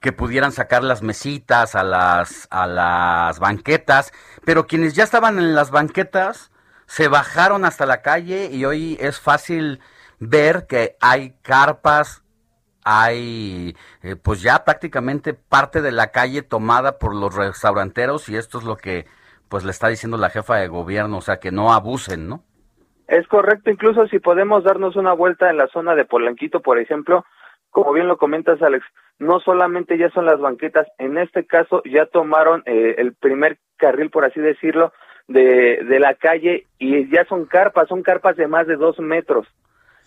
[0.00, 4.12] que pudieran sacar las mesitas a las, a las banquetas,
[4.44, 6.50] pero quienes ya estaban en las banquetas
[6.86, 9.80] se bajaron hasta la calle y hoy es fácil
[10.18, 12.22] ver que hay carpas,
[12.84, 18.58] hay eh, pues ya prácticamente parte de la calle tomada por los restauranteros y esto
[18.58, 19.06] es lo que
[19.52, 22.42] pues le está diciendo la jefa de gobierno, o sea que no abusen, ¿no?
[23.06, 27.26] Es correcto, incluso si podemos darnos una vuelta en la zona de Polanquito, por ejemplo,
[27.68, 28.82] como bien lo comentas Alex,
[29.18, 34.08] no solamente ya son las banquetas, en este caso ya tomaron eh, el primer carril,
[34.08, 34.94] por así decirlo,
[35.28, 39.46] de, de la calle y ya son carpas, son carpas de más de dos metros.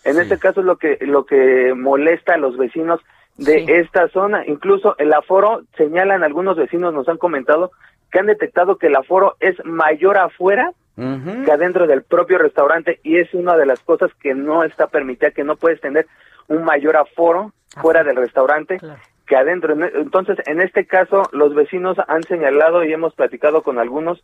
[0.04, 3.00] En este caso es lo que, lo que molesta a los vecinos
[3.36, 4.44] de esta zona.
[4.46, 7.70] Incluso el aforo, señalan algunos vecinos, nos han comentado,
[8.16, 13.18] que han detectado que el aforo es mayor afuera que adentro del propio restaurante y
[13.18, 16.06] es una de las cosas que no está permitida, que no puedes tener
[16.48, 17.52] un mayor aforo
[17.82, 18.78] fuera del restaurante.
[19.26, 19.74] que adentro.
[19.74, 24.22] Entonces, en este caso, los vecinos han señalado y hemos platicado con algunos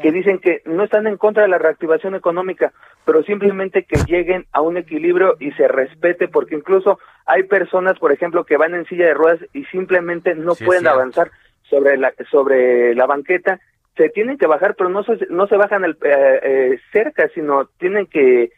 [0.00, 2.72] que dicen que no están en contra de la reactivación económica,
[3.04, 8.12] pero simplemente que lleguen a un equilibrio y se respete, porque incluso hay personas, por
[8.12, 11.30] ejemplo, que van en silla de ruedas y simplemente no pueden avanzar
[11.72, 13.58] sobre la sobre la banqueta,
[13.96, 17.64] se tienen que bajar, pero no se no se bajan el, eh, eh, cerca, sino
[17.78, 18.52] tienen que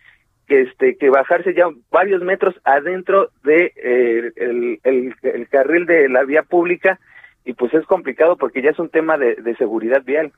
[0.48, 4.80] que este que bajarse ya varios metros adentro de eh, el,
[5.22, 6.98] el, carril de la vía pública
[7.44, 10.32] y pues es complicado porque ya es un tema de, de seguridad vial.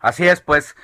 [0.00, 0.74] Así es, pues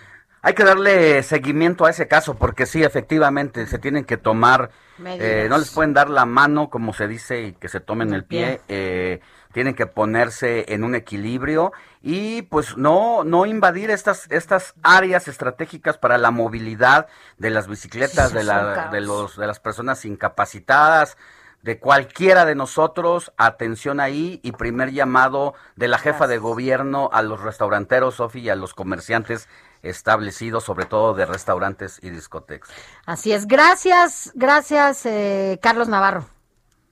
[0.41, 4.71] hay que darle seguimiento a ese caso porque sí, efectivamente, se tienen que tomar,
[5.05, 8.25] eh, no les pueden dar la mano, como se dice, y que se tomen el
[8.25, 8.61] pie.
[8.69, 9.21] Eh,
[9.59, 15.99] tienen que ponerse en un equilibrio y pues no no invadir estas estas áreas estratégicas
[15.99, 17.09] para la movilidad
[17.39, 21.17] de las bicicletas de la de los de las personas incapacitadas
[21.63, 27.23] de cualquiera de nosotros, atención ahí y primer llamado de la jefa de gobierno a
[27.23, 29.49] los restauranteros, Sofi, y a los comerciantes
[29.83, 32.71] establecidos, sobre todo de restaurantes y discotecas.
[33.07, 33.49] Así es.
[33.49, 36.38] Gracias, gracias, eh, Carlos Navarro.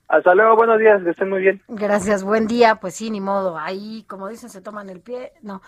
[0.07, 1.61] Hasta luego, buenos días, que estén muy bien.
[1.67, 2.75] Gracias, buen día.
[2.75, 3.57] Pues sí, ni modo.
[3.57, 5.33] Ahí, como dicen, se toman el pie.
[5.41, 5.61] No.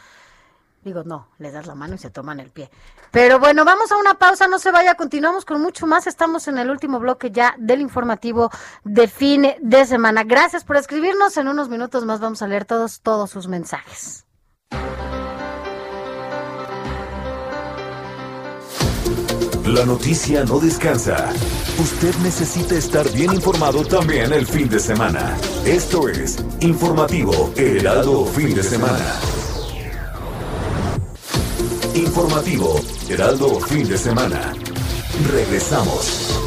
[0.82, 2.70] Digo, no, le das la mano y se toman el pie.
[3.12, 6.08] Pero bueno, vamos a una pausa, no se vaya, continuamos con mucho más.
[6.08, 8.50] Estamos en el último bloque ya del informativo
[8.86, 10.24] de fin de semana.
[10.24, 11.36] Gracias por escribirnos.
[11.36, 14.26] En unos minutos más vamos a leer todos, todos sus mensajes.
[19.70, 21.30] La noticia no descansa.
[21.78, 25.38] Usted necesita estar bien informado también el fin de semana.
[25.64, 29.14] Esto es Informativo Heraldo Fin de Semana.
[31.94, 34.54] Informativo Heraldo Fin de Semana.
[35.32, 36.40] Regresamos.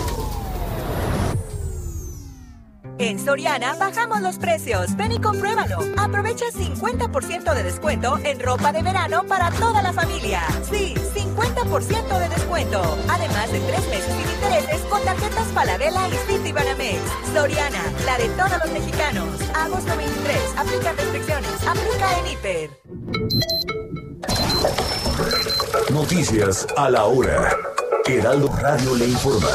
[2.99, 4.97] En Soriana bajamos los precios.
[4.97, 5.79] Ven y compruébalo.
[5.97, 10.41] Aprovecha 50% de descuento en ropa de verano para toda la familia.
[10.71, 10.95] Sí,
[11.35, 12.83] 50% de descuento.
[13.09, 17.01] Además de tres meses sin intereses con tarjetas Paladela y City Banamex.
[17.33, 19.29] Soriana, la de todos los mexicanos.
[19.55, 20.37] Agosto 23.
[20.57, 21.51] Aplica restricciones.
[21.67, 22.71] Aplica en Hiper.
[25.91, 27.57] Noticias a la hora.
[28.07, 29.49] Heraldo Radio le informa.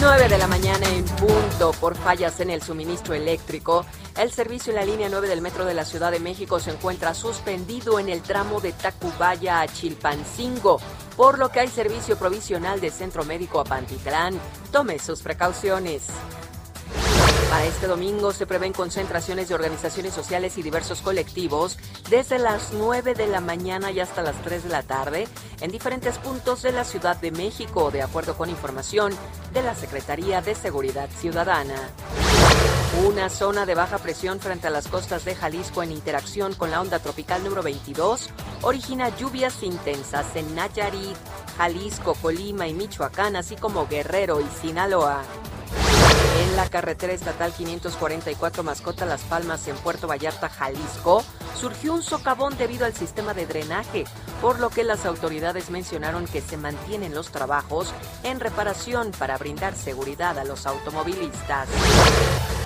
[0.00, 3.86] 9 de la mañana en punto por fallas en el suministro eléctrico.
[4.18, 7.14] El servicio en la línea 9 del metro de la Ciudad de México se encuentra
[7.14, 10.80] suspendido en el tramo de Tacubaya a Chilpancingo,
[11.16, 14.38] por lo que hay servicio provisional de centro médico a Pantitlán.
[14.70, 16.04] Tome sus precauciones.
[17.50, 21.78] Para este domingo se prevén concentraciones de organizaciones sociales y diversos colectivos
[22.10, 25.28] desde las 9 de la mañana y hasta las 3 de la tarde
[25.60, 29.12] en diferentes puntos de la Ciudad de México, de acuerdo con información
[29.52, 31.90] de la Secretaría de Seguridad Ciudadana.
[33.04, 36.80] Una zona de baja presión frente a las costas de Jalisco en interacción con la
[36.80, 38.30] onda tropical número 22
[38.62, 41.16] origina lluvias intensas en Nayarit,
[41.58, 45.22] Jalisco, Colima y Michoacán, así como Guerrero y Sinaloa.
[46.40, 51.24] En la carretera estatal 544 Mascota Las Palmas en Puerto Vallarta, Jalisco,
[51.54, 54.04] surgió un socavón debido al sistema de drenaje,
[54.40, 59.74] por lo que las autoridades mencionaron que se mantienen los trabajos en reparación para brindar
[59.74, 61.68] seguridad a los automovilistas.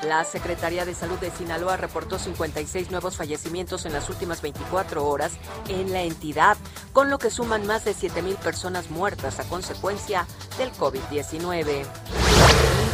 [0.05, 5.33] La Secretaría de Salud de Sinaloa reportó 56 nuevos fallecimientos en las últimas 24 horas
[5.69, 6.57] en la entidad,
[6.95, 11.85] con lo que suman más de 7.000 personas muertas a consecuencia del COVID-19.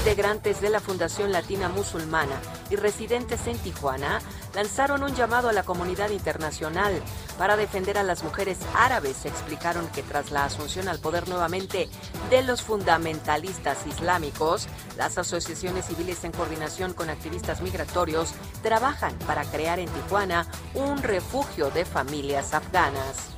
[0.01, 4.21] Integrantes de la Fundación Latina Musulmana y residentes en Tijuana
[4.57, 7.03] lanzaron un llamado a la comunidad internacional
[7.37, 9.27] para defender a las mujeres árabes.
[9.27, 11.91] Explicaron que tras la asunción al poder nuevamente
[12.31, 14.67] de los fundamentalistas islámicos,
[14.97, 21.71] las asociaciones civiles en coordinación con activistas migratorios trabajan para crear en Tijuana un refugio
[21.71, 23.37] de familias afganas.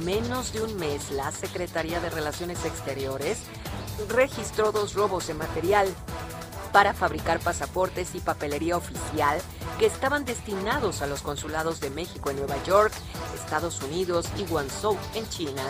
[0.00, 3.38] En menos de un mes, la Secretaría de Relaciones Exteriores
[4.08, 5.86] registró dos robos de material
[6.72, 9.40] para fabricar pasaportes y papelería oficial
[9.78, 12.92] que estaban destinados a los consulados de México en Nueva York,
[13.34, 15.62] Estados Unidos y Guangzhou en China.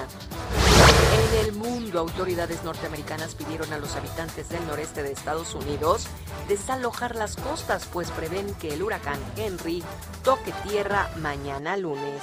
[1.13, 6.07] En el mundo, autoridades norteamericanas pidieron a los habitantes del noreste de Estados Unidos
[6.49, 9.83] desalojar las costas, pues prevén que el huracán Henry
[10.23, 12.23] toque tierra mañana lunes.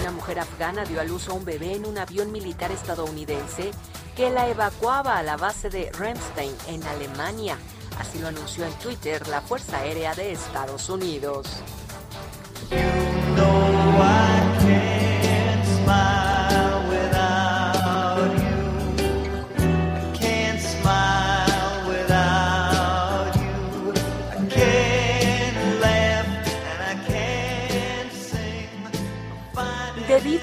[0.00, 3.70] Una mujer afgana dio a luz a un bebé en un avión militar estadounidense
[4.18, 7.56] que la evacuaba a la base de Ramstein en Alemania.
[8.00, 11.46] Así lo anunció en Twitter la Fuerza Aérea de Estados Unidos.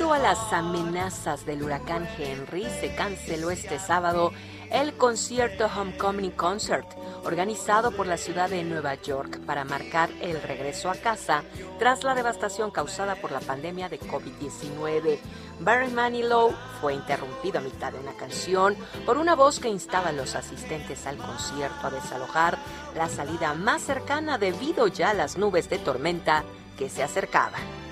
[0.06, 4.32] A las amenazas del huracán Henry, se canceló este sábado
[4.72, 6.88] el concierto Homecoming Concert,
[7.26, 11.44] organizado por la ciudad de Nueva York para marcar el regreso a casa
[11.80, 15.20] tras la devastación causada por la pandemia de COVID-19.
[15.60, 20.14] Barry Manilow fue interrumpido a mitad de una canción por una voz que instaba a
[20.14, 22.58] los asistentes al concierto a desalojar
[22.96, 26.46] la salida más cercana debido ya a las nubes de tormenta
[26.78, 27.85] que se acercaban.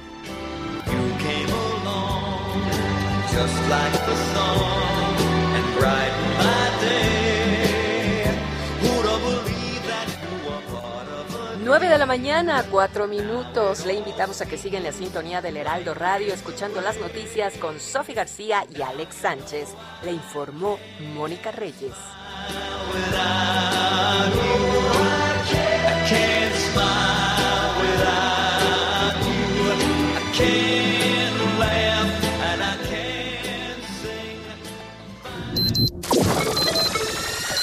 [3.34, 5.18] Just like the song
[5.58, 8.30] and brighten my day.
[8.82, 13.86] Who'd have believed that you were part of a 9 de la mañana, 4 minutos.
[13.86, 18.14] Le invitamos a que sigan la sintonía del Heraldo Radio, escuchando las noticias con Sofi
[18.14, 19.70] García y Alex Sánchez.
[20.04, 20.78] Le informó
[21.16, 21.96] Mónica Reyes.
[25.86, 29.42] I can't smile without you.
[30.16, 30.93] I can't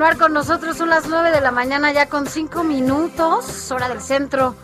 [0.00, 0.78] Continuar con nosotros.
[0.78, 4.56] Son las 9 de la mañana ya con 5 minutos, hora del centro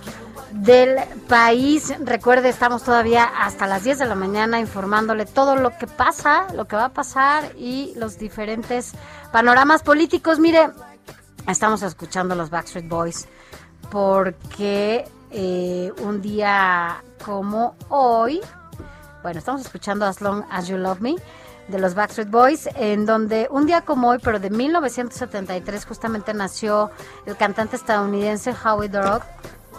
[0.51, 0.97] del
[1.29, 1.93] país.
[2.01, 6.65] Recuerde, estamos todavía hasta las 10 de la mañana informándole todo lo que pasa, lo
[6.65, 8.93] que va a pasar y los diferentes
[9.31, 10.39] panoramas políticos.
[10.39, 10.71] Mire,
[11.47, 13.29] estamos escuchando los Backstreet Boys
[13.91, 18.41] porque eh, un día como hoy,
[19.23, 21.17] bueno, estamos escuchando As Long As You Love Me
[21.69, 26.91] de los Backstreet Boys, en donde un día como hoy, pero de 1973, justamente nació
[27.27, 29.23] el cantante estadounidense Howie Dog,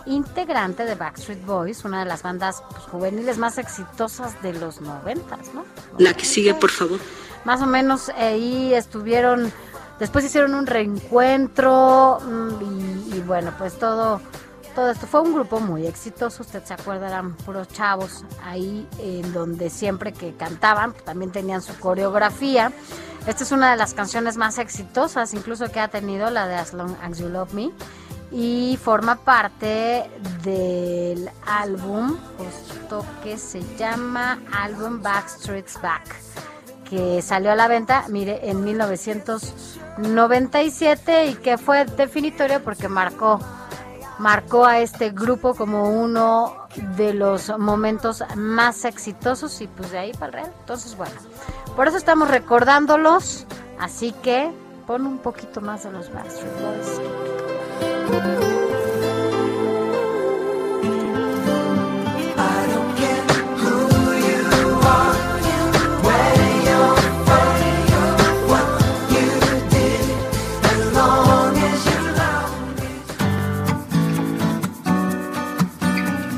[0.05, 5.53] integrante de Backstreet Boys, una de las bandas pues, juveniles más exitosas de los noventas,
[5.53, 5.65] ¿no?
[5.97, 6.99] La que sigue, por favor.
[7.45, 9.51] Más o menos ahí estuvieron,
[9.99, 14.21] después hicieron un reencuentro mm, y, y bueno, pues todo,
[14.77, 19.33] todo esto fue un grupo muy exitoso, usted se acuerda, eran puros chavos ahí en
[19.33, 22.71] donde siempre que cantaban pues, también tenían su coreografía.
[23.25, 26.73] Esta es una de las canciones más exitosas, incluso que ha tenido la de As
[26.73, 27.71] Long As You Love Me
[28.31, 30.11] y forma parte
[30.43, 36.03] del álbum justo que se llama álbum Backstreet's Back
[36.87, 43.39] que salió a la venta, mire, en 1997 y que fue definitorio porque marcó
[44.19, 50.11] marcó a este grupo como uno de los momentos más exitosos y pues de ahí
[50.13, 50.51] para el real.
[50.59, 51.15] Entonces, bueno,
[51.75, 53.45] por eso estamos recordándolos,
[53.79, 54.51] así que
[54.85, 56.51] pon un poquito más de los Backstreet.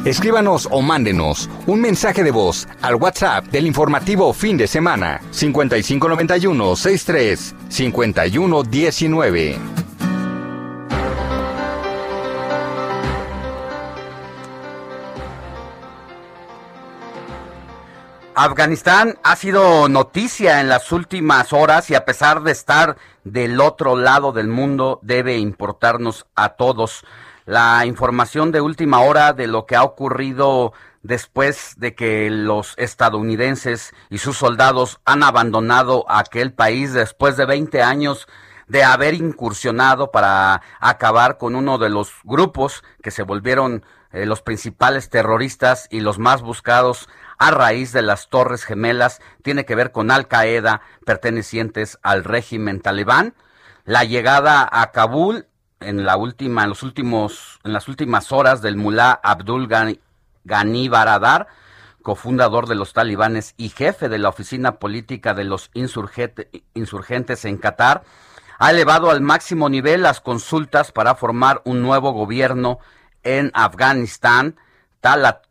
[0.05, 6.75] Escríbanos o mándenos un mensaje de voz al WhatsApp del informativo fin de semana 5591
[6.77, 9.59] 63 5119.
[18.35, 22.95] Afganistán ha sido noticia en las últimas horas y a pesar de estar
[23.25, 27.03] del otro lado del mundo debe importarnos a todos.
[27.49, 30.71] La información de última hora de lo que ha ocurrido
[31.01, 37.81] después de que los estadounidenses y sus soldados han abandonado aquel país después de 20
[37.81, 38.27] años
[38.67, 44.43] de haber incursionado para acabar con uno de los grupos que se volvieron eh, los
[44.43, 47.09] principales terroristas y los más buscados
[47.39, 52.79] a raíz de las Torres Gemelas tiene que ver con Al Qaeda pertenecientes al régimen
[52.79, 53.33] talibán.
[53.85, 55.47] La llegada a Kabul
[55.79, 61.47] en la última, en los últimos, en las últimas horas del mulá Abdul Ghani, Baradar,
[62.01, 67.57] cofundador de los talibanes y jefe de la oficina política de los insurgente- insurgentes en
[67.57, 68.03] Qatar,
[68.57, 72.79] ha elevado al máximo nivel las consultas para formar un nuevo gobierno
[73.23, 74.57] en Afganistán,
[75.01, 75.41] tal la-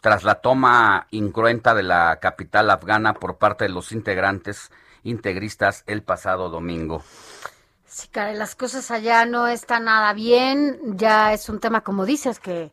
[0.00, 4.70] tras la toma incruenta de la capital afgana por parte de los integrantes
[5.02, 7.02] integristas el pasado domingo.
[7.90, 10.78] Sí, caray, las cosas allá no están nada bien.
[10.96, 12.72] Ya es un tema, como dices, que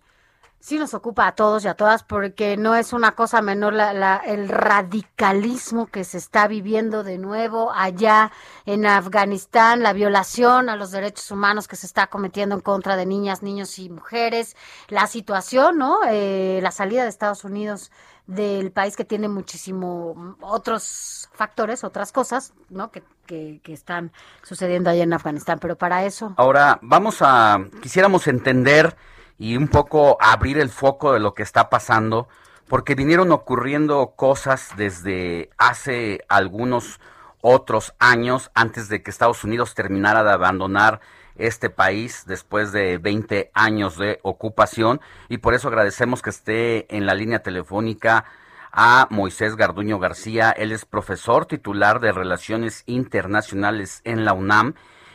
[0.60, 3.94] sí nos ocupa a todos y a todas, porque no es una cosa menor la,
[3.94, 8.32] la- el radicalismo que se está viviendo de nuevo allá
[8.66, 13.06] en Afganistán, la violación a los derechos humanos que se está cometiendo en contra de
[13.08, 14.56] niñas, niños y mujeres,
[14.90, 16.00] la situación, ¿no?
[16.10, 17.92] Eh, la salida de Estados Unidos
[18.28, 22.92] del país que tiene muchísimo mm, otros factores, otras cosas, ¿no?
[22.92, 24.12] Que, que, que están
[24.44, 25.60] sucediendo allá en Afganistán.
[25.60, 28.96] Pero para eso, Ahora, vamos a, quisiéramos entender
[29.38, 32.28] y un poco abrir el foco de lo que está pasando,
[32.68, 37.00] porque vinieron ocurriendo cosas desde hace algunos
[37.42, 41.00] otros años, antes de que Estados Unidos terminara de abandonar
[41.38, 47.06] este país después de 20 años de ocupación, y por eso agradecemos que esté en
[47.06, 48.26] la línea telefónica
[48.72, 50.52] a Moisés Garduño García.
[50.52, 54.74] Él es profesor titular de Relaciones Internacionales en la UNAM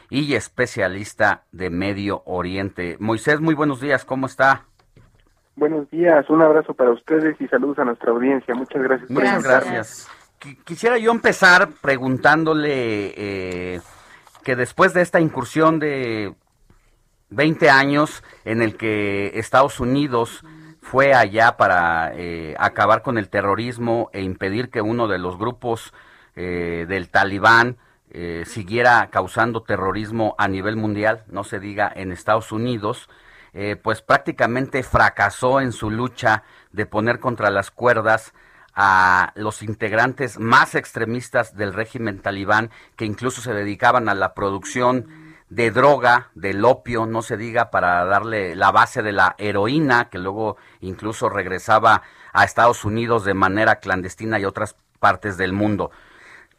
[0.09, 2.97] y especialista de Medio Oriente.
[3.01, 4.65] Moisés, muy buenos días, ¿cómo está?
[5.57, 8.55] Buenos días, un abrazo para ustedes y saludos a nuestra audiencia.
[8.55, 9.09] Muchas gracias.
[9.09, 9.71] por Muchas invitarme.
[9.73, 10.09] gracias.
[10.41, 13.13] Qui- Quisiera yo empezar preguntándole
[13.75, 13.81] eh,
[14.43, 16.35] que después de esta incursión de
[17.31, 20.45] 20 años en el que Estados Unidos
[20.81, 25.93] fue allá para eh, acabar con el terrorismo e impedir que uno de los grupos
[26.35, 27.77] eh, del talibán
[28.11, 33.09] eh, siguiera causando terrorismo a nivel mundial, no se diga en Estados Unidos,
[33.83, 38.33] pues prácticamente fracasó en su lucha de poner contra las cuerdas
[38.75, 45.07] a los integrantes más extremistas del régimen talibán que incluso se dedicaban a la producción
[45.49, 50.19] de droga, del opio, no se diga, para darle la base de la heroína, que
[50.19, 52.03] luego incluso regresaba
[52.33, 55.91] a Estados Unidos de manera clandestina y otras partes del mundo.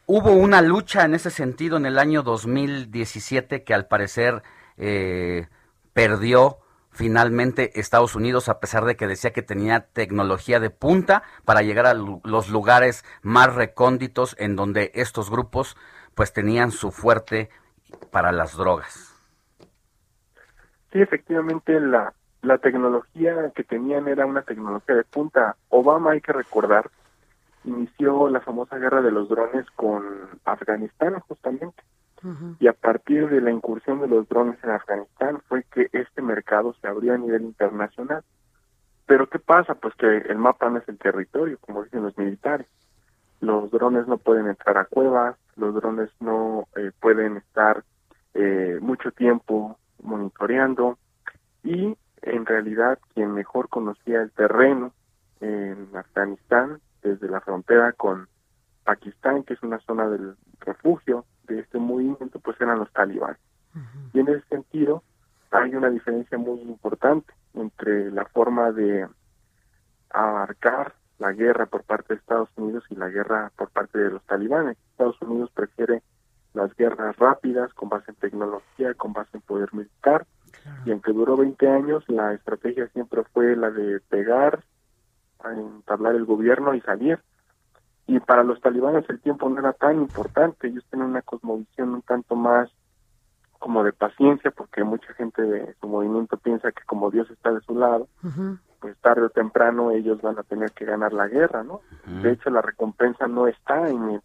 [0.06, 4.42] Hubo una lucha en ese sentido en el año 2017 que al parecer
[4.76, 5.46] eh,
[5.94, 6.58] perdió
[6.92, 11.86] finalmente Estados Unidos a pesar de que decía que tenía tecnología de punta para llegar
[11.86, 15.76] a los lugares más recónditos en donde estos grupos
[16.14, 17.50] pues tenían su fuerte
[18.10, 19.08] para las drogas.
[20.92, 22.12] Sí, efectivamente, la,
[22.42, 25.56] la tecnología que tenían era una tecnología de punta.
[25.70, 26.90] Obama, hay que recordar,
[27.64, 30.04] inició la famosa guerra de los drones con
[30.44, 31.82] Afganistán, justamente.
[32.60, 36.74] Y a partir de la incursión de los drones en Afganistán fue que este mercado
[36.80, 38.22] se abrió a nivel internacional.
[39.06, 39.74] Pero ¿qué pasa?
[39.74, 42.66] Pues que el mapa no es el territorio, como dicen los militares.
[43.40, 47.82] Los drones no pueden entrar a cuevas, los drones no eh, pueden estar
[48.34, 50.98] eh, mucho tiempo monitoreando
[51.64, 54.92] y en realidad quien mejor conocía el terreno
[55.40, 58.28] en Afganistán desde la frontera con
[58.84, 63.38] Pakistán, que es una zona del refugio de este movimiento, pues eran los talibanes.
[64.12, 65.02] Y en ese sentido
[65.50, 69.06] hay una diferencia muy importante entre la forma de
[70.10, 74.22] abarcar la guerra por parte de Estados Unidos y la guerra por parte de los
[74.24, 74.76] talibanes.
[74.90, 76.02] Estados Unidos prefiere
[76.52, 80.26] las guerras rápidas, con base en tecnología, con base en poder militar,
[80.84, 84.62] y aunque duró 20 años, la estrategia siempre fue la de pegar,
[85.44, 87.18] entablar el gobierno y salir.
[88.12, 92.02] Y para los talibanes el tiempo no era tan importante, ellos tienen una cosmovisión un
[92.02, 92.68] tanto más
[93.58, 97.62] como de paciencia, porque mucha gente de su movimiento piensa que como Dios está de
[97.62, 98.08] su lado,
[98.80, 101.80] pues tarde o temprano ellos van a tener que ganar la guerra, ¿no?
[102.22, 104.22] De hecho, la recompensa no está en el,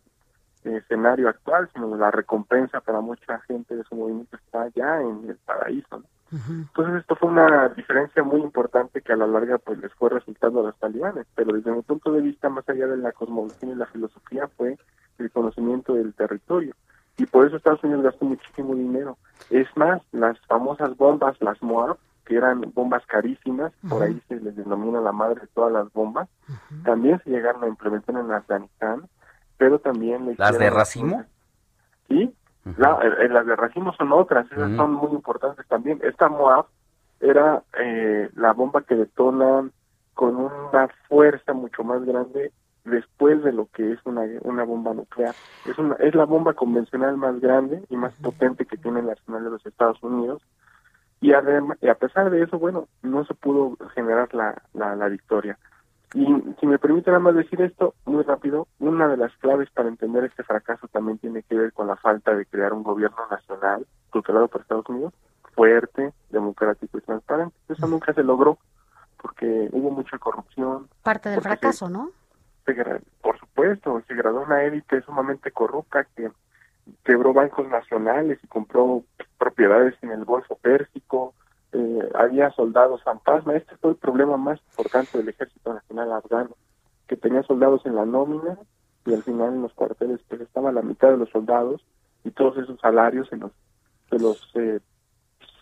[0.66, 5.30] el escenario actual, sino la recompensa para mucha gente de su movimiento está ya en
[5.30, 6.06] el paraíso, ¿no?
[6.32, 10.60] Entonces esto fue una diferencia muy importante que a la larga pues les fue resultando
[10.60, 13.76] a los talibanes, pero desde mi punto de vista, más allá de la cosmovisión y
[13.76, 14.78] la filosofía, fue
[15.20, 16.74] el conocimiento del territorio.
[17.18, 19.18] Y por eso Estados Unidos gastó muchísimo dinero.
[19.50, 24.56] Es más, las famosas bombas, las Moab, que eran bombas carísimas, por ahí se les
[24.56, 26.28] denomina la madre de todas las bombas,
[26.84, 29.08] también se llegaron a implementar en Afganistán,
[29.58, 30.26] pero también...
[30.26, 31.24] le ¿Las de racimo?
[32.10, 32.36] Sí,
[32.78, 36.00] la- eh, las de racimo son otras, esas son muy importantes también.
[36.04, 36.66] Esta Moab
[37.20, 39.70] era eh, la bomba que detona
[40.14, 42.52] con una fuerza mucho más grande
[42.86, 45.36] después de lo que es una, una bomba nuclear.
[45.66, 49.44] Es, una, es la bomba convencional más grande y más potente que tiene el arsenal
[49.44, 50.42] de los Estados Unidos.
[51.20, 55.08] Y, además, y a pesar de eso, bueno, no se pudo generar la, la, la
[55.10, 55.58] victoria.
[56.14, 56.26] Y
[56.60, 60.24] si me permite nada más decir esto muy rápido, una de las claves para entender
[60.24, 64.48] este fracaso también tiene que ver con la falta de crear un gobierno nacional tutelado
[64.48, 65.14] por Estados Unidos
[65.54, 67.56] fuerte, democrático y transparente.
[67.68, 68.58] Eso nunca se logró
[69.22, 70.88] porque hubo mucha corrupción.
[71.04, 72.12] Parte del se- fracaso, ¿no?
[72.66, 72.76] se
[73.22, 76.30] por supuesto, se graduó una élite sumamente corrupta que
[77.04, 79.04] quebró bancos nacionales y compró
[79.38, 81.34] propiedades en el Golfo Pérsico,
[81.74, 86.56] eh, había soldados fantasma, este fue el problema más importante del Ejército Nacional Afgano,
[87.08, 88.58] que tenía soldados en la nómina
[89.06, 91.82] y al final en los cuarteles pues estaba la mitad de los soldados
[92.24, 93.52] y todos esos salarios se los
[94.10, 94.80] se los eh,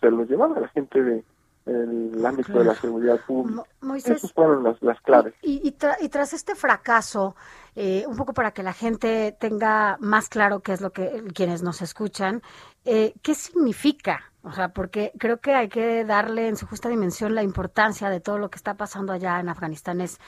[0.00, 1.24] se los llevaba la gente de
[1.66, 3.64] el ámbito de la seguridad pública.
[3.80, 5.34] Moisés, Esas fueron las, las claves.
[5.42, 7.34] Y, y, tra- y tras este fracaso,
[7.74, 11.64] eh, un poco para que la gente tenga más claro qué es lo que quienes
[11.64, 12.40] nos escuchan,
[12.84, 14.30] eh, ¿qué significa?
[14.46, 18.20] O sea, porque creo que hay que darle en su justa dimensión la importancia de
[18.20, 20.00] todo lo que está pasando allá en Afganistán.
[20.00, 20.20] Es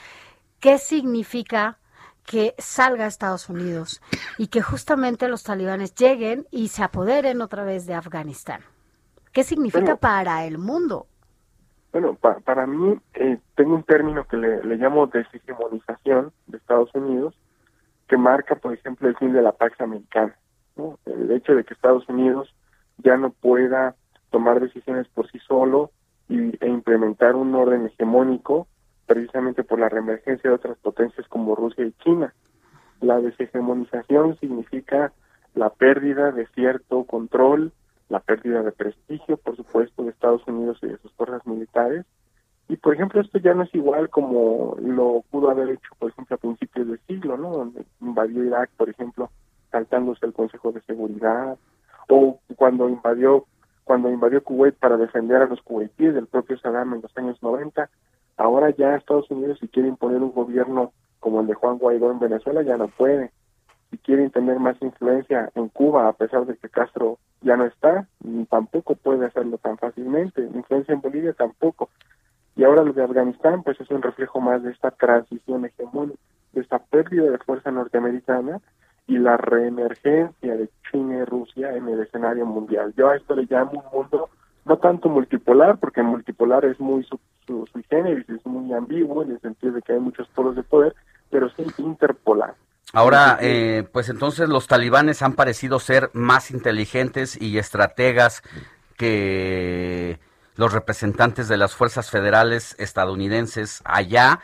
[0.59, 1.77] qué significa
[2.25, 4.01] que salga a Estados Unidos
[4.37, 8.61] y que justamente los talibanes lleguen y se apoderen otra vez de Afganistán.
[9.31, 9.97] ¿Qué significa Bueno.
[9.97, 11.07] para el mundo?
[11.93, 16.93] Bueno, pa- para mí eh, tengo un término que le, le llamo deshegemonización de Estados
[16.93, 17.33] Unidos,
[18.07, 20.35] que marca, por ejemplo, el fin de la Pax Americana.
[20.75, 20.99] ¿no?
[21.05, 22.53] El hecho de que Estados Unidos
[22.97, 23.95] ya no pueda
[24.29, 25.91] tomar decisiones por sí solo
[26.27, 28.67] y, e implementar un orden hegemónico,
[29.07, 32.33] precisamente por la reemergencia de otras potencias como Rusia y China.
[33.01, 35.13] La deshegemonización significa
[35.55, 37.71] la pérdida de cierto control,
[38.09, 42.05] la pérdida de prestigio, por supuesto, de Estados Unidos y de sus fuerzas militares.
[42.67, 46.35] Y, por ejemplo, esto ya no es igual como lo pudo haber hecho, por ejemplo,
[46.35, 47.49] a principios del siglo, ¿no?
[47.51, 49.31] Donde invadió Irak, por ejemplo,
[49.71, 51.57] saltándose el Consejo de Seguridad,
[52.09, 53.45] o cuando invadió
[53.89, 57.89] cuando invadió Kuwait para defender a los kuwaitíes del propio Saddam en los años 90.
[58.37, 62.19] Ahora ya Estados Unidos, si quiere imponer un gobierno como el de Juan Guaidó en
[62.19, 63.31] Venezuela, ya no puede.
[63.89, 68.07] Si quieren tener más influencia en Cuba, a pesar de que Castro ya no está,
[68.23, 70.43] mm, tampoco puede hacerlo tan fácilmente.
[70.53, 71.89] Influencia en Bolivia tampoco.
[72.55, 76.19] Y ahora lo de Afganistán, pues es un reflejo más de esta transición hegemónica,
[76.53, 78.61] de esta pérdida de fuerza norteamericana
[79.09, 82.93] y la reemergencia de China y Rusia en el escenario mundial.
[82.95, 84.29] Yo a esto le llamo un mundo
[84.65, 89.31] no tanto multipolar, porque multipolar es muy su, su, sui generis, es muy ambiguo en
[89.31, 90.95] el sentido de que hay muchos polos de poder,
[91.31, 92.53] pero sí interpolar.
[92.93, 98.43] Ahora, eh, pues entonces los talibanes han parecido ser más inteligentes y estrategas
[98.95, 100.19] que
[100.55, 104.39] los representantes de las fuerzas federales estadounidenses allá.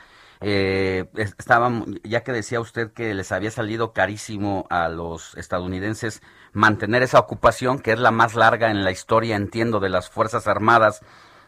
[0.48, 6.22] Eh, es- estaban, ya que decía usted que les había salido carísimo a los estadounidenses
[6.54, 10.48] mantener esa ocupación, que es la más larga en la historia, entiendo, de las Fuerzas
[10.48, 11.02] Armadas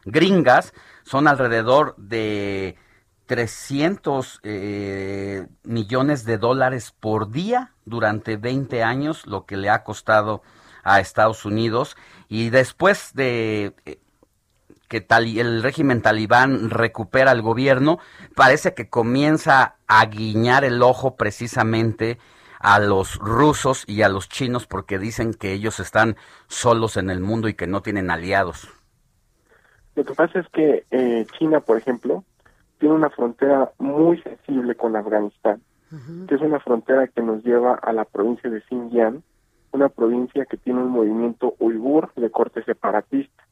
[0.05, 2.77] gringas, son alrededor de
[3.27, 10.41] 300 eh, millones de dólares por día durante 20 años, lo que le ha costado
[10.83, 11.97] a Estados Unidos.
[12.29, 13.99] Y después de eh,
[14.87, 17.99] que tali- el régimen talibán recupera el gobierno,
[18.35, 22.17] parece que comienza a guiñar el ojo precisamente
[22.59, 26.15] a los rusos y a los chinos porque dicen que ellos están
[26.47, 28.67] solos en el mundo y que no tienen aliados.
[29.95, 32.23] Lo que pasa es que eh, China, por ejemplo,
[32.79, 35.61] tiene una frontera muy sensible con Afganistán,
[36.27, 39.23] que es una frontera que nos lleva a la provincia de Xinjiang,
[39.71, 43.46] una provincia que tiene un movimiento uigur de corte separatista.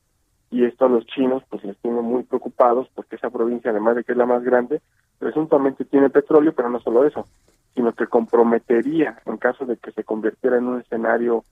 [0.55, 4.05] Y esto a los chinos pues les tiene muy preocupados porque esa provincia, además de
[4.05, 4.81] que es la más grande,
[5.19, 7.27] presuntamente tiene petróleo, pero no solo eso,
[7.73, 11.43] sino que comprometería, en caso de que se convirtiera en un escenario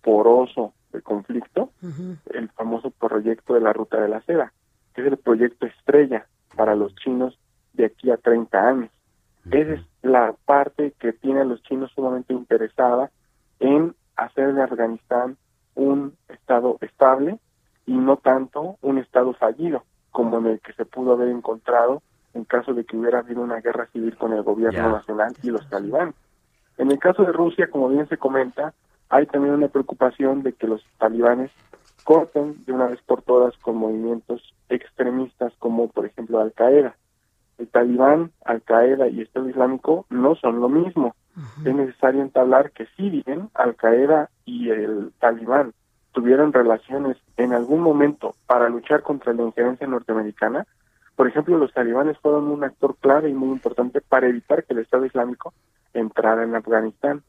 [0.00, 1.70] poroso de conflicto,
[2.32, 4.52] el famoso proyecto de la Ruta de la Seda,
[4.94, 7.36] que es el proyecto estrella para los chinos
[7.72, 8.90] de aquí a 30 años.
[9.50, 13.10] Esa es la parte que tiene a los chinos sumamente interesada
[13.58, 15.36] en hacer de Afganistán
[15.74, 17.40] un estado estable
[17.86, 22.02] y no tanto un estado fallido, como en el que se pudo haber encontrado
[22.34, 25.68] en caso de que hubiera habido una guerra civil con el gobierno nacional y los
[25.68, 26.14] talibanes.
[26.78, 28.72] En el caso de Rusia, como bien se comenta,
[29.08, 31.50] hay también una preocupación de que los talibanes
[32.04, 36.96] corten de una vez por todas con movimientos extremistas como por ejemplo Al Qaeda.
[37.58, 41.14] El talibán, Al Qaeda y Estado Islámico no son lo mismo.
[41.64, 45.72] Es necesario entablar que si bien Al Qaeda y el talibán
[46.12, 50.66] tuvieron relaciones en algún momento para luchar contra la injerencia norteamericana,
[51.16, 54.80] Por ejemplo, los talibanes fueron un actor clave y muy importante para evitar que el
[54.80, 55.52] Estado Islámico
[55.92, 57.22] entrara en Afganistán.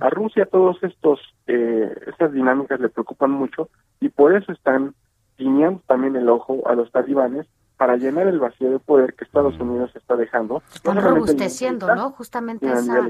[0.00, 3.68] A Rusia todos estos eh, estas dinámicas le preocupan mucho
[4.00, 4.94] y por eso están
[5.38, 7.46] guiñando también el ojo a los talibanes
[7.76, 10.62] para llenar el vacío de poder que Estados Unidos está dejando.
[10.74, 12.10] Están no robusteciendo, militar, ¿no?
[12.10, 13.08] Justamente esa...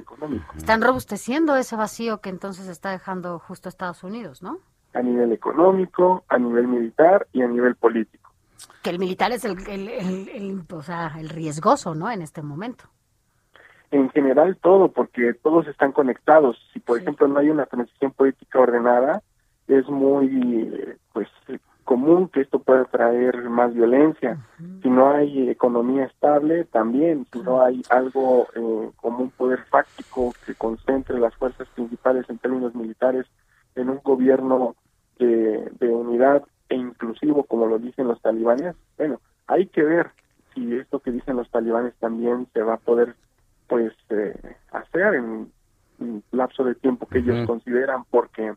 [0.57, 4.59] Están robusteciendo ese vacío que entonces está dejando justo Estados Unidos, ¿no?
[4.99, 8.33] A nivel económico, a nivel militar y a nivel político.
[8.83, 12.11] Que el militar es el, el, el- el- o sea, el riesgoso, ¿no?
[12.11, 12.85] En este momento.
[13.91, 16.57] En general todo, porque todos están conectados.
[16.73, 19.23] Si, por ejemplo, no hay una transición política ordenada,
[19.69, 21.29] es muy, pues,
[21.85, 24.37] común que esto pueda traer más violencia.
[24.83, 27.27] Si no hay economía estable, también.
[27.33, 32.39] Si no hay algo eh, como un poder fáctico que concentre las fuerzas principales en
[32.39, 33.27] términos militares
[33.75, 34.75] en un gobierno
[35.19, 40.11] de, de unidad e inclusivo, como lo dicen los talibanes, bueno, hay que ver
[40.55, 43.15] si esto que dicen los talibanes también se va a poder
[43.67, 45.53] pues eh, hacer en
[45.99, 48.55] un lapso de tiempo que ellos consideran porque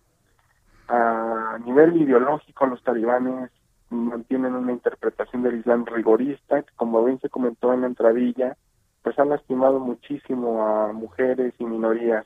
[0.88, 3.52] a nivel ideológico los talibanes
[3.90, 8.58] mantienen una interpretación del Islam rigorista que como bien se comentó en la entradilla
[9.02, 12.26] pues han lastimado muchísimo a mujeres y minorías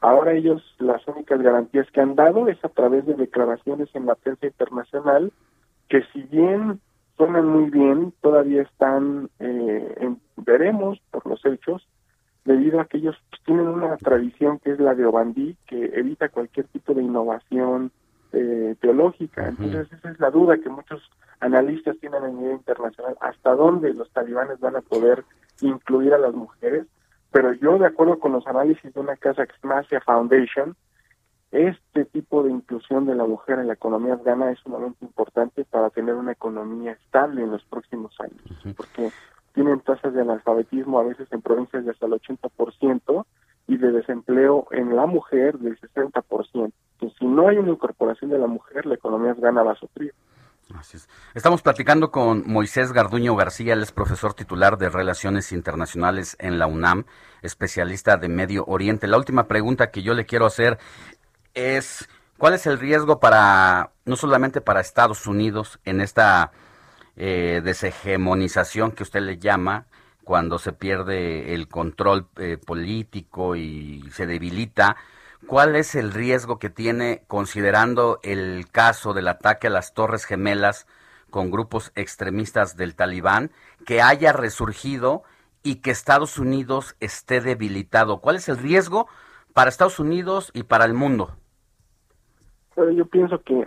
[0.00, 4.14] ahora ellos las únicas garantías que han dado es a través de declaraciones en la
[4.14, 5.32] prensa internacional
[5.88, 6.80] que si bien
[7.16, 11.86] suenan muy bien todavía están eh, en- veremos por los hechos
[12.44, 16.30] debido a que ellos pues, tienen una tradición que es la de Obandí, que evita
[16.30, 17.92] cualquier tipo de innovación
[18.32, 19.48] eh, teológica.
[19.48, 21.02] Entonces, esa es la duda que muchos
[21.40, 25.24] analistas tienen a nivel internacional, hasta dónde los talibanes van a poder
[25.60, 26.86] incluir a las mujeres.
[27.32, 30.76] Pero yo, de acuerdo con los análisis de una casa que es Masia Foundation,
[31.52, 35.90] este tipo de inclusión de la mujer en la economía afgana es sumamente importante para
[35.90, 39.10] tener una economía estable en los próximos años, porque
[39.54, 43.24] tienen tasas de analfabetismo a veces en provincias de hasta el 80%
[43.66, 46.22] y de desempleo en la mujer del 60%.
[46.54, 50.14] Entonces, si no hay una incorporación de la mujer, la economía afgana va a sufrir.
[51.34, 56.66] Estamos platicando con Moisés Garduño García, él es profesor titular de Relaciones Internacionales en la
[56.66, 57.04] UNAM,
[57.42, 59.06] especialista de Medio Oriente.
[59.06, 60.78] La última pregunta que yo le quiero hacer
[61.54, 66.52] es, ¿cuál es el riesgo para, no solamente para Estados Unidos, en esta
[67.16, 69.86] eh, deshegemonización que usted le llama,
[70.24, 74.96] cuando se pierde el control eh, político y se debilita,
[75.46, 80.86] ¿cuál es el riesgo que tiene considerando el caso del ataque a las Torres Gemelas
[81.30, 83.50] con grupos extremistas del Talibán,
[83.86, 85.22] que haya resurgido
[85.62, 88.20] y que Estados Unidos esté debilitado?
[88.20, 89.08] ¿Cuál es el riesgo
[89.52, 91.36] para Estados Unidos y para el mundo?
[92.74, 93.66] Pero yo pienso que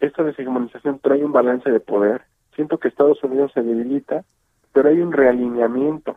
[0.00, 2.22] esta deshegemonización trae un balance de poder.
[2.54, 4.24] Siento que Estados Unidos se debilita,
[4.72, 6.16] pero hay un realineamiento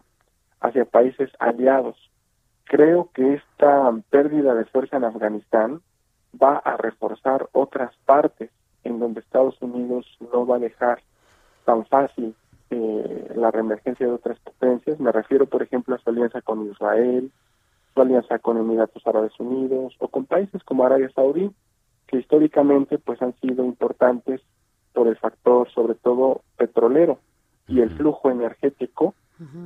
[0.62, 2.09] hacia países aliados.
[2.70, 5.82] Creo que esta pérdida de fuerza en Afganistán
[6.40, 8.52] va a reforzar otras partes
[8.84, 11.02] en donde Estados Unidos no va a dejar
[11.66, 12.36] tan fácil
[12.70, 15.00] eh, la reemergencia de otras potencias.
[15.00, 17.32] Me refiero, por ejemplo, a su alianza con Israel,
[17.96, 21.52] su alianza con Emiratos Árabes Unidos o con países como Arabia Saudí,
[22.06, 24.42] que históricamente pues han sido importantes
[24.94, 27.18] por el factor sobre todo petrolero
[27.68, 29.16] y el flujo energético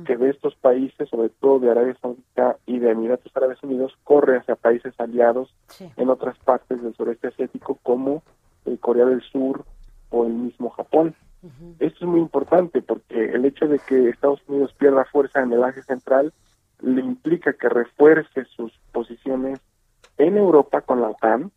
[0.06, 4.38] que de estos países, sobre todo de Arabia Saudita y de Emiratos Árabes Unidos, corre
[4.38, 5.52] hacia países aliados
[5.96, 8.22] en otras partes del sureste asiático como
[8.66, 9.64] eh, Corea del Sur
[10.10, 11.14] o el mismo Japón.
[11.78, 15.62] Esto es muy importante porque el hecho de que Estados Unidos pierda fuerza en el
[15.62, 16.32] Asia Central
[16.80, 19.60] le implica que refuerce sus posiciones
[20.16, 21.50] en Europa con la OTAN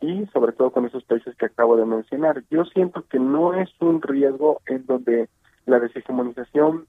[0.00, 2.42] y sobre todo con esos países que acabo de mencionar.
[2.50, 5.28] Yo siento que no es un riesgo en donde
[5.66, 6.86] la deshegemonización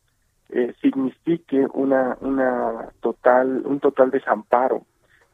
[0.50, 4.84] eh, signifique una, una total, un total desamparo,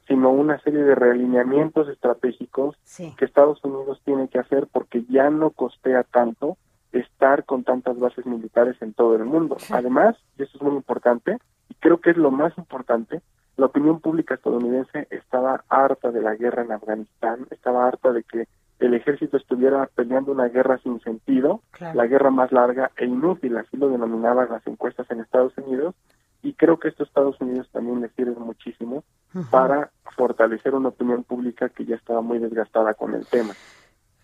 [0.08, 2.76] sino una serie de realineamientos estratégicos
[3.18, 6.58] que Estados Unidos tiene que hacer porque ya no costea tanto
[6.92, 9.58] estar con tantas bases militares en todo el mundo.
[9.72, 11.38] Además, y eso es muy importante,
[11.70, 13.22] y creo que es lo más importante,
[13.58, 18.48] la opinión pública estadounidense estaba harta de la guerra en Afganistán, estaba harta de que
[18.80, 21.96] el ejército estuviera peleando una guerra sin sentido, Claro.
[21.98, 25.96] la guerra más larga e inútil, así lo denominaban las encuestas en Estados Unidos,
[26.44, 29.04] y creo que esto a Estados Unidos también le sirve muchísimo
[29.50, 33.54] para fortalecer una opinión pública que ya estaba muy desgastada con el tema.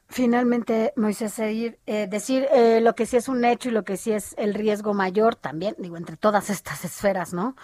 [0.07, 3.95] Finalmente, Moisés, seguir, eh, decir eh, lo que sí es un hecho y lo que
[3.95, 7.55] sí es el riesgo mayor también, digo, entre todas estas esferas, ¿no?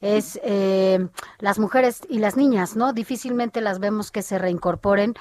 [0.00, 1.08] Es eh,
[1.38, 2.92] las mujeres y las niñas, ¿no?
[2.92, 5.14] Difícilmente las vemos que se reincorporen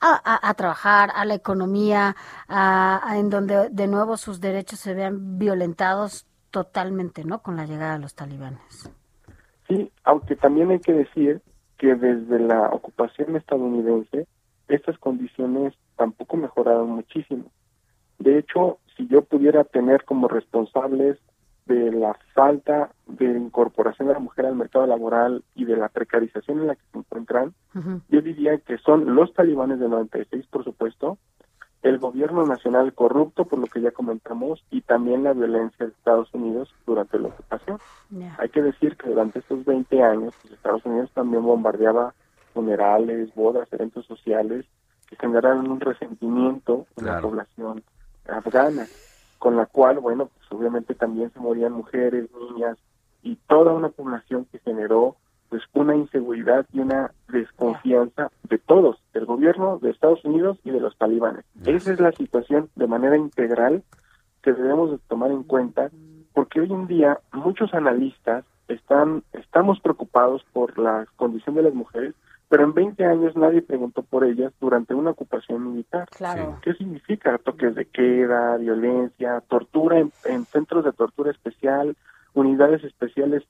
[0.00, 2.16] a, a- a trabajar, a la economía,
[2.48, 7.42] a, en donde de nuevo sus derechos se vean violentados totalmente, ¿no?
[7.42, 8.90] Con la llegada de los talibanes.
[9.68, 11.42] Sí, aunque también hay que decir
[11.78, 14.26] que desde la ocupación estadounidense
[14.68, 17.44] estas condiciones tampoco mejoraron muchísimo.
[18.18, 21.18] De hecho, si yo pudiera tener como responsables
[21.72, 26.60] de la falta de incorporación de la mujer al mercado laboral y de la precarización
[26.60, 27.54] en la que se encuentran,
[28.08, 31.18] yo diría que son los talibanes del 96, por supuesto,
[31.82, 36.32] el gobierno nacional corrupto, por lo que ya comentamos, y también la violencia de Estados
[36.32, 37.78] Unidos durante la ocupación.
[38.38, 42.14] Hay que decir que durante estos 20 años, pues, Estados Unidos también bombardeaba
[42.54, 44.66] funerales, bodas, eventos sociales
[45.08, 47.82] que generaron un resentimiento en la población
[48.28, 48.86] afgana,
[49.42, 52.78] con la cual, bueno, pues obviamente también se morían mujeres, niñas
[53.24, 55.16] y toda una población que generó
[55.48, 60.78] pues una inseguridad y una desconfianza de todos, del gobierno de Estados Unidos y de
[60.78, 61.44] los talibanes.
[61.66, 63.82] Esa es la situación de manera integral
[64.42, 65.90] que debemos de tomar en cuenta
[66.34, 72.14] porque hoy en día muchos analistas están estamos preocupados por la condición de las mujeres,
[72.52, 76.06] pero en 20 años nadie preguntó por ellas durante una ocupación militar.
[76.10, 76.58] Claro.
[76.60, 77.38] ¿Qué significa?
[77.38, 81.96] Toques de queda, violencia, tortura en, en centros de tortura especial,
[82.34, 83.42] unidades especiales,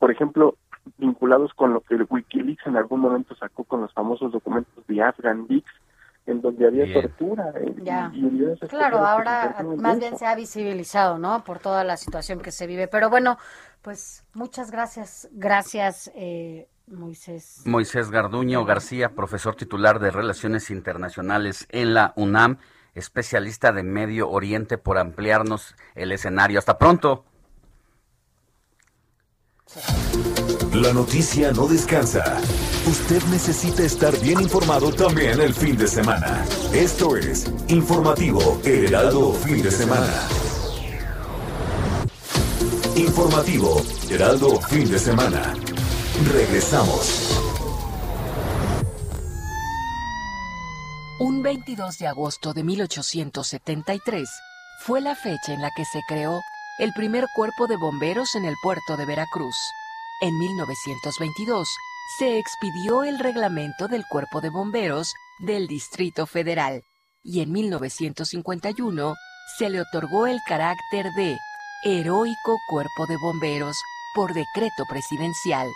[0.00, 0.56] por ejemplo,
[0.96, 5.02] vinculados con lo que el Wikileaks en algún momento sacó con los famosos documentos de
[5.02, 5.70] Afghan Leaks,
[6.26, 7.00] en donde había Bien.
[7.00, 8.10] tortura eh, y- Ya.
[8.12, 11.44] y, Claro, ahora más bien se ha visibilizado, ¿no?
[11.44, 12.88] Por toda la situación que se vive.
[12.88, 13.38] Pero bueno,
[13.82, 17.62] pues muchas gracias, gracias, eh, Moisés.
[17.64, 22.58] Moisés Garduño García, profesor titular de Relaciones Internacionales en la UNAM,
[22.94, 26.58] especialista de Medio Oriente, por ampliarnos el escenario.
[26.58, 27.24] Hasta pronto.
[30.74, 32.40] La noticia no descansa.
[32.86, 36.44] Usted necesita estar bien informado también el fin de semana.
[36.72, 40.28] Esto es Informativo Heraldo Fin de Semana.
[42.96, 45.54] Informativo Heraldo Fin de Semana.
[46.26, 47.40] Regresamos.
[51.20, 54.28] Un 22 de agosto de 1873
[54.80, 56.40] fue la fecha en la que se creó
[56.80, 59.54] el primer cuerpo de bomberos en el puerto de Veracruz.
[60.20, 61.68] En 1922
[62.18, 66.82] se expidió el reglamento del cuerpo de bomberos del Distrito Federal
[67.22, 69.14] y en 1951
[69.56, 71.38] se le otorgó el carácter de
[71.84, 73.76] heroico cuerpo de bomberos
[74.16, 75.68] por decreto presidencial.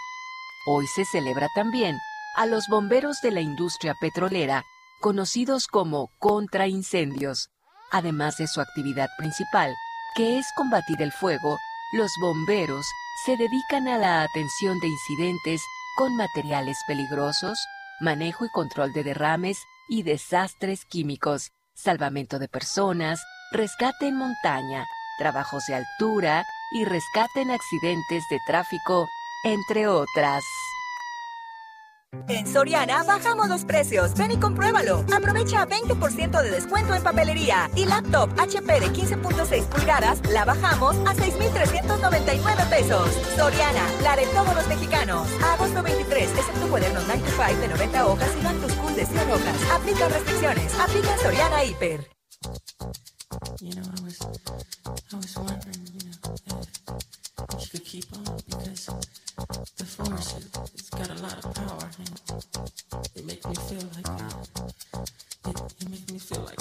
[0.67, 1.99] Hoy se celebra también
[2.37, 4.65] a los bomberos de la industria petrolera,
[5.01, 7.51] conocidos como contraincendios.
[7.91, 9.75] Además de su actividad principal,
[10.15, 11.59] que es combatir el fuego,
[11.93, 12.87] los bomberos
[13.27, 15.61] se dedican a la atención de incidentes
[15.97, 17.59] con materiales peligrosos,
[18.01, 19.59] manejo y control de derrames
[19.89, 23.21] y desastres químicos, salvamento de personas,
[23.51, 24.87] rescate en montaña,
[25.19, 29.09] trabajos de altura y rescate en accidentes de tráfico,
[29.45, 30.43] entre otras.
[32.29, 34.15] En Soriana bajamos los precios.
[34.15, 35.05] Ven y compruébalo.
[35.15, 37.71] Aprovecha 20% de descuento en papelería.
[37.75, 43.09] Y laptop HP de 15.6 pulgadas la bajamos a 6,399 pesos.
[43.35, 45.27] Soriana, la de todos los mexicanos.
[45.43, 49.07] Agosto 23, excepto cuadernos 9 to 5 de 90 hojas y Back to School de
[49.07, 49.71] 100 hojas.
[49.73, 50.79] Aplica restricciones.
[50.79, 52.11] Aplica Soriana Hiper.
[53.61, 56.17] You know, I was, I was wondering, you know,
[57.53, 58.87] if you could keep on because
[59.79, 60.45] the force it,
[60.75, 61.91] it's got a lot of power.
[61.99, 62.11] And
[63.15, 64.07] it makes me feel like
[65.47, 66.59] it, it makes me feel like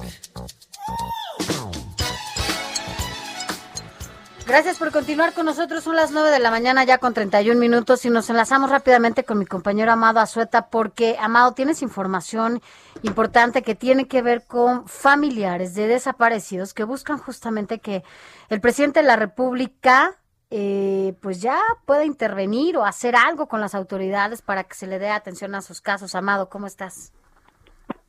[4.51, 5.81] Gracias por continuar con nosotros.
[5.81, 9.39] Son las 9 de la mañana ya con 31 minutos y nos enlazamos rápidamente con
[9.39, 12.59] mi compañero Amado Azueta porque, Amado, tienes información
[13.01, 18.03] importante que tiene que ver con familiares de desaparecidos que buscan justamente que
[18.49, 20.15] el presidente de la República
[20.49, 24.99] eh, pues ya pueda intervenir o hacer algo con las autoridades para que se le
[24.99, 26.13] dé atención a sus casos.
[26.13, 27.13] Amado, ¿cómo estás?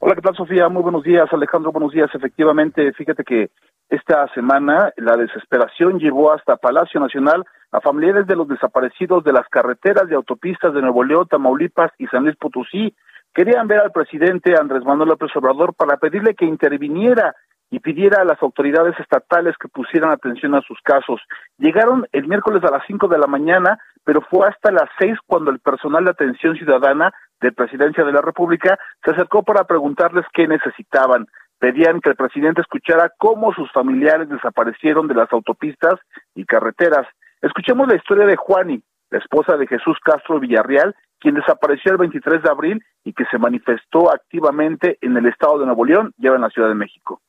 [0.01, 0.69] Hola, ¿qué tal, Sofía?
[0.69, 1.70] Muy buenos días, Alejandro.
[1.70, 2.10] Buenos días.
[2.12, 3.52] Efectivamente, fíjate que
[3.93, 9.47] esta semana la desesperación llevó hasta Palacio Nacional a familiares de los desaparecidos de las
[9.51, 12.94] carreteras y autopistas de Nuevo León, Tamaulipas y San Luis Potosí.
[13.35, 17.36] Querían ver al presidente Andrés Manuel López Obrador para pedirle que interviniera
[17.70, 21.20] y pidiera a las autoridades estatales que pusieran atención a sus casos.
[21.59, 25.51] Llegaron el miércoles a las 5 de la mañana, pero fue hasta las 6 cuando
[25.51, 27.12] el personal de atención ciudadana
[27.43, 31.27] de Presidencia de la República se acercó para preguntarles qué necesitaban.
[31.62, 35.94] Pedían que el presidente escuchara cómo sus familiares desaparecieron de las autopistas
[36.34, 37.06] y carreteras.
[37.40, 42.43] Escuchemos la historia de Juani, la esposa de Jesús Castro Villarreal, quien desapareció el 23
[42.43, 46.39] de abril y que se manifestó activamente en el estado de Nuevo León y ahora
[46.39, 47.20] en la Ciudad de México.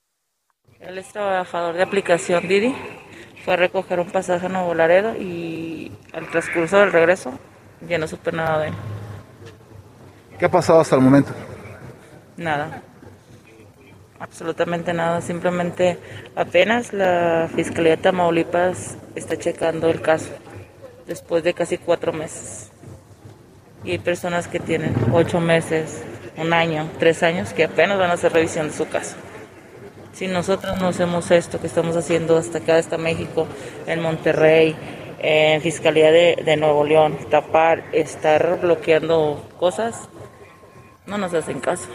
[0.80, 2.76] Él es trabajador de aplicación Didi.
[3.46, 7.38] Fue a recoger un pasaje a Nuevo Laredo y al transcurso del regreso
[7.88, 8.74] ya no supe nada de él.
[10.40, 11.34] ¿Qué ha pasado hasta el momento?
[12.36, 12.82] Nada.
[14.24, 15.20] Absolutamente nada.
[15.20, 16.00] Simplemente
[16.34, 20.30] apenas la Fiscalía de Tamaulipas está checando el caso
[21.06, 22.72] después de casi cuatro meses.
[23.84, 26.04] Y hay personas que tienen ocho meses,
[26.38, 29.18] un año, tres años que apenas van a hacer revisión de su caso.
[30.14, 33.46] Si nosotros no hacemos esto que estamos haciendo hasta acá, hasta México,
[33.88, 34.74] en Monterrey,
[35.20, 40.08] en Fiscalía de, de Nuevo León, tapar, estar bloqueando cosas,
[41.08, 41.90] no nos hacen caso.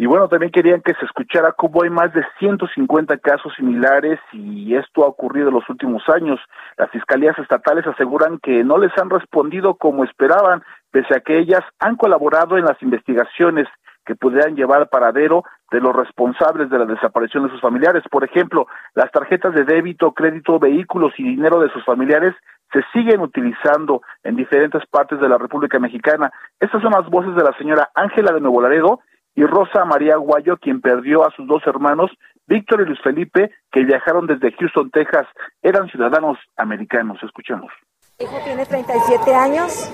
[0.00, 4.76] Y bueno, también querían que se escuchara cómo hay más de 150 casos similares y
[4.76, 6.38] esto ha ocurrido en los últimos años.
[6.76, 10.62] Las fiscalías estatales aseguran que no les han respondido como esperaban,
[10.92, 13.66] pese a que ellas han colaborado en las investigaciones
[14.06, 15.42] que pudieran llevar paradero
[15.72, 18.04] de los responsables de la desaparición de sus familiares.
[18.08, 22.36] Por ejemplo, las tarjetas de débito, crédito, vehículos y dinero de sus familiares
[22.72, 26.30] se siguen utilizando en diferentes partes de la República Mexicana.
[26.60, 29.00] Estas son las voces de la señora Ángela de Nuevo Laredo
[29.38, 32.10] y Rosa María Guayo, quien perdió a sus dos hermanos,
[32.48, 35.28] Víctor y Luis Felipe, que viajaron desde Houston, Texas.
[35.62, 37.20] Eran ciudadanos americanos.
[37.22, 37.70] Escuchemos.
[38.18, 39.92] Mi hijo tiene 37 años,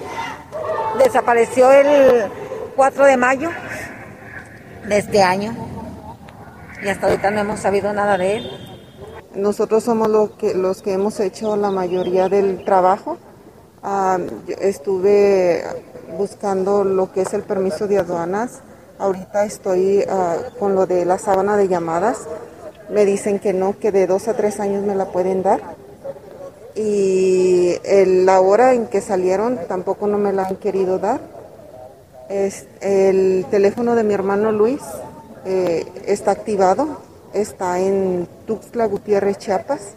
[0.96, 2.30] desapareció el
[2.74, 3.50] 4 de mayo
[4.88, 5.52] de este año
[6.82, 8.50] y hasta ahorita no hemos sabido nada de él.
[9.34, 13.18] Nosotros somos los que, los que hemos hecho la mayoría del trabajo.
[13.82, 14.16] Ah,
[14.58, 15.62] estuve
[16.16, 18.62] buscando lo que es el permiso de aduanas.
[18.98, 22.28] Ahorita estoy ah, con lo de la sábana de llamadas.
[22.90, 25.60] Me dicen que no, que de dos a tres años me la pueden dar.
[26.76, 27.76] Y
[28.24, 31.20] la hora en que salieron tampoco no me la han querido dar.
[32.28, 34.82] Es, el teléfono de mi hermano Luis
[35.44, 37.00] eh, está activado,
[37.34, 39.96] está en Tuxtla Gutiérrez, Chiapas.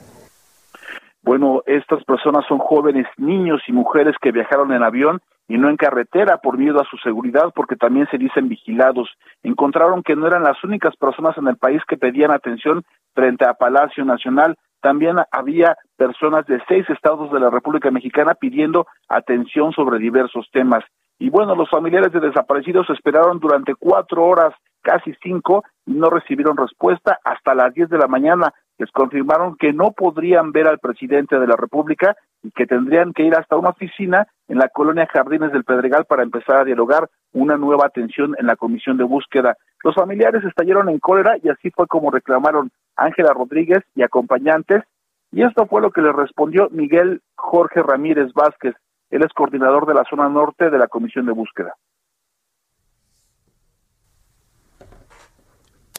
[1.23, 5.77] Bueno, estas personas son jóvenes, niños y mujeres que viajaron en avión y no en
[5.77, 9.09] carretera por miedo a su seguridad porque también se dicen vigilados.
[9.43, 12.83] Encontraron que no eran las únicas personas en el país que pedían atención
[13.13, 14.57] frente a Palacio Nacional.
[14.81, 20.83] También había personas de seis estados de la República Mexicana pidiendo atención sobre diversos temas.
[21.19, 24.53] Y bueno, los familiares de desaparecidos esperaron durante cuatro horas,
[24.83, 28.53] casi cinco, y no recibieron respuesta hasta las diez de la mañana.
[28.77, 33.23] Les confirmaron que no podrían ver al presidente de la República y que tendrían que
[33.23, 37.57] ir hasta una oficina en la colonia Jardines del Pedregal para empezar a dialogar una
[37.57, 39.57] nueva atención en la comisión de búsqueda.
[39.83, 44.83] Los familiares estallaron en cólera y así fue como reclamaron Ángela Rodríguez y acompañantes.
[45.31, 48.75] Y esto fue lo que le respondió Miguel Jorge Ramírez Vázquez.
[49.09, 51.75] Él es coordinador de la zona norte de la comisión de búsqueda.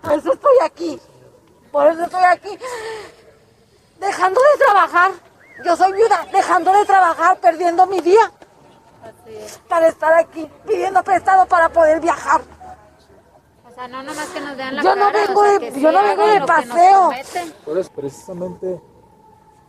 [0.03, 1.18] Por eso estoy aquí.
[1.73, 2.59] Por eso estoy aquí.
[4.01, 5.11] Dejando de trabajar.
[5.65, 8.31] Yo soy viuda, dejando de trabajar, perdiendo mi día.
[9.69, 12.41] Para estar aquí, pidiendo prestado para poder viajar.
[13.69, 15.93] O sea, no nomás que nos vean la Yo no vengo o sea, de- yo
[15.93, 17.11] no vengo de paseo.
[17.65, 18.81] Por eso, precisamente,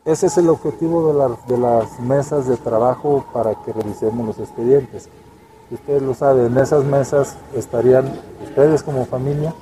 [0.06, 4.40] ese es el objetivo de, la- de las mesas de trabajo para que revisemos los
[4.40, 5.10] expedientes.
[5.72, 9.54] Ustedes lo saben, en esas mesas estarían ustedes como familia,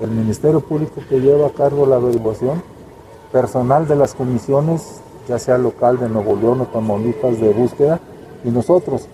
[0.00, 2.62] el Ministerio Público que lleva a cargo la averiguación,
[3.32, 8.00] personal de las comisiones, ya sea local de Nuevo León o Tamaulipas de búsqueda,
[8.44, 9.08] y nosotros.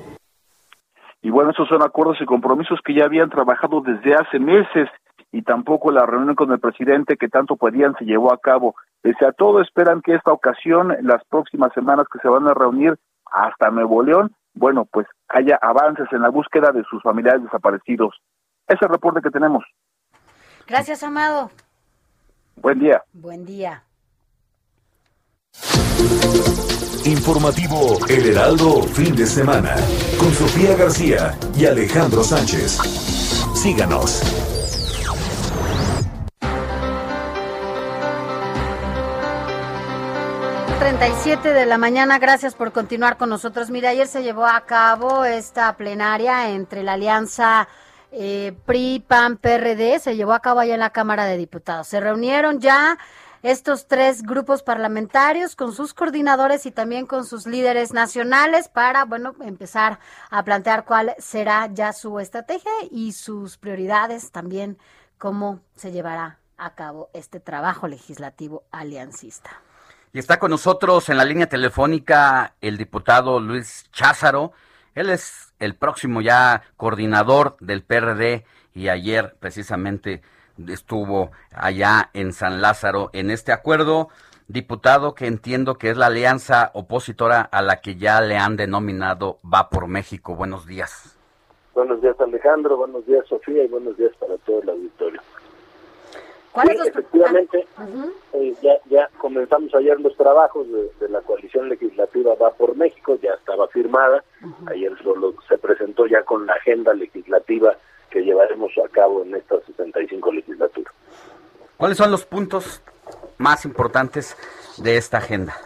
[1.22, 4.88] Y bueno, esos son acuerdos y compromisos que ya habían trabajado desde hace meses
[5.32, 8.76] y tampoco la reunión con el presidente que tanto pedían se llevó a cabo.
[9.00, 12.96] Pese a todo, esperan que esta ocasión, las próximas semanas que se van a reunir
[13.32, 18.14] hasta Nuevo León, bueno, pues haya avances en la búsqueda de sus familiares desaparecidos.
[18.68, 19.64] Ese reporte que tenemos.
[20.66, 21.50] Gracias, Amado.
[22.56, 23.02] Buen día.
[23.12, 23.84] Buen día.
[27.04, 29.76] Informativo El Heraldo Fin de Semana
[30.18, 32.78] con Sofía García y Alejandro Sánchez.
[33.54, 34.22] Síganos.
[40.78, 43.70] 37 de la mañana, gracias por continuar con nosotros.
[43.70, 47.68] Mira, ayer se llevó a cabo esta plenaria entre la alianza
[48.14, 51.88] eh, PRI, PAN, PRD, se llevó a cabo allá en la Cámara de Diputados.
[51.88, 52.98] Se reunieron ya
[53.42, 59.34] estos tres grupos parlamentarios con sus coordinadores y también con sus líderes nacionales para, bueno,
[59.42, 59.98] empezar
[60.30, 64.78] a plantear cuál será ya su estrategia y sus prioridades, también
[65.18, 69.50] cómo se llevará a cabo este trabajo legislativo aliancista.
[70.14, 74.52] Y está con nosotros en la línea telefónica el diputado Luis Cházaro.
[74.94, 78.44] Él es el próximo ya coordinador del PRD
[78.74, 80.22] y ayer precisamente
[80.68, 84.08] estuvo allá en San Lázaro en este acuerdo
[84.48, 89.38] diputado que entiendo que es la alianza opositora a la que ya le han denominado
[89.44, 90.34] Va por México.
[90.34, 91.18] Buenos días.
[91.74, 95.20] Buenos días Alejandro, buenos días Sofía y buenos días para todo el auditorio.
[96.54, 97.66] ¿Cuáles Sí, efectivamente,
[98.32, 103.18] eh, ya, ya comenzamos ayer los trabajos de, de la coalición legislativa Va por México,
[103.20, 104.22] ya estaba firmada,
[104.66, 107.76] ayer solo se presentó ya con la agenda legislativa
[108.10, 110.92] que llevaremos a cabo en esta 65 legislatura.
[111.76, 112.80] ¿Cuáles son los puntos
[113.38, 114.36] más importantes
[114.78, 115.56] de esta agenda?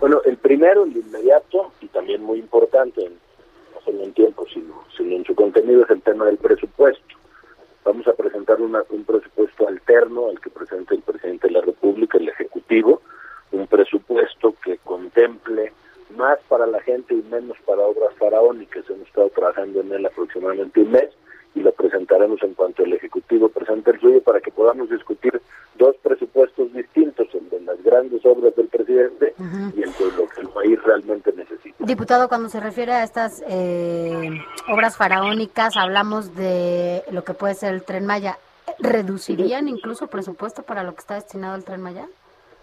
[0.00, 3.18] Bueno, el primero, el inmediato y también muy importante, en-
[3.74, 7.04] no solo en tiempo, sino, sino en su contenido, es el tema del presupuesto.
[7.84, 12.18] Vamos a presentar una- un presupuesto alterno al que presenta el presidente de la República,
[12.18, 13.02] el Ejecutivo,
[13.52, 15.72] un presupuesto que contemple
[16.16, 18.88] más para la gente y menos para obras faraónicas.
[18.88, 21.10] Hemos estado trabajando en él aproximadamente un mes
[21.54, 25.40] y lo presentaremos en cuanto el Ejecutivo presente el suyo para que podamos discutir
[25.76, 30.40] dos presupuestos distintos, el de las grandes obras del presidente y el de lo que
[30.40, 31.84] el país realmente necesita.
[31.84, 34.30] Diputado, cuando se refiere a estas eh,
[34.68, 38.38] obras faraónicas, hablamos de lo que puede ser el Tren Maya.
[38.78, 42.06] ¿Reducirían incluso presupuesto para lo que está destinado al Tren Maya?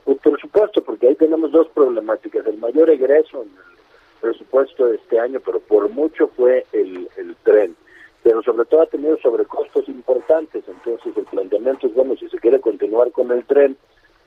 [0.03, 2.45] Pues, por supuesto, porque ahí tenemos dos problemáticas.
[2.45, 7.35] El mayor egreso en el presupuesto de este año, pero por mucho fue el, el
[7.43, 7.75] tren.
[8.23, 10.63] Pero sobre todo ha tenido sobrecostos importantes.
[10.67, 13.77] Entonces el planteamiento es, bueno, si se quiere continuar con el tren,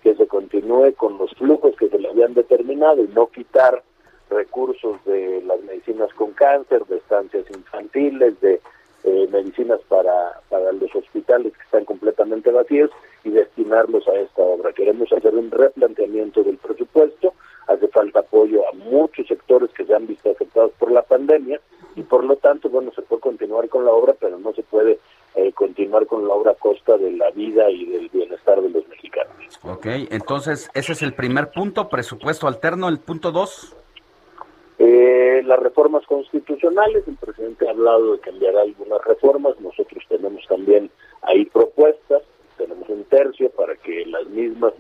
[0.03, 3.83] que se continúe con los flujos que se le habían determinado y no quitar
[4.31, 8.61] recursos de las medicinas con cáncer, de estancias infantiles, de
[9.05, 12.91] eh, medicinas para, para los hospitales que están completamente vacíos
[13.23, 14.73] y destinarlos a esta obra.
[14.73, 17.35] Queremos hacer un replanteamiento del presupuesto,
[17.67, 21.61] hace falta apoyo a muchos sectores que se han visto afectados por la pandemia
[21.97, 24.99] y por lo tanto, bueno, se puede continuar con la obra, pero no se puede
[25.35, 28.87] eh, continuar con la obra a costa de la vida y del bienestar de los
[28.89, 29.35] mexicanos.
[29.63, 32.89] Ok, entonces ese es el primer punto, presupuesto alterno.
[32.89, 33.77] El punto dos,
[34.79, 40.91] Eh, las reformas constitucionales, el presidente ha hablado de cambiar algunas reformas, nosotros tenemos también
[41.23, 42.23] ahí propuestas,
[42.59, 44.73] tenemos un tercio para que las mismas,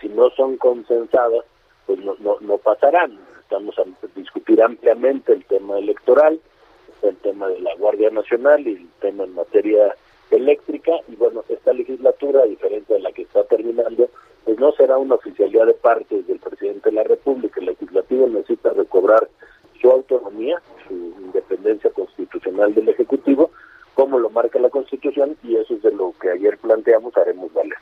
[0.00, 1.44] si no son consensadas,
[1.86, 3.18] pues no, no, no pasarán.
[3.40, 3.84] Estamos a
[4.14, 6.40] discutir ampliamente el tema electoral,
[7.02, 9.94] el tema de la Guardia Nacional y el tema en materia
[10.30, 14.08] eléctrica, y bueno, esta legislatura, a diferencia de la que está terminando,
[14.44, 17.60] pues no será una oficialidad de partes del presidente de la República.
[17.60, 19.28] El legislativo necesita recobrar
[19.80, 23.50] su autonomía, su independencia constitucional del Ejecutivo,
[23.94, 27.76] como lo marca la Constitución, y eso es de lo que ayer planteamos, haremos valer.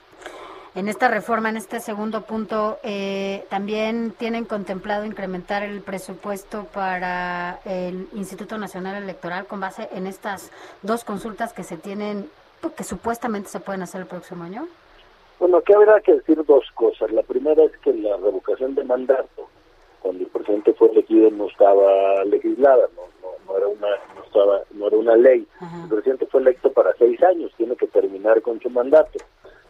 [0.77, 7.59] En esta reforma, en este segundo punto, eh, también tienen contemplado incrementar el presupuesto para
[7.65, 12.85] el Instituto Nacional Electoral con base en estas dos consultas que se tienen, pues, que
[12.85, 14.69] supuestamente se pueden hacer el próximo año.
[15.41, 17.11] Bueno, aquí habrá que decir dos cosas.
[17.11, 19.49] La primera es que la revocación de mandato,
[20.01, 24.61] cuando el presidente fue elegido, no estaba legislada, no, no, no era una no estaba
[24.71, 25.49] no era una ley.
[25.83, 29.19] El presidente fue electo para seis años, tiene que terminar con su mandato.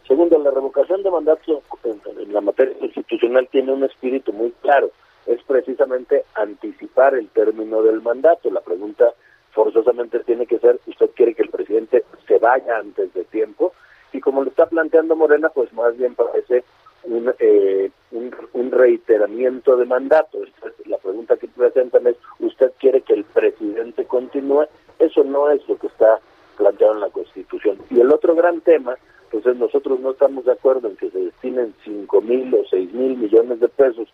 [0.07, 4.91] Segundo, la revocación de mandato en, la materia constitucional tiene un espíritu muy claro.
[5.25, 8.49] Es precisamente anticipar el término del mandato.
[8.49, 9.13] La pregunta
[9.51, 13.73] forzosamente tiene que ser, ¿usted quiere que el presidente se vaya antes de tiempo?
[14.13, 16.63] Y como lo está planteando Morena, pues más bien parece
[17.03, 20.39] un, eh, un, un reiteramiento de mandato.
[20.85, 24.65] La pregunta que presentan es, ¿usted quiere que el presidente continúe?
[24.99, 26.19] Eso no es lo que está
[26.57, 27.77] planteado en la Constitución.
[27.89, 28.95] Y el otro gran tema,
[29.31, 33.15] entonces nosotros no estamos de acuerdo en que se destinen cinco mil o seis mil
[33.15, 34.09] millones de pesos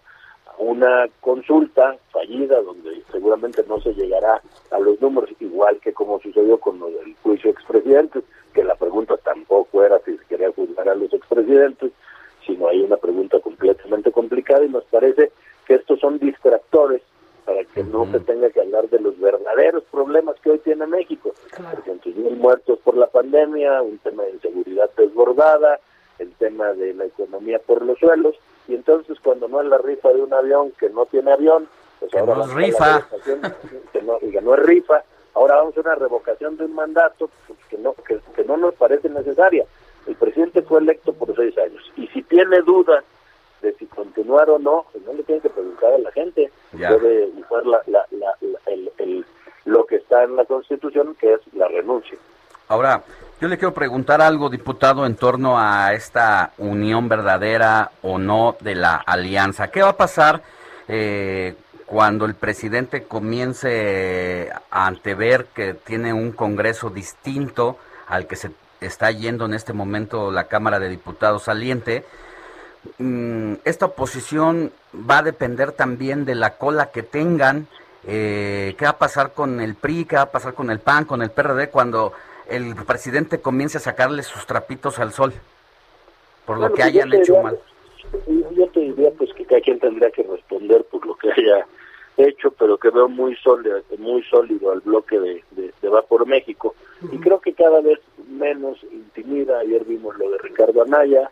[0.46, 4.40] a una consulta fallida donde seguramente no se llegará
[4.70, 8.24] a los números, igual que como sucedió con lo del juicio expresidentes,
[8.54, 11.92] que la pregunta tampoco era si se quería juzgar a los expresidentes,
[12.46, 15.32] sino hay una pregunta completamente complicada y nos parece
[15.66, 16.20] que estos son
[17.88, 21.34] no se tenga que hablar de los verdaderos problemas que hoy tiene México.
[21.56, 25.80] 300 mil muertos por la pandemia, un tema de inseguridad desbordada,
[26.20, 28.36] el tema de la economía por los suelos,
[28.68, 31.68] y entonces cuando no es la rifa de un avión que no tiene avión,
[32.00, 33.00] pues Que ahora no es vamos a la rifa.
[33.00, 33.42] revocación,
[33.94, 37.60] que no, que no es rifa, ahora vamos a una revocación de un mandato pues,
[37.70, 39.66] que no que, que no nos parece necesaria.
[40.08, 43.04] El presidente fue electo por seis años, y si tiene dudas
[43.62, 46.92] de si continuar o no, pues no le tiene que preguntar a la gente, Ya.
[46.92, 49.26] debe usar la, la, la- la- el, el-
[49.66, 52.18] lo que está en la Constitución, que es la renuncia.
[52.70, 53.04] Ahora,
[53.40, 58.76] yo le quiero preguntar algo, diputado, en torno a esta unión verdadera o no de
[58.76, 59.70] la alianza.
[59.70, 60.42] ¿Qué va a pasar
[60.88, 61.56] eh,
[61.86, 69.12] cuando el presidente comience a antever que tiene un Congreso distinto al que se está
[69.12, 72.04] yendo en este momento la Cámara de Diputados saliente?
[72.98, 74.72] Mm, esta oposición
[75.10, 77.68] va a depender también de la cola que tengan.
[78.06, 80.06] Eh, ¿Qué va a pasar con el PRI?
[80.06, 82.14] ¿Qué va a pasar con el PAN, con el PRD cuando
[82.50, 85.34] el presidente comience a sacarle sus trapitos al sol
[86.46, 87.60] por lo que pues hayan hecho diría- mal?
[88.56, 91.66] Yo te diría pues que cada quien tendría que responder por lo que haya
[92.16, 96.26] hecho, pero que veo muy sólido, muy sólido al bloque de, de, de Va por
[96.26, 96.74] México
[97.12, 98.00] y creo que cada vez
[98.30, 99.60] menos intimida.
[99.60, 101.30] Ayer vimos lo de Ricardo Anaya,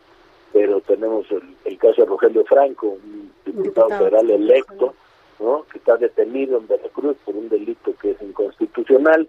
[0.56, 4.94] pero tenemos el, el caso de Rogelio Franco, un diputado federal electo,
[5.38, 5.66] ¿no?
[5.70, 9.28] que está detenido en Veracruz por un delito que es inconstitucional.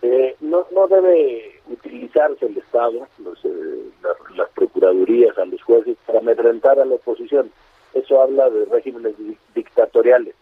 [0.00, 5.98] Eh, no, no debe utilizarse el Estado, los, eh, la- las procuradurías, a los jueces
[6.06, 7.50] para amedrentar a la oposición.
[7.92, 10.34] Eso habla de regímenes di- dictatoriales.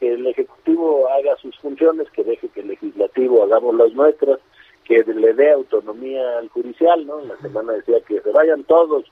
[0.00, 4.40] Que el Ejecutivo haga sus funciones, que deje que el Legislativo hagamos las nuestras,
[4.84, 7.20] que le dé autonomía al judicial, ¿no?
[7.20, 9.04] La semana decía que se vayan todos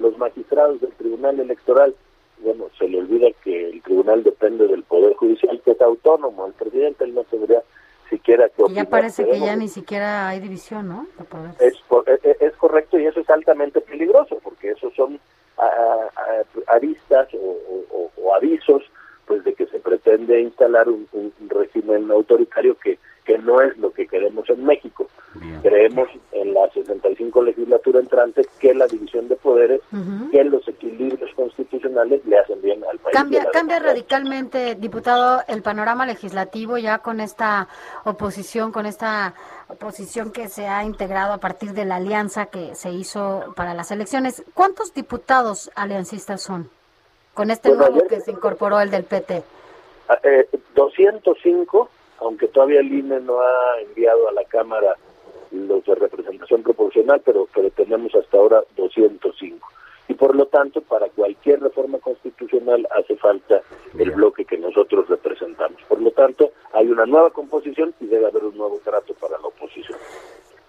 [0.00, 1.94] los magistrados del Tribunal Electoral.
[2.38, 6.46] Bueno, se le olvida que el tribunal depende del Poder Judicial, que es autónomo.
[6.46, 7.62] El presidente él no tendría
[8.08, 8.88] siquiera que Y ya opinar.
[8.88, 11.06] parece que ya ni siquiera hay división, ¿no?
[11.60, 11.74] Es,
[12.06, 15.20] e- e- es correcto y eso es altamente peligroso porque esos son
[15.58, 18.82] a- a- aristas o, o- o- o avisos
[19.26, 23.92] pues de que se pretende instalar un, un régimen autoritario que, que no es lo
[23.92, 25.06] que queremos en México.
[25.62, 29.80] Creemos en la 65 legislatura entrante que la división de poderes,
[30.32, 33.14] que los equilibrios constitucionales le hacen bien al país.
[33.14, 37.68] Cambia, cambia radicalmente, diputado, el panorama legislativo ya con esta
[38.04, 39.34] oposición, con esta
[39.68, 43.90] oposición que se ha integrado a partir de la alianza que se hizo para las
[43.90, 44.42] elecciones.
[44.54, 46.68] ¿Cuántos diputados aliancistas son?
[47.34, 49.42] Con este Bueno, nuevo ayer- que se incorporó el del PT.
[50.08, 51.88] Ah, eh, 205,
[52.20, 54.96] aunque todavía el INE no ha enviado a la Cámara
[55.50, 59.66] los de representación proporcional, pero, pero tenemos hasta ahora 205.
[60.08, 63.62] Y por lo tanto, para cualquier reforma constitucional hace falta
[63.98, 65.80] el bloque que nosotros representamos.
[65.88, 69.46] Por lo tanto, hay una nueva composición y debe haber un nuevo trato para la
[69.48, 69.98] oposición.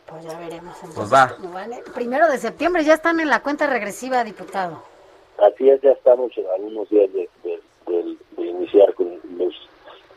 [0.08, 0.76] Pues ya veremos.
[0.96, 1.36] Pues va.
[1.54, 1.84] Vale.
[1.96, 4.84] Primero de septiembre ya están en la cuenta regresiva, diputado.
[5.40, 9.08] Así es, ya estamos a unos días de, de- de- de iniciar con
[9.38, 9.54] los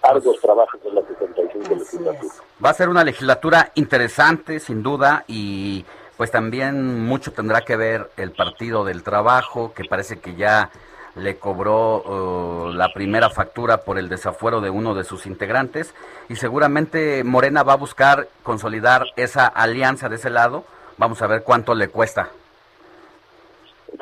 [0.05, 2.33] arduos trabajos de la 65 legislatura.
[2.65, 5.85] Va a ser una legislatura interesante, sin duda, y
[6.17, 10.71] pues también mucho tendrá que ver el Partido del Trabajo, que parece que ya
[11.17, 15.95] le cobró uh, la primera factura por el desafuero de uno de sus integrantes,
[16.29, 20.65] y seguramente Morena va a buscar consolidar esa alianza de ese lado.
[20.97, 22.31] Vamos a ver cuánto le cuesta.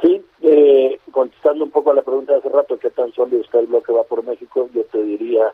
[0.00, 3.60] Sí, eh, contestando un poco a la pregunta de hace rato, ¿qué tan sólido está
[3.60, 4.68] el bloque va por México?
[4.74, 5.52] Yo te diría,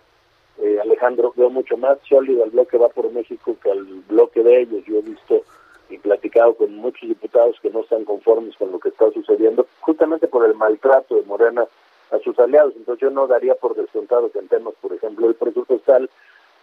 [0.60, 4.62] eh, Alejandro, veo mucho más sólido el bloque va por México que al bloque de
[4.62, 4.84] ellos.
[4.86, 5.42] Yo he visto
[5.90, 10.28] y platicado con muchos diputados que no están conformes con lo que está sucediendo, justamente
[10.28, 11.64] por el maltrato de Morena
[12.10, 12.74] a sus aliados.
[12.76, 16.10] Entonces yo no daría por descontado que en temas, por ejemplo, el presupuestal,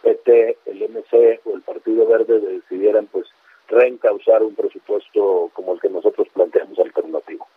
[0.03, 3.25] PT, el MC o el Partido Verde decidieran pues
[3.67, 7.47] reencauzar un presupuesto como el que nosotros planteamos alternativo.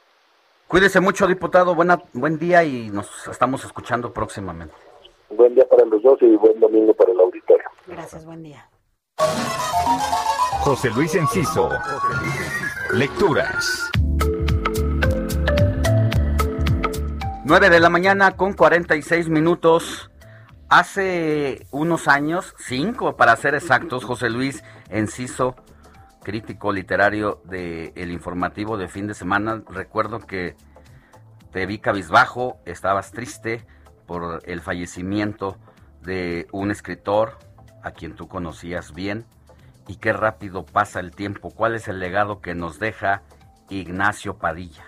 [0.68, 1.74] Cuídese mucho, diputado.
[1.74, 4.74] Buena, buen día y nos estamos escuchando próximamente.
[5.30, 7.66] Buen día para los dos y buen domingo para el auditorio.
[7.86, 8.68] Gracias, buen día.
[10.60, 11.68] José Luis Enciso.
[12.94, 13.90] Lecturas.
[17.44, 20.10] 9 de la mañana con 46 minutos.
[20.70, 25.56] Hace unos años, cinco para ser exactos, José Luis Enciso,
[26.22, 30.56] crítico literario de El Informativo de fin de semana, recuerdo que
[31.52, 33.66] te vi cabizbajo, estabas triste
[34.08, 35.56] por el fallecimiento
[36.02, 37.34] de un escritor
[37.84, 39.26] a quien tú conocías bien
[39.86, 41.50] y qué rápido pasa el tiempo.
[41.54, 43.22] ¿Cuál es el legado que nos deja
[43.68, 44.84] Ignacio Padilla?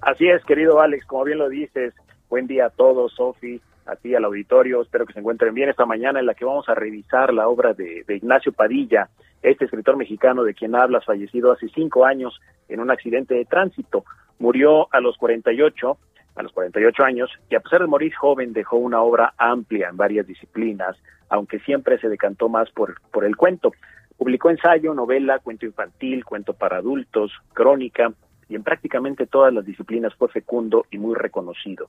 [0.00, 1.94] Así es, querido Alex, como bien lo dices,
[2.28, 5.86] buen día a todos, Sofi, a ti, al auditorio, espero que se encuentren bien esta
[5.86, 9.08] mañana en la que vamos a revisar la obra de, de Ignacio Padilla,
[9.42, 14.04] este escritor mexicano de quien hablas, fallecido hace cinco años en un accidente de tránsito.
[14.38, 15.98] Murió a los 48,
[16.34, 19.96] a los 48 años, y a pesar de morir joven dejó una obra amplia en
[19.96, 20.96] varias disciplinas,
[21.28, 23.72] aunque siempre se decantó más por, por el cuento.
[24.16, 28.12] Publicó ensayo, novela, cuento infantil, cuento para adultos, crónica,
[28.48, 31.88] y en prácticamente todas las disciplinas fue fecundo y muy reconocido.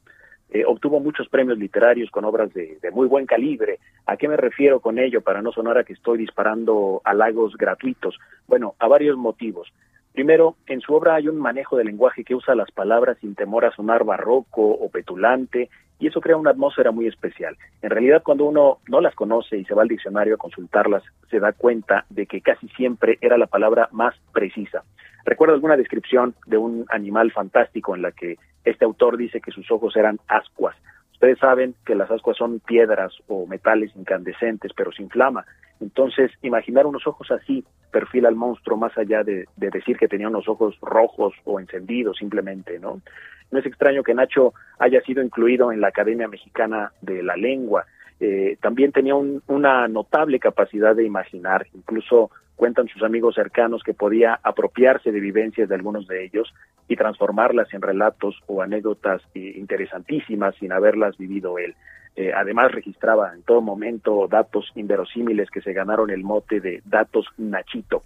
[0.50, 3.80] Eh, obtuvo muchos premios literarios con obras de, de muy buen calibre.
[4.06, 8.18] ¿A qué me refiero con ello para no sonar a que estoy disparando halagos gratuitos?
[8.48, 9.74] Bueno, a varios motivos.
[10.16, 13.66] Primero, en su obra hay un manejo del lenguaje que usa las palabras sin temor
[13.66, 15.70] a sonar barroco o petulante
[16.00, 17.58] y eso crea una atmósfera muy especial.
[17.82, 21.42] En realidad, cuando uno no las conoce y se va al diccionario a consultarlas, se
[21.42, 24.86] da cuenta de que casi siempre era la palabra más precisa.
[25.26, 29.70] Recuerdo alguna descripción de un animal fantástico en la que este autor dice que sus
[29.70, 30.78] ojos eran ascuas.
[31.26, 35.44] Ustedes saben que las ascuas son piedras o metales incandescentes, pero sin flama.
[35.82, 40.28] Entonces, imaginar unos ojos así perfila al monstruo más allá de, de decir que tenía
[40.28, 43.02] unos ojos rojos o encendidos simplemente, ¿no?
[43.50, 47.86] No es extraño que Nacho haya sido incluido en la Academia Mexicana de la Lengua.
[48.20, 53.94] Eh, también tenía un- una notable capacidad de imaginar, incluso cuentan sus amigos cercanos que
[53.94, 56.54] podía apropiarse de vivencias de algunos de ellos
[56.88, 61.76] y transformarlas en relatos o anécdotas eh, interesantísimas sin haberlas vivido él.
[62.16, 67.28] Eh, además registraba en todo momento datos inverosímiles que se ganaron el mote de datos
[67.38, 68.04] Nachito.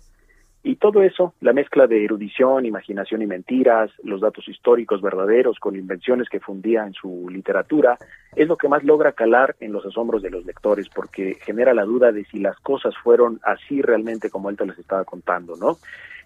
[0.62, 5.78] Y todo eso, la mezcla de erudición, imaginación y mentiras, los datos históricos verdaderos con
[5.78, 7.98] invenciones que fundía en su literatura,
[8.36, 11.86] es lo que más logra calar en los asombros de los lectores, porque genera la
[11.86, 15.78] duda de si las cosas fueron así realmente como él te las estaba contando, ¿no?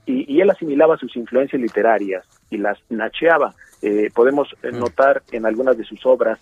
[0.06, 3.54] Y, y él asimilaba sus influencias literarias y las nacheaba.
[3.82, 6.40] Eh, podemos eh, notar en algunas de sus obras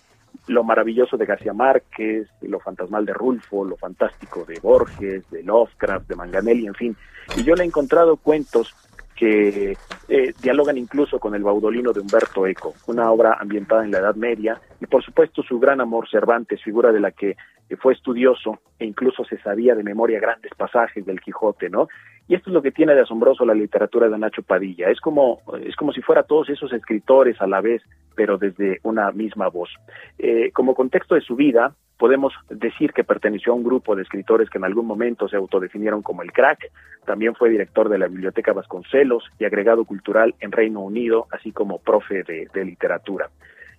[0.48, 6.08] lo maravilloso de García Márquez, lo fantasmal de Rulfo, lo fantástico de Borges, de Lovecraft,
[6.08, 6.96] de Manganelli, en fin.
[7.36, 8.74] Y yo le he encontrado cuentos
[9.14, 9.76] que
[10.08, 14.16] eh, dialogan incluso con el Baudolino de Humberto Eco, una obra ambientada en la Edad
[14.16, 17.36] Media, y por supuesto su gran amor Cervantes, figura de la que
[17.80, 21.88] fue estudioso e incluso se sabía de memoria grandes pasajes del Quijote, ¿no?
[22.28, 24.88] Y esto es lo que tiene de asombroso la literatura de Nacho Padilla.
[24.88, 27.82] Es como, es como si fuera todos esos escritores a la vez,
[28.14, 29.70] pero desde una misma voz.
[30.18, 34.50] Eh, como contexto de su vida, podemos decir que perteneció a un grupo de escritores
[34.50, 36.70] que en algún momento se autodefinieron como el crack.
[37.04, 41.78] También fue director de la Biblioteca Vasconcelos y agregado cultural en Reino Unido, así como
[41.78, 43.30] profe de, literatura.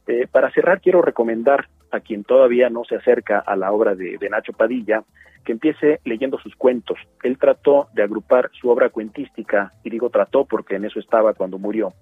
[0.08, 4.18] Eh, para cerrar, quiero recomendar a quien todavía no se acerca a la obra de,
[4.18, 5.04] de Nacho Padilla
[5.46, 6.98] que empiece leyendo sus cuentos.
[7.22, 11.58] Él trató de agrupar su obra cuentística, y digo trató porque en eso estaba cuando
[11.60, 11.94] murió,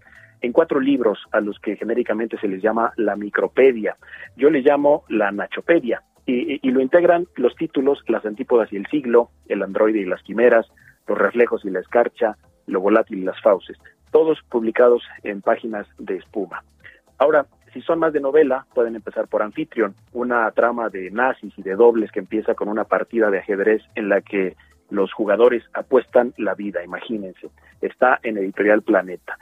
[0.42, 3.98] en cuatro libros a los que genéricamente se les llama la micropedia.
[4.38, 8.78] Yo le llamo la Nachopedia, y, y- y lo integran los títulos Las antípodas y
[8.78, 10.68] el siglo, El androide y las quimeras,
[11.08, 12.38] Los reflejos y la escarcha,
[12.68, 13.78] Lo volátil y las fauces,
[14.11, 16.64] todos publicados en páginas de espuma.
[17.18, 21.64] Ahora, si son más de novela, pueden empezar por Anfitrión, una trama de nazis y
[21.64, 24.56] de dobles que empieza con una partida de ajedrez en la que
[24.90, 27.50] los jugadores apuestan la vida, imagínense.
[27.82, 29.38] Está en Editorial Planeta.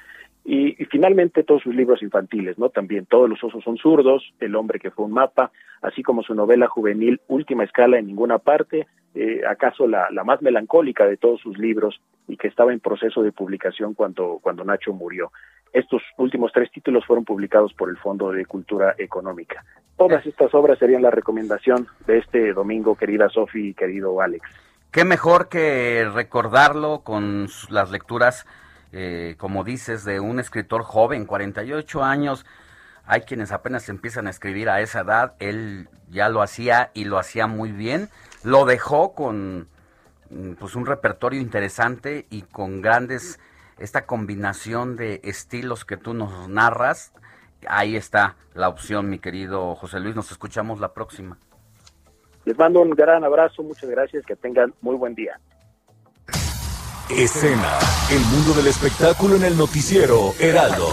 [0.46, 2.70] Y, y finalmente todos sus libros infantiles, ¿no?
[2.70, 5.52] También Todos los osos son zurdos, El hombre que fue un mapa,
[5.82, 10.42] así como su novela juvenil Última escala en ninguna parte, eh, acaso la, la más
[10.42, 14.94] melancólica de todos sus libros y que estaba en proceso de publicación cuando, cuando Nacho
[14.94, 15.32] murió.
[15.74, 19.64] Estos últimos tres títulos fueron publicados por el Fondo de Cultura Económica.
[19.98, 24.50] Todas estas obras serían la recomendación de este domingo, querida Sofi y querido Alex.
[24.92, 28.48] Qué mejor que recordarlo con las lecturas,
[28.92, 32.46] eh, como dices, de un escritor joven, 48 años.
[33.06, 35.36] Hay quienes apenas empiezan a escribir a esa edad.
[35.40, 38.10] Él ya lo hacía y lo hacía muy bien.
[38.44, 39.68] Lo dejó con
[40.32, 43.40] mm, pues un repertorio interesante y con grandes
[43.80, 47.14] esta combinación de estilos que tú nos narras.
[47.68, 50.16] Ahí está la opción, mi querido José Luis.
[50.16, 51.38] Nos escuchamos la próxima.
[52.46, 55.40] Les mando un gran abrazo, muchas gracias, que tengan muy buen día.
[57.10, 57.80] Escena,
[58.12, 60.88] el mundo del espectáculo en el noticiero Heraldo.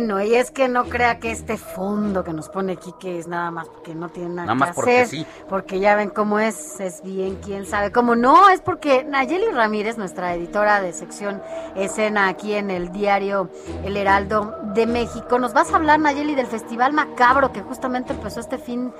[0.00, 3.28] Bueno, y es que no crea que este fondo que nos pone aquí que es
[3.28, 5.26] nada más porque no tiene nada, Nada más que porque hacer, sí.
[5.46, 7.92] porque ya ven cómo es, es bien, quién sabe.
[7.92, 11.42] Como no, es porque Nayeli Ramírez, nuestra editora de sección
[11.76, 13.50] escena aquí en el diario
[13.84, 18.40] El Heraldo de México, nos vas a hablar, Nayeli, del Festival Macabro que justamente empezó
[18.40, 18.94] este fin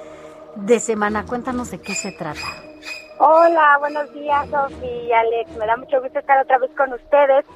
[0.54, 1.24] de semana.
[1.24, 2.40] Cuéntanos de qué se trata.
[3.18, 5.56] Hola, buenos días, Sofi y Alex.
[5.56, 7.46] Me da mucho gusto estar otra vez con ustedes.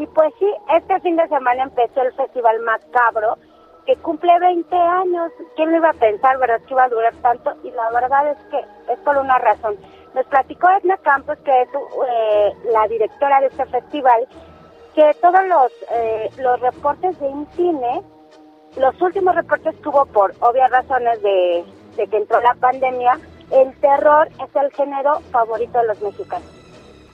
[0.00, 3.36] Y pues sí, este fin de semana empezó el Festival Macabro,
[3.84, 5.30] que cumple 20 años.
[5.56, 7.52] ¿Quién lo iba a pensar, verdad, que iba a durar tanto?
[7.62, 9.76] Y la verdad es que es por una razón.
[10.14, 14.26] Nos platicó Edna Campos, que es eh, la directora de este festival,
[14.94, 18.02] que todos los, eh, los reportes de INCINE,
[18.78, 21.62] los últimos reportes que hubo por obvias razones de,
[21.96, 23.20] de que entró la pandemia,
[23.50, 26.59] el terror es el género favorito de los mexicanos.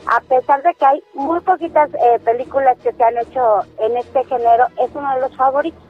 [0.06, 4.24] A pesar de que hay muy poquitas eh, películas que se han hecho en este
[4.24, 5.82] género, es uno de los favoritos.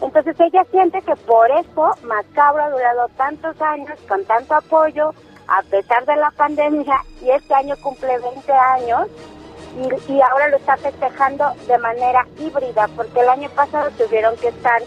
[0.00, 5.12] Entonces ella siente que por eso Macabro ha durado tantos años, con tanto apoyo,
[5.46, 9.08] a pesar de la pandemia y este año cumple 20 años
[9.76, 14.48] y, y ahora lo está festejando de manera híbrida porque el año pasado tuvieron que
[14.48, 14.82] estar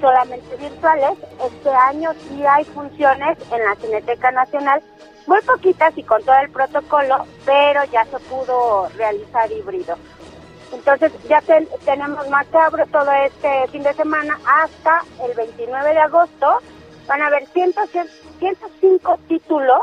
[0.00, 1.18] solamente virtuales.
[1.44, 4.82] Este año sí hay funciones en la Cineteca Nacional,
[5.26, 9.96] muy poquitas y con todo el protocolo, pero ya se pudo realizar híbrido.
[10.72, 16.58] Entonces ya ten- tenemos macabro todo este fin de semana hasta el 29 de agosto.
[17.06, 17.72] Van a haber 100
[18.38, 19.80] 105 títulos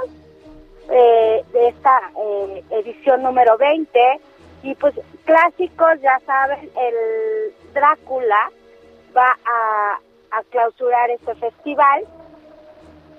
[0.90, 4.00] eh, de esta eh, edición número 20
[4.64, 8.52] y pues clásicos, ya saben, el Drácula
[9.16, 12.06] va a, a clausurar este festival,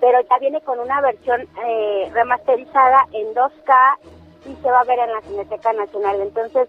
[0.01, 3.97] pero ya viene con una versión eh, remasterizada en 2K
[4.47, 6.21] y se va a ver en la Cineteca Nacional.
[6.21, 6.69] Entonces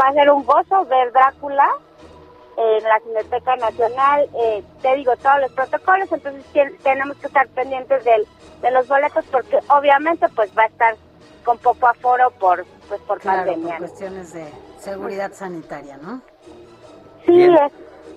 [0.00, 1.68] va a ser un gozo ver Drácula
[2.56, 4.28] en la Cineteca Nacional.
[4.40, 6.44] Eh, te digo, todos los protocolos, entonces
[6.82, 8.26] tenemos que estar pendientes del,
[8.60, 10.94] de los boletos porque obviamente pues va a estar
[11.44, 13.70] con poco aforo por pues por Claro, pandemia.
[13.78, 14.46] por cuestiones de
[14.78, 16.20] seguridad sanitaria, ¿no?
[17.26, 17.54] Sí, Bien.
[17.54, 17.72] es,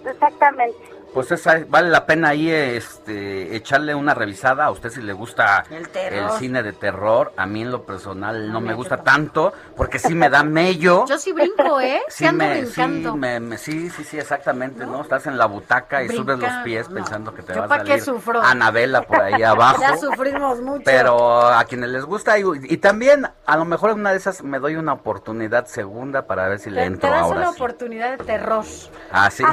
[0.06, 0.91] exactamente.
[1.14, 4.66] Pues esa, vale la pena ahí este, echarle una revisada.
[4.66, 8.62] A usted si le gusta El cine de terror, a mí en lo personal no
[8.62, 11.06] me gusta tanto porque sí me da mello.
[11.10, 12.02] Yo sí brinco, ¿eh?
[12.08, 13.18] Sí, Sí, ando me, sí, brincando.
[13.18, 15.02] me- me- sí, sí, sí, exactamente, ¿no?
[15.02, 16.96] Estás en la butaca y subes los pies no.
[16.96, 18.42] pensando que te ¿Yo va a salir sufro?
[18.42, 19.82] Anabela por ahí abajo.
[19.82, 20.84] Ya sufrimos mucho.
[20.86, 24.44] Pero a quienes les gusta, y, y también a lo mejor en una de esas
[24.44, 27.50] me doy una oportunidad segunda para ver si le Te, te entro das ahora una
[27.50, 27.56] sí.
[27.56, 28.64] oportunidad de terror,
[29.12, 29.44] Ah, sí.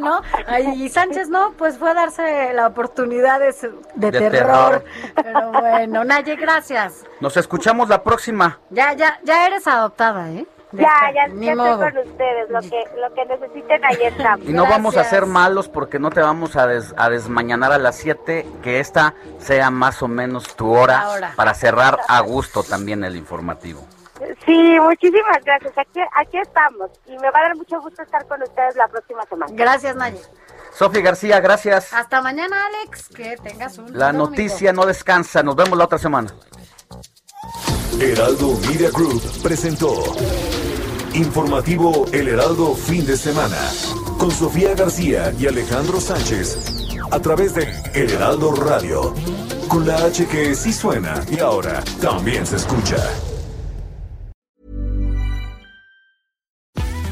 [0.00, 0.20] ¿no?
[0.46, 3.52] Ay, Y Sánchez no, pues fue a darse la oportunidad de,
[3.96, 4.82] de De terror.
[4.82, 4.84] terror.
[5.14, 7.04] Pero bueno, Naye, gracias.
[7.20, 8.58] Nos escuchamos la próxima.
[8.70, 10.46] Ya, ya, ya eres adoptada, ¿eh?
[10.72, 11.78] De Ya, ya, ya estoy modo.
[11.80, 12.48] con ustedes.
[12.48, 14.48] Lo que, lo que necesiten, ahí estamos.
[14.48, 17.78] Y no vamos a ser malos porque no te vamos a, des- a desmañanar a
[17.78, 21.04] las 7, que esta sea más o menos tu hora.
[21.36, 23.84] para cerrar a gusto también el informativo.
[24.46, 25.76] Sí, muchísimas gracias.
[25.76, 26.90] Aquí, aquí estamos.
[27.06, 29.52] Y me va a dar mucho gusto estar con ustedes la próxima semana.
[29.54, 30.20] Gracias, Naye.
[30.76, 31.92] Sofía García, gracias.
[31.92, 33.08] Hasta mañana, Alex.
[33.08, 34.30] Que tengas un La domingo.
[34.30, 35.42] noticia no descansa.
[35.42, 36.32] Nos vemos la otra semana.
[38.00, 39.92] Heraldo Media Group presentó
[41.12, 43.58] Informativo El Heraldo Fin de Semana
[44.18, 46.56] con Sofía García y Alejandro Sánchez
[47.10, 49.12] a través de El Heraldo Radio
[49.68, 52.96] con la H que sí suena y ahora también se escucha.